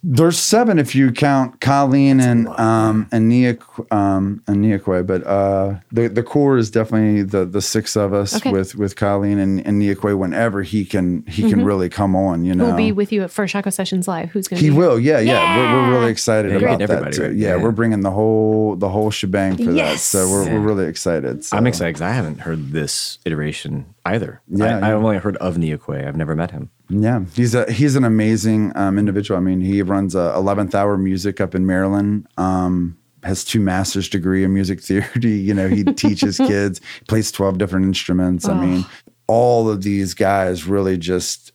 There's 0.03 0.39
seven 0.39 0.79
if 0.79 0.95
you 0.95 1.13
count 1.13 1.61
Colleen 1.61 2.21
and 2.21 2.49
um 2.49 3.07
and 3.13 3.29
Nia 3.29 3.59
um 3.91 4.43
and 4.47 4.65
Niakwe, 4.65 5.07
but 5.07 5.27
uh 5.27 5.75
the 5.93 6.09
the 6.09 6.23
core 6.23 6.57
is 6.57 6.71
definitely 6.71 7.23
the 7.23 7.45
the 7.45 7.61
six 7.61 7.97
of 7.97 8.15
us 8.15 8.35
Okay. 8.37 8.51
with 8.51 8.75
with 8.77 8.97
Colleen 8.97 9.39
and, 9.39 9.67
and 9.67 9.81
Niakwe 9.83 10.17
whenever 10.17 10.63
he 10.63 10.87
can 10.87 11.23
he 11.27 11.51
can 11.51 11.63
really 11.67 11.91
come 11.91 12.17
on, 12.17 12.47
you 12.47 12.55
know. 12.55 12.65
We'll 12.69 12.77
be 12.77 12.93
with 12.93 13.13
you 13.13 13.23
at 13.25 13.31
First 13.31 13.53
Shockoe 13.55 13.71
Sessions 13.73 14.09
Live. 14.09 14.31
Who's 14.31 14.49
going 14.49 14.59
to 14.61 14.65
he 14.65 14.71
be? 14.71 14.77
will, 14.77 14.99
yeah, 14.99 15.19
yeah. 15.19 15.57
We're, 15.59 15.83
we're 15.83 15.99
really 15.99 16.11
excited 16.11 16.51
Yeah, 16.51 16.59
you're 16.61 16.69
about 16.71 16.79
getting 16.79 17.05
that 17.05 17.13
too. 17.13 17.23
right? 17.25 17.33
Yeah, 17.35 17.57
Yeah. 17.57 17.63
we're 17.63 17.71
bringing 17.71 18.01
the 18.01 18.11
whole 18.11 18.77
the 18.77 18.89
whole 18.89 19.11
shebang 19.11 19.57
for 19.59 19.71
Yes. 19.71 20.13
that. 20.13 20.19
So 20.19 20.31
we're, 20.31 20.47
Yeah. 20.47 20.55
we're 20.55 20.61
really 20.61 20.87
excited. 20.87 21.45
So. 21.45 21.59
I'm 21.59 21.67
excited 21.67 21.91
because 21.91 22.03
I 22.03 22.13
haven't 22.13 22.41
heard 22.41 22.71
this 22.73 23.19
iteration 23.27 23.85
either. 24.07 24.41
Yeah, 24.49 24.65
I, 24.65 24.69
yeah. 24.79 24.89
I've 24.97 25.05
only 25.05 25.19
heard 25.19 25.37
of 25.37 25.57
Niakwe. 25.57 26.09
I've 26.09 26.17
never 26.17 26.35
met 26.35 26.53
him. 26.53 26.71
Yeah, 26.91 27.25
he's 27.35 27.55
a 27.55 27.71
he's 27.71 27.95
an 27.95 28.05
amazing 28.05 28.73
um, 28.75 28.99
individual. 28.99 29.39
I 29.39 29.41
mean, 29.41 29.61
he 29.61 29.81
runs 29.83 30.15
a 30.15 30.35
Eleventh 30.35 30.75
Hour 30.75 30.99
Music 30.99 31.41
up 31.41 31.55
in 31.55 31.65
Maryland. 31.65 32.27
Um, 32.37 32.99
has 33.23 33.45
two 33.45 33.61
master's 33.61 34.09
degree 34.09 34.45
in 34.45 34.53
music 34.53 34.81
theory. 34.83 35.31
You 35.31 35.55
know, 35.55 35.69
he 35.69 35.85
teaches 35.85 36.37
kids. 36.39 36.81
Plays 37.09 37.31
twelve 37.31 37.59
different 37.59 37.87
instruments. 37.87 38.49
I 38.49 38.61
mean, 38.61 38.85
all 39.27 39.71
of 39.71 39.83
these 39.83 40.15
guys 40.15 40.67
really 40.67 40.99
just. 40.99 41.53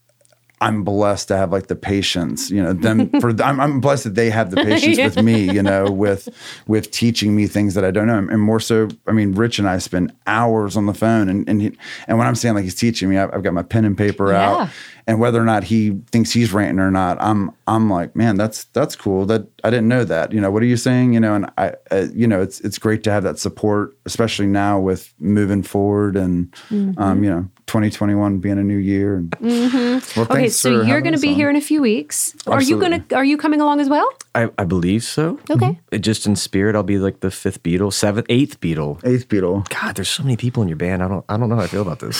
I'm 0.61 0.83
blessed 0.83 1.27
to 1.29 1.37
have 1.37 1.51
like 1.51 1.67
the 1.67 1.75
patience, 1.75 2.49
you 2.49 2.63
know, 2.63 2.73
them 2.73 3.09
for 3.21 3.29
I'm, 3.43 3.59
I'm 3.59 3.79
blessed 3.81 4.05
that 4.05 4.15
they 4.15 4.29
have 4.29 4.51
the 4.51 4.57
patience 4.57 4.97
with 4.97 5.23
me, 5.23 5.51
you 5.51 5.61
know, 5.61 5.85
with 5.91 6.29
with 6.67 6.91
teaching 6.91 7.35
me 7.35 7.45
things 7.47 7.73
that 7.73 7.83
I 7.83 7.91
don't 7.91 8.07
know. 8.07 8.17
And 8.17 8.41
more 8.41 8.59
so, 8.59 8.87
I 9.07 9.11
mean, 9.11 9.33
Rich 9.33 9.59
and 9.59 9.67
I 9.67 9.77
spend 9.79 10.13
hours 10.27 10.77
on 10.77 10.85
the 10.85 10.93
phone 10.93 11.29
and 11.29 11.47
and 11.49 11.61
he, 11.61 11.77
and 12.07 12.17
when 12.17 12.25
I'm 12.27 12.35
saying 12.35 12.55
like 12.55 12.63
he's 12.63 12.75
teaching 12.75 13.09
me, 13.09 13.17
I've, 13.17 13.33
I've 13.33 13.43
got 13.43 13.53
my 13.53 13.63
pen 13.63 13.85
and 13.85 13.97
paper 13.97 14.31
Yeah. 14.31 14.51
out 14.63 14.69
and 15.07 15.19
whether 15.19 15.39
or 15.39 15.45
not 15.45 15.65
he 15.65 15.91
thinks 16.11 16.31
he's 16.31 16.51
ranting 16.51 16.79
or 16.79 16.89
not, 16.89 17.21
I'm 17.21 17.51
I'm 17.67 17.89
like, 17.89 18.15
man, 18.15 18.37
that's 18.37 18.63
that's 18.65 18.95
cool. 18.95 19.25
That 19.27 19.47
I 19.63 19.69
didn't 19.69 19.87
know 19.87 20.03
that. 20.05 20.31
You 20.31 20.41
know, 20.41 20.49
what 20.51 20.63
are 20.63 20.67
you 20.67 20.77
saying? 20.77 21.13
You 21.13 21.19
know, 21.19 21.35
and 21.35 21.45
I, 21.57 21.73
uh, 21.91 22.07
you 22.13 22.27
know, 22.27 22.41
it's 22.41 22.59
it's 22.61 22.79
great 22.79 23.03
to 23.03 23.11
have 23.11 23.21
that 23.23 23.37
support, 23.39 23.95
especially 24.05 24.47
now 24.47 24.79
with 24.79 25.13
moving 25.19 25.61
forward 25.63 26.15
and, 26.15 26.51
Mm-hmm. 26.69 26.99
um, 27.01 27.23
you 27.23 27.29
know, 27.29 27.47
2021 27.67 28.37
being 28.39 28.59
a 28.59 28.63
new 28.63 28.77
year. 28.77 29.15
And, 29.15 29.35
well, 29.41 30.01
Okay, 30.29 30.49
so 30.49 30.83
you're 30.83 31.01
going 31.01 31.15
to 31.15 31.19
be 31.19 31.29
on. 31.29 31.33
here 31.35 31.49
in 31.49 31.55
a 31.55 31.61
few 31.61 31.81
weeks. 31.81 32.35
Are 32.45 32.61
you 32.61 32.79
going 32.79 33.03
to? 33.07 33.15
Are 33.15 33.25
you 33.25 33.37
coming 33.37 33.59
along 33.59 33.79
as 33.79 33.89
well? 33.89 34.07
I, 34.35 34.49
I 34.57 34.65
believe 34.65 35.03
so. 35.03 35.39
Okay. 35.49 35.79
It 35.91 35.99
just 35.99 36.27
in 36.27 36.35
spirit, 36.35 36.75
I'll 36.75 36.83
be 36.83 36.99
like 36.99 37.21
the 37.21 37.31
fifth 37.31 37.63
Beatle, 37.63 37.91
seventh, 37.91 38.27
eighth 38.29 38.59
Beatle. 38.61 38.99
Eighth 39.03 39.27
Beatle. 39.29 39.67
God, 39.69 39.95
there's 39.95 40.09
so 40.09 40.21
many 40.23 40.37
people 40.37 40.61
in 40.61 40.69
your 40.69 40.77
band. 40.77 41.01
I 41.01 41.07
don't 41.07 41.25
I 41.27 41.37
don't 41.37 41.49
know 41.49 41.55
how 41.55 41.63
I 41.63 41.67
feel 41.67 41.81
about 41.81 41.99
this. 41.99 42.19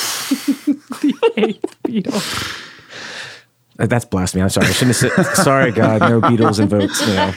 Uh, 3.78 3.86
That's 3.88 4.06
blasphemy. 4.06 4.42
I'm 4.42 4.48
sorry. 4.50 4.68
I 4.68 4.72
shouldn't 4.72 4.96
have 4.96 5.12
said. 5.26 5.44
sorry, 5.44 5.72
God. 5.74 6.00
No 6.00 6.22
Beatles 6.22 6.62
invoked. 6.62 6.98
You 7.02 7.14
know. 7.14 7.34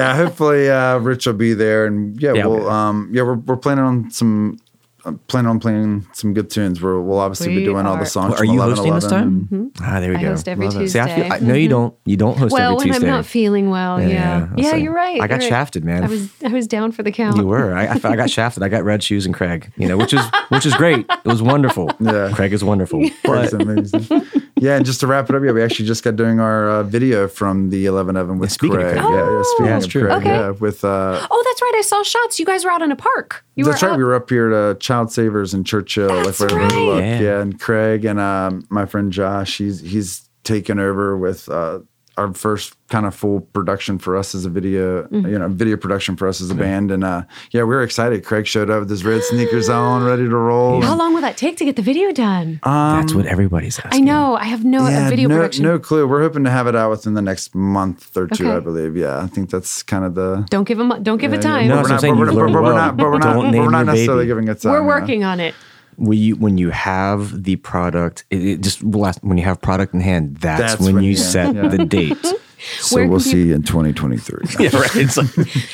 yeah, 0.00 0.14
hopefully 0.14 0.68
uh, 0.68 0.98
Rich 0.98 1.24
will 1.26 1.32
be 1.32 1.54
there, 1.54 1.86
and 1.86 2.20
yeah, 2.20 2.34
Yeah, 2.34 2.44
we'll 2.46 2.60
there. 2.64 2.70
um, 2.70 3.08
yeah, 3.10 3.22
we're 3.22 3.36
we're 3.36 3.56
planning 3.56 3.82
on 3.84 4.10
some. 4.10 4.58
Uh, 5.04 5.12
planning 5.26 5.48
on 5.50 5.58
playing 5.60 6.06
some 6.12 6.32
good 6.34 6.48
tunes. 6.50 6.80
We're, 6.82 7.00
we'll 7.00 7.18
obviously 7.18 7.48
We 7.48 7.56
be 7.60 7.64
doing 7.64 7.86
all 7.86 7.96
the 7.96 8.06
songs. 8.06 8.34
Are 8.34 8.38
from 8.38 8.46
you 8.46 8.52
11, 8.54 8.76
hosting 8.76 8.94
this 8.94 9.04
11 9.04 9.48
time? 9.48 9.72
Ah, 9.80 10.00
there 10.00 10.10
we 10.10 10.16
I 10.16 10.22
go. 10.22 10.28
host 10.30 10.48
every 10.48 10.66
Love 10.68 10.80
it. 10.82 10.88
See, 10.90 11.00
I, 11.00 11.06
feel, 11.06 11.14
Tuesday. 11.24 11.30
I 11.30 11.38
know 11.40 11.54
you 11.54 11.68
don't. 11.68 11.94
You 12.04 12.16
don't 12.16 12.36
host 12.38 12.52
Well, 12.52 12.72
every 12.72 12.76
when 12.76 12.86
Tuesday. 12.94 13.06
I'm 13.08 13.12
not 13.16 13.26
feeling 13.26 13.70
well, 13.70 14.00
yeah, 14.00 14.08
Yeah, 14.08 14.38
yeah, 14.40 14.48
listen, 14.56 14.80
you're 14.84 14.94
right. 14.94 15.20
I 15.20 15.26
got 15.26 15.34
you're 15.34 15.38
right. 15.40 15.48
shafted, 15.48 15.84
man. 15.84 16.04
I 16.04 16.08
was 16.08 16.30
I 16.44 16.48
was 16.48 16.66
down 16.66 16.92
for 16.92 17.02
the 17.02 17.12
count. 17.12 17.36
You 17.36 17.46
were. 17.46 17.74
I, 17.74 17.86
I, 17.86 18.00
I 18.04 18.16
got 18.16 18.30
shafted. 18.30 18.62
I 18.62 18.68
got 18.68 18.84
red 18.84 19.02
shoes 19.02 19.26
and 19.26 19.34
Craig. 19.34 19.72
You 19.76 19.88
know, 19.88 19.96
which 19.96 20.12
is 20.14 20.24
which 20.50 20.66
is 20.66 20.74
great. 20.74 21.04
It 21.08 21.24
was 21.24 21.42
wonderful. 21.42 21.90
Yeah. 22.00 22.32
Craig 22.34 22.52
is 22.52 22.62
wonderful. 22.64 23.00
Craig's 23.24 23.52
But 23.52 23.62
amazing. 23.62 24.22
Yeah, 24.62 24.76
and 24.76 24.86
just 24.86 25.00
to 25.00 25.06
wrap 25.08 25.28
it 25.28 25.34
up, 25.34 25.42
yeah, 25.44 25.50
we 25.52 25.62
actually 25.62 25.86
just 25.86 26.04
got 26.04 26.14
doing 26.16 26.38
our 26.38 26.68
uh, 26.70 26.82
video 26.84 27.26
from 27.26 27.70
the 27.70 27.86
11 27.86 28.16
of 28.16 28.28
them 28.28 28.38
with 28.38 28.50
Yeah, 28.50 28.54
speaking 28.54 28.76
of 28.76 28.82
Craig. 28.82 28.98
Craig. 29.00 29.10
Yeah, 29.14 29.30
yeah, 29.30 29.42
speaking 29.44 29.66
Yeah, 29.66 29.76
of 29.78 29.88
true. 29.88 30.02
Craig, 30.06 30.16
Okay. 30.18 30.28
yeah, 30.28 30.50
with 30.50 30.84
uh, 30.84 31.26
Oh, 31.30 31.42
that's 31.44 31.60
right. 31.62 31.72
I 31.76 31.80
saw 31.82 32.02
shots. 32.02 32.38
You 32.38 32.46
guys 32.46 32.64
were 32.64 32.70
out 32.70 32.80
in 32.82 32.92
a 32.92 32.96
park. 32.96 33.44
You 33.56 33.64
that's 33.64 33.82
were 33.82 33.88
right. 33.88 33.94
out- 33.94 33.98
We 33.98 34.04
were 34.04 34.14
up 34.14 34.30
here 34.30 34.48
to 34.50 34.76
Child 34.78 35.10
Savers 35.12 35.52
in 35.54 35.64
Church 35.64 35.94
Hill, 35.96 36.08
That's 36.22 36.40
like 36.40 36.52
right. 36.52 36.72
Yeah. 36.72 37.20
Yeah. 37.20 37.40
and 37.40 37.58
Craig 37.58 38.04
and 38.04 38.20
um, 38.20 38.64
my 38.70 38.86
friend 38.86 39.12
Josh, 39.12 39.58
he's 39.58 39.80
he's 39.80 40.28
taken 40.44 40.78
over 40.78 41.16
with 41.16 41.48
uh, 41.48 41.80
our 42.18 42.32
first 42.34 42.76
kind 42.88 43.06
of 43.06 43.14
full 43.14 43.40
production 43.40 43.98
for 43.98 44.16
us 44.16 44.34
as 44.34 44.44
a 44.44 44.50
video, 44.50 45.04
Mm-hmm. 45.04 45.26
you 45.28 45.38
know, 45.38 45.48
video 45.48 45.76
production 45.78 46.14
for 46.16 46.28
us 46.28 46.40
as 46.42 46.50
a 46.50 46.54
band. 46.54 46.90
And 46.90 47.02
uh, 47.04 47.22
yeah, 47.50 47.62
we 47.62 47.68
were 47.74 47.82
excited. 47.82 48.24
Craig 48.24 48.46
showed 48.46 48.68
up 48.68 48.80
with 48.80 48.90
his 48.90 49.04
red 49.04 49.22
sneakers 49.24 49.68
on, 49.70 50.04
ready 50.04 50.24
to 50.28 50.36
roll. 50.36 50.82
How 50.82 50.94
long 50.96 51.14
will 51.14 51.22
that 51.22 51.36
take 51.38 51.56
to 51.58 51.64
get 51.64 51.76
the 51.76 51.82
video 51.82 52.12
done? 52.12 52.60
that's 52.62 53.14
what 53.14 53.24
everybody's 53.26 53.78
asking. 53.78 54.02
I 54.02 54.04
know. 54.04 54.36
I 54.36 54.44
have 54.44 54.64
no 54.64 54.86
yeah, 54.88 55.08
video 55.08 55.28
no, 55.28 55.36
production. 55.36 55.64
no 55.64 55.78
clue. 55.78 56.06
We're 56.06 56.22
hoping 56.22 56.44
to 56.44 56.50
have 56.50 56.66
it 56.66 56.76
out 56.76 56.90
within 56.90 57.14
the 57.14 57.22
next 57.22 57.54
month 57.54 58.14
or 58.16 58.26
two, 58.26 58.44
Okay. 58.46 58.56
I 58.56 58.60
believe. 58.60 58.96
Yeah, 58.96 59.20
I 59.22 59.26
think 59.26 59.48
that's 59.50 59.82
kind 59.82 60.04
of 60.04 60.14
the. 60.14 60.46
Don't 60.50 60.64
give 60.64 60.78
them. 60.78 61.02
Don't 61.02 61.18
give 61.18 61.32
it 61.32 61.36
Yeah, 61.36 61.50
time. 61.50 61.68
No, 61.68 61.76
we're 61.82 61.88
not, 61.88 62.00
but 62.02 62.10
we're, 62.18 62.26
You've 62.26 62.34
but 62.36 62.36
we're 62.36 62.62
learned 62.62 62.76
not, 62.76 62.96
but 62.98 63.04
we're 63.06 63.18
not, 63.18 63.36
well. 63.36 63.42
but 63.46 63.52
Don't 63.52 63.64
we're 63.64 63.70
not 63.70 63.78
name 63.78 63.86
your 63.86 63.94
necessarily 63.94 64.24
baby. 64.24 64.28
giving 64.30 64.48
it 64.48 64.60
time. 64.60 64.72
We're 64.72 64.80
yeah. 64.80 64.86
working 64.86 65.24
on 65.24 65.40
it. 65.40 65.54
When 65.96 66.18
you 66.18 66.36
when 66.36 66.58
you 66.58 66.70
have 66.70 67.42
the 67.44 67.56
product, 67.56 68.24
it, 68.30 68.44
it 68.44 68.60
just 68.60 68.82
last 68.82 69.22
when 69.22 69.38
you 69.38 69.44
have 69.44 69.60
product 69.60 69.94
in 69.94 70.00
hand. 70.00 70.36
That's, 70.38 70.60
That's 70.60 70.82
when, 70.82 70.94
when 70.96 71.04
you 71.04 71.10
you- 71.10 71.16
set 71.16 71.54
yeah. 71.54 71.68
the 71.68 71.84
date. 71.84 72.18
So 72.78 72.94
Where 72.94 73.08
we'll 73.08 73.18
can 73.18 73.28
see 73.28 73.46
you 73.48 73.54
in 73.56 73.64
2023. 73.64 74.46
yeah, 74.60 74.70
right. 74.76 75.16
Like, 75.16 75.26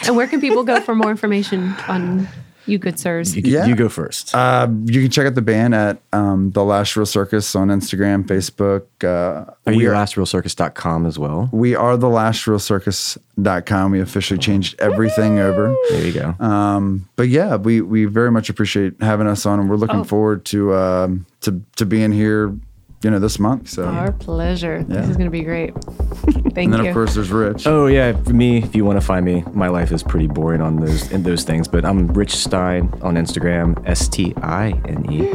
And 0.06 0.16
where 0.16 0.26
can 0.26 0.40
people 0.40 0.64
go 0.64 0.80
for 0.80 0.94
more 0.94 1.10
information 1.10 1.74
on 1.86 2.26
you, 2.68 2.78
good 2.78 2.98
sirs? 2.98 3.34
you, 3.36 3.42
Yeah. 3.44 3.66
you 3.66 3.74
go 3.74 3.88
first. 3.88 4.34
Uh, 4.34 4.68
you 4.84 5.02
can 5.02 5.10
check 5.10 5.26
out 5.26 5.34
the 5.34 5.42
band 5.42 5.74
at 5.74 6.00
um, 6.12 6.50
The 6.52 6.62
Last 6.64 6.96
Real 6.96 7.06
Circus 7.06 7.54
on 7.56 7.68
Instagram, 7.68 8.24
Facebook. 8.24 8.82
Uh, 9.02 9.50
Are 9.66 9.74
we 9.74 9.78
you 9.82 9.90
are, 9.90 9.94
lastrealcircus.com 9.94 11.06
as 11.06 11.18
well? 11.18 11.48
we 11.52 11.74
are 11.74 11.96
the 11.96 12.08
last 12.08 12.46
real 12.46 12.58
circus.com. 12.58 13.90
We 13.92 14.00
officially 14.00 14.38
changed 14.38 14.78
everything 14.80 15.38
over. 15.38 15.74
There 15.90 16.06
you 16.06 16.12
go. 16.12 16.44
Um, 16.44 17.08
but 17.16 17.28
yeah, 17.28 17.56
we, 17.56 17.80
we 17.80 18.04
very 18.04 18.30
much 18.30 18.48
appreciate 18.50 18.94
having 19.00 19.26
us 19.26 19.46
on 19.46 19.60
and 19.60 19.68
we're 19.70 19.76
looking 19.76 20.00
Oh. 20.00 20.04
forward 20.04 20.44
to, 20.46 20.74
um, 20.74 21.26
to, 21.42 21.60
to 21.76 21.86
being 21.86 22.12
here, 22.12 22.54
you 23.02 23.10
know, 23.10 23.18
this 23.18 23.38
month. 23.38 23.68
So, 23.68 23.84
Our 23.84 24.12
pleasure. 24.12 24.82
This 24.82 25.08
is 25.08 25.16
going 25.16 25.26
to 25.26 25.30
be 25.30 25.42
great. 25.42 25.72
Thank 25.84 26.56
you. 26.56 26.62
and 26.64 26.72
then 26.72 26.82
you. 26.84 26.90
of 26.90 26.94
course 26.94 27.14
there's 27.14 27.30
Rich. 27.30 27.66
Oh 27.66 27.86
yeah, 27.86 28.12
for 28.22 28.32
me, 28.32 28.58
if 28.58 28.74
you 28.74 28.84
want 28.84 29.00
to 29.00 29.06
find 29.06 29.24
me, 29.24 29.44
my 29.52 29.68
life 29.68 29.92
is 29.92 30.02
pretty 30.02 30.26
boring 30.26 30.60
on 30.60 30.76
those 30.76 31.10
in 31.12 31.22
those 31.22 31.44
things. 31.44 31.68
But 31.68 31.84
I'm 31.84 32.08
Rich 32.08 32.34
Stine 32.34 32.92
on 33.02 33.14
Instagram, 33.14 33.80
S 33.86 34.08
T 34.08 34.34
I 34.42 34.70
N 34.86 35.10
E. 35.12 35.28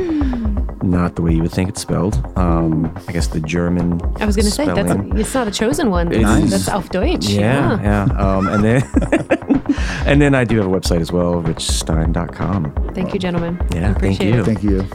Not 0.84 1.16
the 1.16 1.22
way 1.22 1.34
you 1.34 1.42
would 1.42 1.52
think 1.52 1.70
it's 1.70 1.80
spelled. 1.80 2.16
Um, 2.38 2.94
I 3.08 3.14
guess 3.14 3.28
the 3.28 3.40
German. 3.40 4.02
I 4.20 4.26
was 4.26 4.36
going 4.36 4.46
to 4.46 4.52
say 4.52 4.66
that's 4.66 4.92
it's 5.18 5.34
not 5.34 5.48
a 5.48 5.52
chosen 5.52 5.90
one. 5.90 6.12
It 6.12 6.24
That's, 6.24 6.52
that's 6.52 6.68
auf 6.68 6.90
Deutsch. 6.90 7.30
Yeah, 7.30 7.82
yeah. 7.82 8.04
Um, 8.18 8.50
and 8.50 8.62
then 8.66 8.84
and 10.06 10.22
then 10.22 10.36
I 10.36 10.44
do 10.44 10.58
have 10.58 10.66
a 10.66 10.70
website 10.70 11.00
as 11.00 11.10
well, 11.10 11.42
richstine.com. 11.42 12.92
Thank 12.94 13.14
you, 13.14 13.20
gentlemen. 13.20 13.66
Yeah, 13.74 13.94
thank 13.94 14.22
you. 14.22 14.42
it. 14.42 14.46
Thank 14.46 14.62
you. 14.62 14.86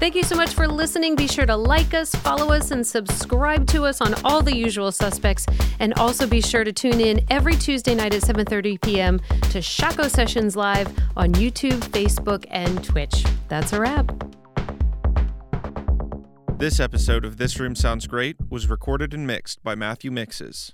Thank 0.00 0.14
you 0.14 0.22
so 0.22 0.34
much 0.34 0.54
for 0.54 0.66
listening. 0.66 1.14
Be 1.14 1.28
sure 1.28 1.44
to 1.44 1.54
like 1.54 1.92
us, 1.92 2.14
follow 2.14 2.54
us, 2.54 2.70
and 2.70 2.86
subscribe 2.86 3.66
to 3.66 3.84
us 3.84 4.00
on 4.00 4.14
all 4.24 4.40
the 4.40 4.56
usual 4.56 4.92
suspects. 4.92 5.44
And 5.78 5.92
also 5.98 6.26
be 6.26 6.40
sure 6.40 6.64
to 6.64 6.72
tune 6.72 7.02
in 7.02 7.22
every 7.28 7.54
Tuesday 7.54 7.94
night 7.94 8.14
at 8.14 8.22
7:30 8.22 8.80
p.m. 8.80 9.18
to 9.18 9.58
Shockoe 9.58 10.08
Sessions 10.08 10.56
Live 10.56 10.88
on 11.18 11.32
YouTube, 11.34 11.80
Facebook, 11.90 12.46
and 12.48 12.82
Twitch. 12.82 13.26
That's 13.48 13.74
a 13.74 13.80
wrap. 13.80 14.10
This 16.56 16.80
episode 16.80 17.26
of 17.26 17.36
This 17.36 17.60
Room 17.60 17.74
Sounds 17.74 18.06
Great 18.06 18.36
was 18.48 18.70
recorded 18.70 19.12
and 19.12 19.26
mixed 19.26 19.62
by 19.62 19.74
Matthew 19.74 20.10
Mixes. 20.10 20.72